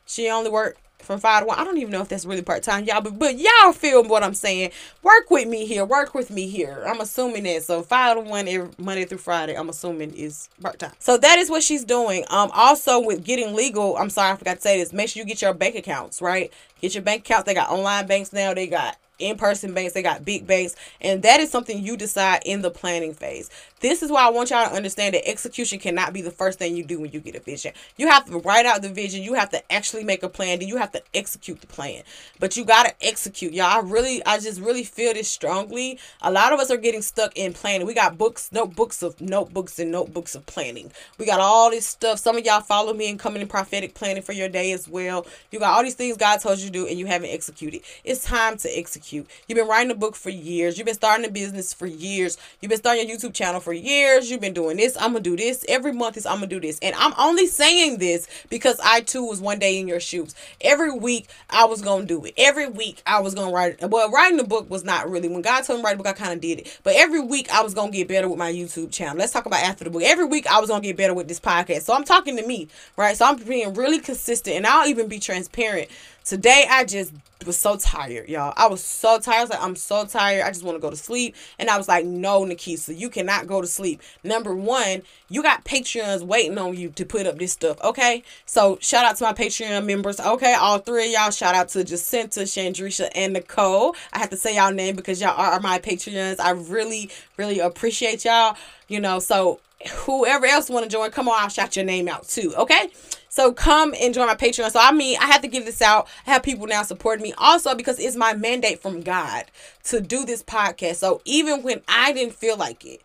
She 0.06 0.30
only 0.30 0.50
work 0.50 0.78
from 1.06 1.20
five 1.20 1.42
to 1.42 1.46
one. 1.46 1.58
I 1.58 1.64
don't 1.64 1.78
even 1.78 1.92
know 1.92 2.02
if 2.02 2.10
that's 2.10 2.26
really 2.26 2.42
part 2.42 2.64
time, 2.64 2.84
y'all, 2.84 3.02
but 3.02 3.18
but 3.18 3.38
y'all 3.38 3.72
feel 3.72 4.04
what 4.04 4.24
I'm 4.24 4.34
saying. 4.34 4.72
Work 5.04 5.30
with 5.30 5.48
me 5.48 5.66
here. 5.66 5.86
Work 5.86 6.14
with 6.14 6.32
me 6.32 6.48
here. 6.48 6.84
I'm 6.86 7.00
assuming 7.00 7.44
that. 7.44 7.64
So 7.64 7.84
five 7.84 8.16
to 8.18 8.22
one 8.22 8.48
every 8.48 8.70
Monday 8.78 9.06
through 9.06 9.20
Friday. 9.20 9.56
I'm 9.56 9.70
assuming 9.70 10.14
is 10.14 10.50
part 10.62 10.80
time. 10.80 10.94
So 11.00 11.18
that 11.18 11.38
is 11.38 11.50
what 11.50 11.64
she's 11.64 11.84
doing. 11.84 12.26
Um, 12.30 12.50
also 12.54 13.00
with 13.00 13.24
getting 13.24 13.56
legal. 13.56 13.96
I'm 13.98 14.10
sorry, 14.10 14.32
I 14.32 14.36
forgot 14.36 14.56
to 14.56 14.62
say 14.62 14.80
this. 14.80 14.92
Make 14.92 15.10
sure 15.10 15.22
you 15.22 15.28
get 15.28 15.42
your 15.42 15.54
bank 15.54 15.76
accounts 15.76 16.22
right. 16.22 16.52
Get 16.82 16.96
your 16.96 17.04
bank 17.04 17.22
accounts. 17.22 17.46
They 17.46 17.54
got 17.54 17.70
online 17.70 18.08
banks 18.08 18.34
now. 18.34 18.54
They 18.54 18.68
got 18.68 18.98
in-person 19.20 19.74
banks 19.74 19.94
they 19.94 20.02
got 20.02 20.26
big 20.26 20.46
banks 20.46 20.76
and 21.02 21.24
that 21.24 21.40
is 21.40 21.50
something 21.50 21.84
you 21.84 21.98
decide 21.98 22.42
in 22.46 22.62
the 22.62 22.72
planning 22.72 23.14
phase. 23.14 23.50
This 23.80 24.02
is 24.02 24.12
why 24.12 24.26
i 24.26 24.30
want 24.30 24.50
y'all 24.50 24.68
to 24.68 24.76
understand 24.76 25.16
that 25.16 25.28
execution 25.28 25.80
cannot 25.80 26.14
be 26.14 26.22
the 26.22 26.32
first 26.32 26.60
thing 26.60 26.76
you 26.76 26.84
do 26.84 27.00
when 27.00 27.12
you 27.12 27.20
get 27.20 27.36
a 27.36 27.40
vision. 27.40 27.74
You 27.98 28.08
have 28.10 28.26
to 28.26 28.40
write 28.40 28.66
out 28.66 28.82
the 28.82 28.90
vision 28.90 29.24
you 29.24 29.34
have 29.36 29.50
to 29.52 29.72
actually 29.72 30.04
make 30.04 30.24
a 30.24 30.30
plan 30.30 30.60
then 30.60 30.68
you 30.68 30.78
have 30.78 30.92
to 30.92 31.02
execute 31.14 31.62
the 31.62 31.68
plan. 31.68 32.04
But 32.40 32.58
you 32.58 32.66
got 32.66 32.86
to 32.86 32.94
execute 33.06 33.54
y'all. 33.54 33.66
I 33.66 33.80
really 33.80 34.26
i 34.26 34.40
just 34.40 34.60
really 34.62 34.84
feel 34.84 35.14
this 35.14 35.30
strongly. 35.30 36.00
A 36.22 36.32
lot 36.32 36.54
of 36.54 36.60
us 36.60 36.72
are 36.72 36.78
getting 36.78 37.02
stuck 37.02 37.38
in 37.38 37.54
planning. 37.54 37.88
We 37.88 37.94
got 37.94 38.18
books 38.18 38.52
notebooks 38.52 39.04
of 39.04 39.20
notebooks 39.22 39.80
and 39.80 39.92
notebooks 39.92 40.36
of 40.36 40.46
planning. 40.46 40.92
We 41.18 41.26
got 41.26 41.40
all 41.40 41.70
this 41.70 41.86
stuff. 41.86 42.20
Some 42.20 42.38
of 42.38 42.46
y'all 42.46 42.62
follow 42.62 42.94
me 42.94 43.10
and 43.10 43.20
coming 43.20 43.42
in 43.42 43.48
prophetic 43.48 43.94
planning 43.94 44.24
for 44.24 44.34
your 44.34 44.50
day 44.50 44.72
as 44.72 44.88
well. 44.88 45.26
You 45.52 45.60
got 45.60 45.74
all 45.74 45.84
these 45.84 45.96
things 45.96 46.18
god 46.18 46.38
told 46.38 46.60
you 46.60 46.66
to 46.66 46.72
do 46.72 46.88
and 46.88 47.00
you 47.00 47.06
haven't 47.06 47.30
executed. 47.30 47.82
It's 48.04 48.24
time 48.24 48.58
to 48.58 48.70
execute 48.70 49.05
execute. 49.06 49.28
You've 49.48 49.58
been 49.58 49.68
writing 49.68 49.92
a 49.92 49.96
book 49.96 50.16
for 50.16 50.30
years. 50.30 50.78
You've 50.78 50.86
been 50.86 50.96
starting 50.96 51.26
a 51.26 51.30
business 51.30 51.74
for 51.74 51.86
years. 51.86 52.38
You've 52.60 52.70
been 52.70 52.80
starting 52.80 53.08
your 53.08 53.18
YouTube 53.18 53.34
channel 53.34 53.60
for 53.60 53.74
years. 53.74 54.32
You've 54.32 54.42
been 54.42 54.54
doing 54.54 54.78
this. 54.78 54.98
I'm 54.98 55.12
gonna 55.12 55.20
do 55.20 55.38
this 55.38 55.64
every 55.68 55.92
month. 55.92 56.18
Is 56.18 56.26
I'm 56.26 56.38
gonna 56.38 56.48
do 56.48 56.60
this, 56.60 56.80
and 56.82 56.96
I'm 56.96 57.14
only 57.18 57.46
saying 57.46 58.00
this 58.00 58.28
because 58.50 58.80
I 58.84 59.02
too 59.02 59.24
was 59.26 59.40
one 59.40 59.60
day 59.60 59.80
in 59.80 59.88
your 59.88 60.00
shoes. 60.00 60.34
Every 60.62 60.92
week 60.92 61.28
I 61.50 61.66
was 61.66 61.82
gonna 61.82 62.06
do 62.06 62.26
it. 62.26 62.34
Every 62.38 62.68
week 62.68 63.04
I 63.06 63.20
was 63.20 63.36
gonna 63.36 63.52
write. 63.52 63.78
it. 63.80 63.90
Well, 63.90 64.10
writing 64.10 64.38
the 64.38 64.44
book 64.44 64.70
was 64.70 64.84
not 64.84 65.10
really 65.10 65.30
when 65.30 65.42
God 65.42 65.62
told 65.64 65.80
me 65.80 65.84
to 65.84 65.86
write 65.86 65.96
a 65.96 65.98
book. 65.98 66.08
I 66.08 66.14
kind 66.14 66.34
of 66.34 66.42
did 66.42 66.60
it, 66.60 66.80
but 66.84 66.96
every 66.96 67.20
week 67.20 67.52
I 67.54 67.62
was 67.62 67.74
gonna 67.74 67.92
get 67.92 68.08
better 68.08 68.28
with 68.28 68.40
my 68.40 68.52
YouTube 68.52 68.92
channel. 68.92 69.18
Let's 69.18 69.34
talk 69.34 69.46
about 69.46 69.60
after 69.60 69.84
the 69.84 69.90
book. 69.92 70.04
Every 70.04 70.26
week 70.26 70.48
I 70.48 70.60
was 70.60 70.70
gonna 70.70 70.82
get 70.82 70.98
better 70.98 71.14
with 71.14 71.28
this 71.28 71.40
podcast. 71.40 71.84
So 71.84 71.94
I'm 71.94 72.04
talking 72.04 72.38
to 72.38 72.48
me, 72.48 72.70
right? 72.98 73.16
So 73.16 73.26
I'm 73.26 73.36
being 73.38 73.74
really 73.76 74.00
consistent, 74.00 74.56
and 74.56 74.66
I'll 74.66 74.88
even 74.88 75.08
be 75.08 75.20
transparent. 75.20 75.90
Today 76.26 76.66
I 76.68 76.86
just 76.86 77.14
was 77.46 77.56
so 77.56 77.78
tired, 77.78 78.28
y'all. 78.28 78.52
I 78.58 78.68
was 78.68 78.84
so 78.84 79.20
tired. 79.20 79.38
I 79.38 79.42
was 79.42 79.50
like, 79.52 79.62
I'm 79.62 79.76
so 79.76 80.06
tired. 80.06 80.42
I 80.44 80.50
just 80.50 80.64
want 80.64 80.76
to 80.76 80.82
go 80.82 80.90
to 80.90 80.96
sleep. 80.96 81.36
And 81.60 81.70
I 81.70 81.78
was 81.78 81.88
like, 81.88 82.04
no, 82.04 82.44
Nakeisa, 82.44 82.98
you 82.98 83.12
cannot 83.12 83.46
go 83.46 83.62
to 83.62 83.68
sleep. 83.68 84.02
Number 84.24 84.56
one, 84.56 85.04
you 85.30 85.44
got 85.44 85.64
Patreons 85.64 86.24
waiting 86.24 86.58
on 86.58 86.76
you 86.76 86.90
to 86.90 87.06
put 87.06 87.28
up 87.28 87.38
this 87.38 87.52
stuff. 87.52 87.80
Okay. 87.84 88.24
So 88.48 88.80
shout 88.82 89.06
out 89.06 89.18
to 89.18 89.24
my 89.24 89.34
Patreon 89.34 89.86
members. 89.86 90.20
Okay. 90.20 90.56
All 90.56 90.80
three 90.80 91.08
of 91.08 91.12
y'all. 91.12 91.30
Shout 91.30 91.54
out 91.54 91.70
to 91.70 91.84
Jacinta, 91.84 92.42
Chandrisha, 92.42 93.10
and 93.14 93.34
Nicole. 93.34 93.96
I 94.12 94.18
have 94.18 94.32
to 94.32 94.38
say 94.38 94.56
y'all 94.56 94.74
name 94.74 94.96
because 94.96 95.22
y'all 95.22 95.40
are 95.40 95.60
my 95.60 95.78
Patreons. 95.78 96.40
I 96.40 96.52
really, 96.52 97.12
really 97.38 97.60
appreciate 97.60 98.26
y'all. 98.26 98.58
You 98.88 99.00
know, 99.00 99.20
so 99.20 99.60
whoever 99.94 100.48
else 100.48 100.70
want 100.70 100.86
to 100.86 100.90
join, 100.90 101.12
come 101.12 101.28
on, 101.28 101.36
I'll 101.40 101.50
shout 101.50 101.76
your 101.76 101.86
name 101.86 102.08
out 102.08 102.28
too. 102.28 102.54
Okay. 102.58 102.90
So 103.36 103.52
come 103.52 103.94
and 104.00 104.14
join 104.14 104.28
my 104.28 104.36
Patreon. 104.36 104.72
So 104.72 104.80
I 104.82 104.94
mean, 104.94 105.18
I 105.20 105.26
have 105.26 105.42
to 105.42 105.50
give 105.50 105.66
this 105.66 105.82
out. 105.82 106.08
I 106.26 106.32
have 106.32 106.42
people 106.42 106.68
now 106.68 106.84
supporting 106.84 107.22
me 107.22 107.34
also 107.38 107.76
because 107.76 108.00
it's 108.00 108.16
my 108.16 108.34
mandate 108.34 108.82
from 108.82 109.02
God 109.02 109.44
to 109.84 110.00
do 110.00 110.24
this 110.24 110.42
podcast. 110.42 110.96
So 110.96 111.22
even 111.26 111.62
when 111.62 111.82
I 111.86 112.14
didn't 112.14 112.36
feel 112.36 112.56
like 112.56 112.86
it, 112.86 113.02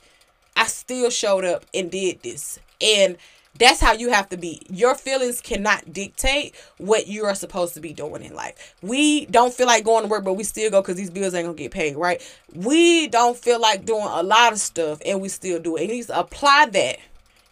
I 0.54 0.68
still 0.68 1.10
showed 1.10 1.44
up 1.44 1.66
and 1.74 1.90
did 1.90 2.22
this. 2.22 2.60
And 2.80 3.16
that's 3.58 3.80
how 3.80 3.92
you 3.92 4.10
have 4.10 4.28
to 4.28 4.36
be. 4.36 4.62
Your 4.70 4.94
feelings 4.94 5.40
cannot 5.40 5.92
dictate 5.92 6.54
what 6.78 7.08
you 7.08 7.24
are 7.24 7.34
supposed 7.34 7.74
to 7.74 7.80
be 7.80 7.92
doing 7.92 8.22
in 8.22 8.32
life. 8.32 8.76
We 8.82 9.26
don't 9.26 9.52
feel 9.52 9.66
like 9.66 9.84
going 9.84 10.04
to 10.04 10.08
work, 10.08 10.22
but 10.22 10.34
we 10.34 10.44
still 10.44 10.70
go 10.70 10.80
because 10.80 10.94
these 10.94 11.10
bills 11.10 11.34
ain't 11.34 11.46
gonna 11.46 11.56
get 11.56 11.72
paid, 11.72 11.96
right? 11.96 12.22
We 12.54 13.08
don't 13.08 13.36
feel 13.36 13.60
like 13.60 13.84
doing 13.84 14.06
a 14.08 14.22
lot 14.22 14.52
of 14.52 14.60
stuff 14.60 15.02
and 15.04 15.20
we 15.20 15.28
still 15.28 15.58
do 15.58 15.76
it. 15.76 15.90
And 15.90 15.90
you 15.90 16.04
apply 16.10 16.66
that 16.66 16.98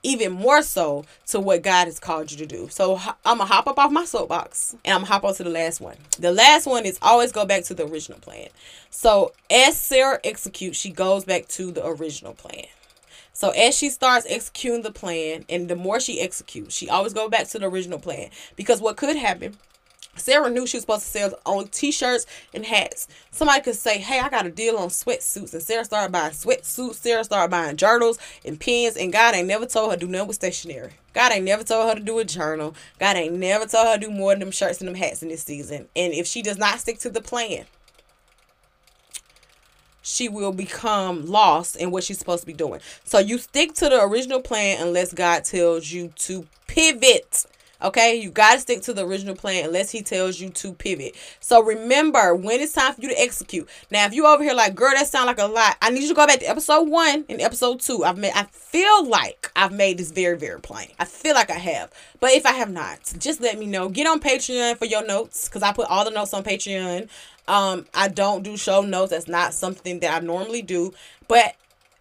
even 0.02 0.32
more 0.32 0.62
so 0.62 1.04
to 1.26 1.40
what 1.40 1.62
God 1.62 1.86
has 1.86 1.98
called 1.98 2.30
you 2.30 2.38
to 2.38 2.46
do. 2.46 2.68
So 2.70 2.96
I'm 3.24 3.38
gonna 3.38 3.46
hop 3.46 3.66
up 3.66 3.78
off 3.78 3.90
my 3.90 4.04
soapbox 4.04 4.76
and 4.84 4.94
I'm 4.94 5.00
gonna 5.00 5.12
hop 5.12 5.24
on 5.24 5.34
to 5.34 5.44
the 5.44 5.50
last 5.50 5.80
one. 5.80 5.96
The 6.18 6.32
last 6.32 6.66
one 6.66 6.86
is 6.86 6.98
always 7.02 7.32
go 7.32 7.44
back 7.44 7.64
to 7.64 7.74
the 7.74 7.86
original 7.86 8.18
plan. 8.18 8.48
So 8.90 9.32
as 9.50 9.76
Sarah 9.76 10.20
executes, 10.24 10.78
she 10.78 10.90
goes 10.90 11.24
back 11.24 11.48
to 11.48 11.70
the 11.70 11.86
original 11.86 12.34
plan. 12.34 12.66
So 13.32 13.50
as 13.50 13.76
she 13.76 13.88
starts 13.88 14.26
executing 14.28 14.82
the 14.82 14.90
plan, 14.90 15.44
and 15.48 15.68
the 15.68 15.76
more 15.76 16.00
she 16.00 16.20
executes, 16.20 16.74
she 16.74 16.88
always 16.88 17.12
go 17.12 17.28
back 17.28 17.46
to 17.48 17.58
the 17.60 17.66
original 17.66 18.00
plan 18.00 18.30
because 18.56 18.80
what 18.80 18.96
could 18.96 19.14
happen 19.14 19.56
Sarah 20.18 20.50
knew 20.50 20.66
she 20.66 20.76
was 20.76 20.82
supposed 20.82 21.04
to 21.04 21.08
sell 21.08 21.38
on 21.46 21.68
t-shirts 21.68 22.26
and 22.52 22.64
hats. 22.64 23.08
Somebody 23.30 23.62
could 23.62 23.76
say, 23.76 23.98
hey, 23.98 24.20
I 24.20 24.28
got 24.28 24.46
a 24.46 24.50
deal 24.50 24.76
on 24.76 24.88
sweatsuits. 24.88 25.52
And 25.52 25.62
Sarah 25.62 25.84
started 25.84 26.12
buying 26.12 26.32
sweatsuits. 26.32 26.96
Sarah 26.96 27.24
started 27.24 27.50
buying 27.50 27.76
journals 27.76 28.18
and 28.44 28.60
pens. 28.60 28.96
And 28.96 29.12
God 29.12 29.34
ain't 29.34 29.48
never 29.48 29.66
told 29.66 29.90
her 29.90 29.96
to 29.96 30.06
do 30.06 30.10
nothing 30.10 30.28
with 30.28 30.36
stationery. 30.36 30.92
God 31.14 31.32
ain't 31.32 31.44
never 31.44 31.64
told 31.64 31.88
her 31.88 31.94
to 31.94 32.04
do 32.04 32.18
a 32.18 32.24
journal. 32.24 32.74
God 32.98 33.16
ain't 33.16 33.34
never 33.34 33.66
told 33.66 33.86
her 33.86 33.94
to 33.94 34.00
do 34.00 34.10
more 34.10 34.32
than 34.32 34.40
them 34.40 34.50
shirts 34.50 34.80
and 34.80 34.88
them 34.88 34.94
hats 34.94 35.22
in 35.22 35.28
this 35.28 35.42
season. 35.42 35.88
And 35.96 36.12
if 36.12 36.26
she 36.26 36.42
does 36.42 36.58
not 36.58 36.78
stick 36.78 36.98
to 37.00 37.10
the 37.10 37.20
plan, 37.20 37.64
she 40.00 40.28
will 40.28 40.52
become 40.52 41.26
lost 41.26 41.76
in 41.76 41.90
what 41.90 42.02
she's 42.04 42.18
supposed 42.18 42.42
to 42.42 42.46
be 42.46 42.52
doing. 42.52 42.80
So 43.04 43.18
you 43.18 43.36
stick 43.38 43.74
to 43.74 43.88
the 43.88 44.02
original 44.02 44.40
plan 44.40 44.80
unless 44.80 45.12
God 45.12 45.44
tells 45.44 45.90
you 45.92 46.12
to 46.16 46.46
pivot. 46.66 47.44
Okay, 47.80 48.16
you 48.16 48.30
got 48.30 48.54
to 48.54 48.60
stick 48.60 48.82
to 48.82 48.92
the 48.92 49.06
original 49.06 49.36
plan 49.36 49.66
unless 49.66 49.90
he 49.90 50.02
tells 50.02 50.40
you 50.40 50.50
to 50.50 50.72
pivot. 50.72 51.14
So 51.38 51.62
remember 51.62 52.34
when 52.34 52.58
it's 52.60 52.72
time 52.72 52.92
for 52.94 53.02
you 53.02 53.08
to 53.08 53.20
execute. 53.20 53.68
Now, 53.90 54.04
if 54.06 54.12
you 54.14 54.26
over 54.26 54.42
here 54.42 54.54
like, 54.54 54.74
girl, 54.74 54.92
that 54.94 55.06
sound 55.06 55.26
like 55.26 55.38
a 55.38 55.46
lot, 55.46 55.76
I 55.80 55.90
need 55.90 56.02
you 56.02 56.08
to 56.08 56.14
go 56.14 56.26
back 56.26 56.40
to 56.40 56.50
episode 56.50 56.88
one 56.88 57.24
and 57.28 57.40
episode 57.40 57.80
two. 57.80 58.02
I've 58.04 58.18
made, 58.18 58.32
I 58.34 58.44
feel 58.44 59.06
like 59.06 59.52
I've 59.54 59.72
made 59.72 59.98
this 59.98 60.10
very, 60.10 60.36
very 60.36 60.60
plain. 60.60 60.88
I 60.98 61.04
feel 61.04 61.34
like 61.34 61.50
I 61.50 61.58
have, 61.58 61.92
but 62.18 62.32
if 62.32 62.46
I 62.46 62.52
have 62.52 62.70
not, 62.70 62.98
just 63.18 63.40
let 63.40 63.56
me 63.56 63.66
know. 63.66 63.88
Get 63.88 64.08
on 64.08 64.18
Patreon 64.18 64.76
for 64.76 64.86
your 64.86 65.06
notes 65.06 65.48
because 65.48 65.62
I 65.62 65.72
put 65.72 65.88
all 65.88 66.04
the 66.04 66.10
notes 66.10 66.34
on 66.34 66.42
Patreon. 66.42 67.08
Um, 67.46 67.86
I 67.94 68.08
don't 68.08 68.42
do 68.42 68.56
show 68.56 68.82
notes. 68.82 69.10
That's 69.10 69.28
not 69.28 69.54
something 69.54 70.00
that 70.00 70.20
I 70.20 70.24
normally 70.24 70.62
do, 70.62 70.92
but 71.28 71.54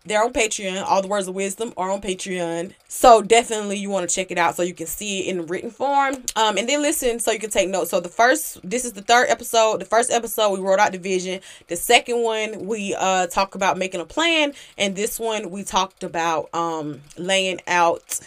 they're 0.07 0.23
on 0.23 0.33
Patreon. 0.33 0.83
All 0.83 1.01
the 1.01 1.07
words 1.07 1.27
of 1.27 1.35
wisdom 1.35 1.73
are 1.77 1.91
on 1.91 2.01
Patreon. 2.01 2.73
So 2.87 3.21
definitely 3.21 3.77
you 3.77 3.89
want 3.89 4.09
to 4.09 4.15
check 4.15 4.31
it 4.31 4.37
out 4.37 4.55
so 4.55 4.63
you 4.63 4.73
can 4.73 4.87
see 4.87 5.21
it 5.21 5.27
in 5.27 5.45
written 5.47 5.69
form. 5.69 6.15
Um, 6.35 6.57
and 6.57 6.67
then 6.67 6.81
listen 6.81 7.19
so 7.19 7.31
you 7.31 7.39
can 7.39 7.49
take 7.49 7.69
notes. 7.69 7.91
So 7.91 7.99
the 7.99 8.09
first, 8.09 8.59
this 8.67 8.85
is 8.85 8.93
the 8.93 9.01
third 9.01 9.27
episode. 9.29 9.81
The 9.81 9.85
first 9.85 10.11
episode 10.11 10.51
we 10.51 10.59
wrote 10.59 10.79
out 10.79 10.91
the 10.91 10.97
vision. 10.97 11.41
The 11.67 11.75
second 11.75 12.23
one 12.23 12.65
we 12.65 12.95
uh 12.97 13.27
talk 13.27 13.55
about 13.55 13.77
making 13.77 14.01
a 14.01 14.05
plan, 14.05 14.53
and 14.77 14.95
this 14.95 15.19
one 15.19 15.49
we 15.51 15.63
talked 15.63 16.03
about 16.03 16.53
um 16.53 17.01
laying 17.17 17.59
out 17.67 18.19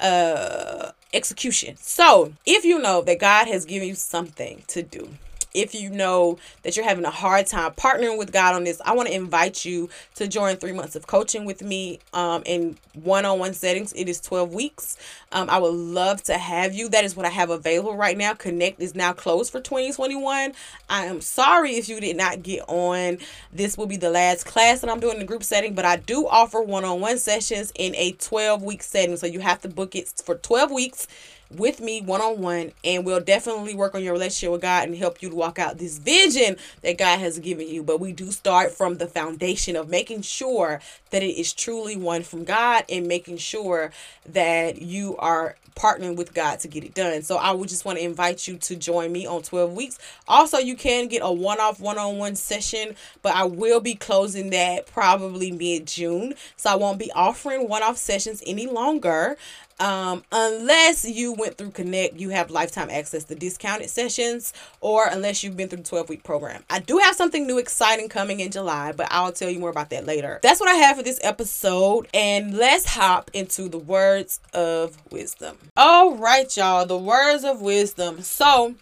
uh 0.00 0.92
execution. 1.12 1.76
So 1.76 2.32
if 2.46 2.64
you 2.64 2.78
know 2.78 3.02
that 3.02 3.18
God 3.18 3.48
has 3.48 3.64
given 3.64 3.88
you 3.88 3.94
something 3.94 4.62
to 4.68 4.82
do 4.82 5.08
if 5.54 5.74
you 5.74 5.90
know 5.90 6.38
that 6.62 6.76
you're 6.76 6.84
having 6.84 7.04
a 7.04 7.10
hard 7.10 7.46
time 7.46 7.72
partnering 7.72 8.18
with 8.18 8.32
God 8.32 8.54
on 8.54 8.64
this, 8.64 8.80
I 8.84 8.94
want 8.94 9.08
to 9.08 9.14
invite 9.14 9.64
you 9.64 9.88
to 10.14 10.28
join 10.28 10.56
three 10.56 10.72
months 10.72 10.96
of 10.96 11.06
coaching 11.06 11.44
with 11.44 11.62
me 11.62 11.98
um, 12.12 12.42
in 12.46 12.76
one 12.94 13.24
on 13.24 13.38
one 13.38 13.52
settings. 13.52 13.92
It 13.94 14.08
is 14.08 14.20
12 14.20 14.52
weeks. 14.52 14.96
Um, 15.32 15.48
I 15.50 15.58
would 15.58 15.74
love 15.74 16.22
to 16.24 16.38
have 16.38 16.74
you. 16.74 16.88
That 16.88 17.04
is 17.04 17.16
what 17.16 17.26
I 17.26 17.30
have 17.30 17.50
available 17.50 17.96
right 17.96 18.16
now. 18.16 18.34
Connect 18.34 18.80
is 18.80 18.94
now 18.94 19.12
closed 19.12 19.52
for 19.52 19.60
2021. 19.60 20.52
I 20.88 21.04
am 21.06 21.20
sorry 21.20 21.72
if 21.72 21.88
you 21.88 22.00
did 22.00 22.16
not 22.16 22.42
get 22.42 22.62
on. 22.68 23.18
This 23.52 23.76
will 23.76 23.86
be 23.86 23.96
the 23.96 24.10
last 24.10 24.46
class 24.46 24.80
that 24.80 24.90
I'm 24.90 25.00
doing 25.00 25.14
in 25.14 25.20
the 25.20 25.26
group 25.26 25.42
setting, 25.42 25.74
but 25.74 25.84
I 25.84 25.96
do 25.96 26.26
offer 26.26 26.60
one 26.60 26.84
on 26.84 27.00
one 27.00 27.18
sessions 27.18 27.72
in 27.74 27.94
a 27.96 28.12
12 28.12 28.62
week 28.62 28.82
setting. 28.82 29.16
So 29.16 29.26
you 29.26 29.40
have 29.40 29.60
to 29.62 29.68
book 29.68 29.94
it 29.94 30.08
for 30.24 30.34
12 30.34 30.70
weeks 30.70 31.06
with 31.50 31.80
me 31.80 32.00
one 32.00 32.20
on 32.20 32.40
one, 32.40 32.72
and 32.84 33.04
we'll 33.04 33.20
definitely 33.20 33.74
work 33.74 33.94
on 33.94 34.02
your 34.02 34.12
relationship 34.12 34.52
with 34.52 34.62
God 34.62 34.88
and 34.88 34.96
help 34.96 35.20
you 35.22 35.30
to 35.30 35.34
walk 35.34 35.58
out 35.58 35.78
this 35.78 35.98
vision 35.98 36.56
that 36.82 36.98
God 36.98 37.18
has 37.18 37.38
given 37.38 37.68
you. 37.68 37.82
But 37.82 38.00
we 38.00 38.12
do 38.12 38.30
start 38.30 38.72
from 38.72 38.98
the 38.98 39.06
foundation 39.06 39.76
of 39.76 39.88
making 39.88 40.22
sure 40.22 40.80
that 41.10 41.22
it 41.22 41.38
is 41.38 41.52
truly 41.52 41.96
one 41.96 42.22
from 42.22 42.44
God 42.44 42.84
and 42.88 43.06
making 43.06 43.38
sure 43.38 43.90
that 44.26 44.80
you 44.80 45.16
are 45.16 45.56
partnering 45.74 46.16
with 46.16 46.34
God 46.34 46.60
to 46.60 46.68
get 46.68 46.84
it 46.84 46.94
done. 46.94 47.22
So 47.22 47.36
I 47.36 47.52
would 47.52 47.68
just 47.68 47.84
want 47.84 47.98
to 47.98 48.04
invite 48.04 48.46
you 48.46 48.56
to 48.58 48.76
join 48.76 49.12
me 49.12 49.26
on 49.26 49.42
12 49.42 49.72
weeks. 49.72 49.98
Also, 50.28 50.58
you 50.58 50.76
can 50.76 51.08
get 51.08 51.22
a 51.22 51.32
one-off 51.32 51.80
one-on-one 51.80 52.36
session, 52.36 52.94
but 53.22 53.34
I 53.34 53.44
will 53.44 53.80
be 53.80 53.94
closing 53.94 54.50
that 54.50 54.86
probably 54.86 55.50
mid-June. 55.50 56.34
So 56.56 56.70
I 56.70 56.76
won't 56.76 56.98
be 56.98 57.10
offering 57.12 57.68
one-off 57.68 57.96
sessions 57.96 58.42
any 58.46 58.66
longer. 58.66 59.36
Um, 59.80 60.22
unless 60.30 61.06
you 61.06 61.32
went 61.32 61.56
through 61.56 61.70
Connect, 61.70 62.16
you 62.16 62.28
have 62.28 62.50
lifetime 62.50 62.90
access 62.90 63.24
to 63.24 63.34
discounted 63.34 63.88
sessions, 63.88 64.52
or 64.80 65.06
unless 65.06 65.42
you've 65.42 65.56
been 65.56 65.68
through 65.68 65.78
the 65.78 65.84
12 65.84 66.08
week 66.10 66.22
program. 66.22 66.62
I 66.68 66.80
do 66.80 66.98
have 66.98 67.16
something 67.16 67.46
new 67.46 67.58
exciting 67.58 68.10
coming 68.10 68.40
in 68.40 68.50
July, 68.50 68.92
but 68.92 69.08
I'll 69.10 69.32
tell 69.32 69.48
you 69.48 69.58
more 69.58 69.70
about 69.70 69.90
that 69.90 70.04
later. 70.04 70.38
That's 70.42 70.60
what 70.60 70.68
I 70.68 70.74
have 70.74 70.98
for 70.98 71.02
this 71.02 71.18
episode, 71.22 72.08
and 72.12 72.56
let's 72.56 72.84
hop 72.84 73.30
into 73.32 73.68
the 73.68 73.78
words 73.78 74.40
of 74.52 74.98
wisdom. 75.10 75.56
All 75.76 76.14
right, 76.14 76.54
y'all, 76.56 76.84
the 76.84 76.98
words 76.98 77.44
of 77.44 77.62
wisdom. 77.62 78.20
So, 78.20 78.74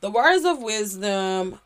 the 0.00 0.10
words 0.10 0.44
of 0.44 0.62
wisdom 0.62 1.58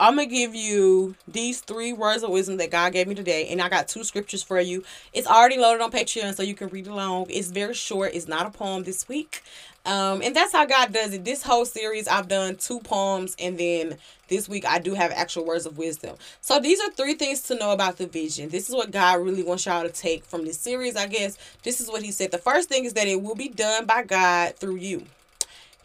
I'm 0.00 0.16
gonna 0.16 0.26
give 0.26 0.56
you 0.56 1.14
these 1.28 1.60
three 1.60 1.92
words 1.92 2.24
of 2.24 2.30
wisdom 2.30 2.56
that 2.56 2.72
God 2.72 2.92
gave 2.92 3.06
me 3.06 3.14
today, 3.14 3.46
and 3.48 3.62
I 3.62 3.68
got 3.68 3.86
two 3.86 4.02
scriptures 4.02 4.42
for 4.42 4.60
you. 4.60 4.82
It's 5.12 5.28
already 5.28 5.56
loaded 5.56 5.82
on 5.82 5.92
Patreon, 5.92 6.34
so 6.34 6.42
you 6.42 6.54
can 6.54 6.68
read 6.68 6.88
along. 6.88 7.26
It's 7.30 7.50
very 7.50 7.74
short. 7.74 8.12
It's 8.12 8.26
not 8.26 8.44
a 8.44 8.50
poem 8.50 8.82
this 8.82 9.08
week, 9.08 9.44
um, 9.86 10.20
and 10.20 10.34
that's 10.34 10.52
how 10.52 10.64
God 10.64 10.92
does 10.92 11.14
it. 11.14 11.24
This 11.24 11.44
whole 11.44 11.64
series, 11.64 12.08
I've 12.08 12.26
done 12.26 12.56
two 12.56 12.80
poems, 12.80 13.36
and 13.38 13.56
then 13.56 13.96
this 14.26 14.48
week 14.48 14.66
I 14.66 14.80
do 14.80 14.94
have 14.94 15.12
actual 15.12 15.44
words 15.44 15.64
of 15.64 15.78
wisdom. 15.78 16.16
So 16.40 16.58
these 16.58 16.80
are 16.80 16.90
three 16.90 17.14
things 17.14 17.42
to 17.42 17.54
know 17.54 17.70
about 17.70 17.96
the 17.96 18.08
vision. 18.08 18.48
This 18.48 18.68
is 18.68 18.74
what 18.74 18.90
God 18.90 19.20
really 19.20 19.44
wants 19.44 19.64
y'all 19.64 19.84
to 19.84 19.90
take 19.90 20.24
from 20.24 20.44
this 20.44 20.58
series. 20.58 20.96
I 20.96 21.06
guess 21.06 21.38
this 21.62 21.80
is 21.80 21.88
what 21.88 22.02
He 22.02 22.10
said. 22.10 22.32
The 22.32 22.38
first 22.38 22.68
thing 22.68 22.84
is 22.84 22.94
that 22.94 23.06
it 23.06 23.22
will 23.22 23.36
be 23.36 23.48
done 23.48 23.86
by 23.86 24.02
God 24.02 24.56
through 24.56 24.76
you. 24.76 25.04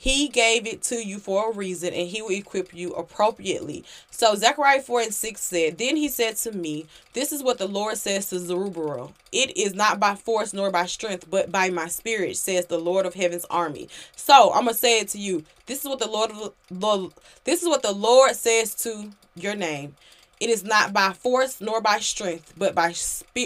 He 0.01 0.29
gave 0.29 0.65
it 0.65 0.81
to 0.83 0.95
you 0.95 1.19
for 1.19 1.51
a 1.51 1.53
reason 1.53 1.93
and 1.93 2.07
he 2.07 2.21
will 2.21 2.31
equip 2.31 2.73
you 2.73 2.93
appropriately. 2.93 3.83
So 4.09 4.33
Zechariah 4.33 4.81
4 4.81 5.01
and 5.01 5.13
6 5.13 5.41
said, 5.41 5.77
Then 5.77 5.97
he 5.97 6.07
said 6.07 6.38
to 6.38 6.53
me, 6.53 6.85
This 7.12 7.33
is 7.33 7.43
what 7.43 7.57
the 7.57 7.67
Lord 7.67 7.97
says 7.97 8.29
to 8.29 8.39
Zerubbabel. 8.39 9.12
It 9.33 9.57
is 9.57 9.73
not 9.73 9.99
by 9.99 10.15
force 10.15 10.53
nor 10.53 10.71
by 10.71 10.85
strength, 10.85 11.29
but 11.29 11.51
by 11.51 11.69
my 11.69 11.88
spirit, 11.88 12.38
says 12.38 12.67
the 12.67 12.77
Lord 12.77 13.05
of 13.05 13.15
heaven's 13.15 13.43
army. 13.49 13.89
So 14.15 14.53
I'm 14.53 14.63
gonna 14.63 14.73
say 14.73 15.01
it 15.01 15.09
to 15.09 15.17
you. 15.19 15.43
This 15.65 15.81
is 15.81 15.89
what 15.89 15.99
the 15.99 16.07
Lord 16.07 16.31
the 16.69 17.09
this 17.43 17.62
is 17.62 17.67
what 17.67 17.83
the 17.83 17.91
Lord 17.91 18.38
says 18.38 18.73
to 18.75 19.12
your 19.35 19.55
name. 19.55 19.95
It 20.39 20.49
is 20.49 20.63
not 20.63 20.93
by 20.93 21.12
force 21.12 21.60
nor 21.60 21.82
by 21.82 21.99
strength, 21.99 22.54
but 22.58 22.73
by 22.73 22.93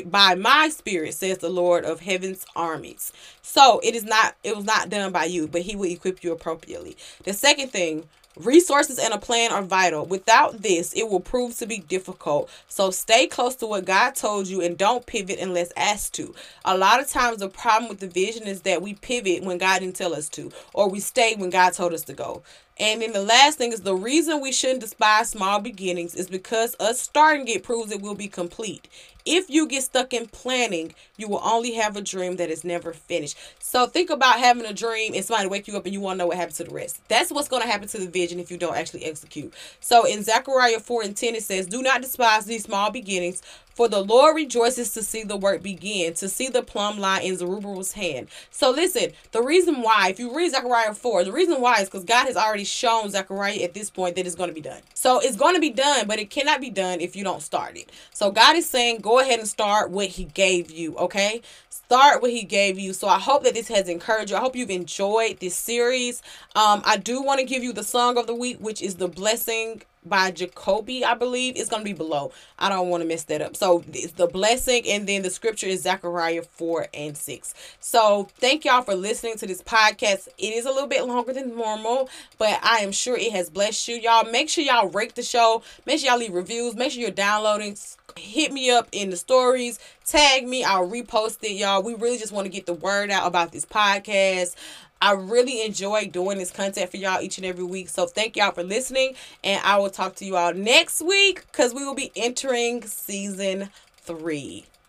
by 0.05 0.35
my 0.35 0.69
spirit, 0.69 1.15
says 1.15 1.39
the 1.39 1.49
Lord 1.49 1.85
of 1.85 2.01
heaven's 2.01 2.45
armies. 2.55 3.11
So 3.41 3.79
it 3.83 3.95
is 3.95 4.03
not 4.03 4.35
it 4.43 4.55
was 4.55 4.65
not 4.65 4.89
done 4.89 5.11
by 5.11 5.25
you, 5.25 5.47
but 5.47 5.63
he 5.63 5.75
will 5.75 5.89
equip 5.89 6.23
you 6.23 6.31
appropriately. 6.31 6.95
The 7.23 7.33
second 7.33 7.69
thing, 7.71 8.07
resources 8.37 8.99
and 8.99 9.13
a 9.13 9.17
plan 9.17 9.51
are 9.51 9.63
vital. 9.63 10.05
Without 10.05 10.61
this, 10.61 10.93
it 10.93 11.09
will 11.09 11.19
prove 11.19 11.57
to 11.57 11.65
be 11.65 11.79
difficult. 11.79 12.49
So 12.67 12.91
stay 12.91 13.25
close 13.27 13.55
to 13.55 13.67
what 13.67 13.85
God 13.85 14.15
told 14.15 14.47
you 14.47 14.61
and 14.61 14.77
don't 14.77 15.05
pivot 15.05 15.39
unless 15.39 15.71
asked 15.75 16.13
to. 16.15 16.33
A 16.65 16.77
lot 16.77 16.99
of 16.99 17.07
times 17.07 17.37
the 17.39 17.49
problem 17.49 17.89
with 17.89 17.99
the 17.99 18.07
vision 18.07 18.43
is 18.43 18.61
that 18.61 18.81
we 18.81 18.93
pivot 18.95 19.43
when 19.43 19.57
God 19.57 19.79
didn't 19.79 19.95
tell 19.95 20.13
us 20.13 20.29
to, 20.29 20.51
or 20.73 20.89
we 20.89 20.99
stay 20.99 21.35
when 21.35 21.49
God 21.49 21.73
told 21.73 21.93
us 21.93 22.03
to 22.03 22.13
go. 22.13 22.43
And 22.79 23.01
then 23.01 23.13
the 23.13 23.21
last 23.21 23.57
thing 23.57 23.71
is 23.71 23.81
the 23.81 23.95
reason 23.95 24.41
we 24.41 24.51
shouldn't 24.51 24.81
despise 24.81 25.29
small 25.29 25.59
beginnings 25.59 26.15
is 26.15 26.27
because 26.27 26.75
us 26.79 26.99
starting 26.99 27.47
it 27.47 27.63
proves 27.63 27.91
it 27.91 28.01
will 28.01 28.15
be 28.15 28.27
complete. 28.27 28.87
If 29.25 29.49
you 29.49 29.67
get 29.67 29.83
stuck 29.83 30.11
in 30.11 30.27
planning, 30.27 30.93
you 31.15 31.29
will 31.29 31.41
only 31.43 31.73
have 31.75 31.95
a 31.95 32.01
dream 32.01 32.35
that 32.37 32.49
is 32.49 32.63
never 32.63 32.91
finished. 32.91 33.37
So 33.59 33.87
think 33.87 34.09
about 34.09 34.39
having 34.39 34.65
a 34.65 34.73
dream 34.73 35.13
and 35.13 35.23
somebody 35.23 35.47
wake 35.47 35.67
you 35.67 35.77
up 35.77 35.85
and 35.85 35.93
you 35.93 36.01
want 36.01 36.17
to 36.17 36.19
know 36.19 36.27
what 36.27 36.37
happened 36.37 36.57
to 36.57 36.65
the 36.65 36.73
rest. 36.73 36.99
That's 37.07 37.31
what's 37.31 37.47
going 37.47 37.61
to 37.61 37.67
happen 37.67 37.87
to 37.89 37.99
the 37.99 38.07
vision 38.07 38.39
if 38.39 38.51
you 38.51 38.57
don't 38.57 38.75
actually 38.75 39.05
execute. 39.05 39.53
So 39.79 40.05
in 40.05 40.23
Zechariah 40.23 40.79
4 40.79 41.03
and 41.03 41.15
10, 41.15 41.35
it 41.35 41.43
says, 41.43 41.67
Do 41.67 41.81
not 41.81 42.01
despise 42.01 42.45
these 42.45 42.63
small 42.63 42.91
beginnings, 42.91 43.41
for 43.73 43.87
the 43.87 44.01
Lord 44.01 44.35
rejoices 44.35 44.91
to 44.93 45.03
see 45.03 45.23
the 45.23 45.37
work 45.37 45.63
begin, 45.63 46.13
to 46.15 46.29
see 46.29 46.47
the 46.47 46.61
plumb 46.61 46.99
line 46.99 47.23
in 47.23 47.37
Zerubbabel's 47.37 47.93
hand. 47.93 48.27
So 48.51 48.71
listen, 48.71 49.11
the 49.31 49.41
reason 49.41 49.81
why, 49.81 50.09
if 50.09 50.19
you 50.19 50.35
read 50.35 50.51
Zechariah 50.51 50.93
4, 50.93 51.23
the 51.23 51.31
reason 51.31 51.59
why 51.61 51.81
is 51.81 51.89
because 51.89 52.03
God 52.03 52.27
has 52.27 52.37
already 52.37 52.63
shown 52.63 53.09
Zechariah 53.09 53.61
at 53.61 53.73
this 53.73 53.89
point 53.89 54.15
that 54.15 54.25
it's 54.25 54.35
going 54.35 54.49
to 54.49 54.53
be 54.53 54.61
done. 54.61 54.81
So 54.93 55.19
it's 55.19 55.37
going 55.37 55.55
to 55.55 55.61
be 55.61 55.71
done, 55.71 56.07
but 56.07 56.19
it 56.19 56.29
cannot 56.29 56.61
be 56.61 56.69
done 56.69 57.01
if 57.01 57.15
you 57.15 57.23
don't 57.23 57.41
start 57.41 57.75
it. 57.77 57.91
So 58.11 58.31
God 58.31 58.55
is 58.55 58.69
saying, 58.69 58.99
go 58.99 59.19
ahead 59.19 59.39
and 59.39 59.47
start 59.47 59.91
what 59.91 60.07
He 60.07 60.25
gave 60.25 60.71
you, 60.71 60.95
okay? 60.97 61.41
Start 61.69 62.21
what 62.21 62.31
He 62.31 62.43
gave 62.43 62.77
you. 62.79 62.93
So 62.93 63.07
I 63.07 63.19
hope 63.19 63.43
that 63.43 63.53
this 63.53 63.67
has 63.67 63.89
encouraged 63.89 64.31
you. 64.31 64.37
I 64.37 64.39
hope 64.39 64.55
you've 64.55 64.69
enjoyed 64.69 65.39
this 65.39 65.55
series. 65.55 66.21
Um, 66.55 66.81
I 66.85 66.97
do 66.97 67.21
want 67.21 67.39
to 67.39 67.45
give 67.45 67.63
you 67.63 67.73
the 67.73 67.83
song 67.83 68.17
of 68.17 68.27
the 68.27 68.35
week, 68.35 68.57
which 68.59 68.81
is 68.81 68.95
the 68.95 69.07
blessing 69.07 69.81
by 70.05 70.31
Jacoby, 70.31 71.03
I 71.03 71.13
believe. 71.13 71.55
It's 71.57 71.69
going 71.69 71.81
to 71.81 71.85
be 71.85 71.93
below. 71.93 72.31
I 72.59 72.69
don't 72.69 72.89
want 72.89 73.01
to 73.03 73.07
mess 73.07 73.23
that 73.25 73.41
up. 73.41 73.55
So 73.55 73.83
it's 73.93 74.13
the 74.13 74.27
blessing, 74.27 74.83
and 74.87 75.07
then 75.07 75.21
the 75.21 75.29
scripture 75.29 75.67
is 75.67 75.81
Zechariah 75.81 76.43
4 76.43 76.87
and 76.93 77.17
6. 77.17 77.53
So 77.79 78.27
thank 78.37 78.65
y'all 78.65 78.81
for 78.81 78.95
listening 78.95 79.37
to 79.37 79.47
this 79.47 79.61
podcast. 79.61 80.27
It 80.37 80.53
is 80.53 80.65
a 80.65 80.71
little 80.71 80.87
bit 80.87 81.05
longer 81.05 81.33
than 81.33 81.55
normal, 81.55 82.09
but 82.37 82.59
I 82.63 82.77
am 82.77 82.91
sure 82.91 83.17
it 83.17 83.31
has 83.31 83.49
blessed 83.49 83.87
you. 83.87 83.95
Y'all 83.95 84.29
make 84.29 84.49
sure 84.49 84.63
y'all 84.63 84.89
rate 84.89 85.15
the 85.15 85.23
show. 85.23 85.63
Make 85.85 85.99
sure 85.99 86.09
y'all 86.09 86.19
leave 86.19 86.33
reviews. 86.33 86.75
Make 86.75 86.91
sure 86.91 87.01
you're 87.01 87.11
downloading. 87.11 87.77
Hit 88.17 88.51
me 88.51 88.69
up 88.69 88.87
in 88.91 89.09
the 89.09 89.17
stories. 89.17 89.79
Tag 90.05 90.47
me. 90.47 90.63
I'll 90.63 90.87
repost 90.87 91.43
it, 91.43 91.53
y'all. 91.53 91.81
We 91.81 91.95
really 91.95 92.17
just 92.17 92.31
want 92.31 92.45
to 92.45 92.51
get 92.51 92.65
the 92.65 92.73
word 92.73 93.09
out 93.09 93.25
about 93.25 93.51
this 93.51 93.65
podcast. 93.65 94.55
I 95.03 95.11
really 95.11 95.65
enjoy 95.65 96.07
doing 96.07 96.37
this 96.37 96.49
content 96.49 96.89
for 96.89 96.95
y'all 96.95 97.21
each 97.21 97.37
and 97.37 97.45
every 97.45 97.65
week. 97.65 97.89
So 97.89 98.05
thank 98.05 98.37
y'all 98.37 98.53
for 98.53 98.63
listening. 98.63 99.15
And 99.43 99.61
I 99.65 99.77
will 99.77 99.89
talk 99.89 100.15
to 100.15 100.25
you 100.25 100.37
all 100.37 100.53
next 100.53 101.01
week 101.01 101.45
because 101.51 101.73
we 101.73 101.85
will 101.85 101.93
be 101.93 102.13
entering 102.15 102.83
season 102.83 103.69
three. 103.97 104.65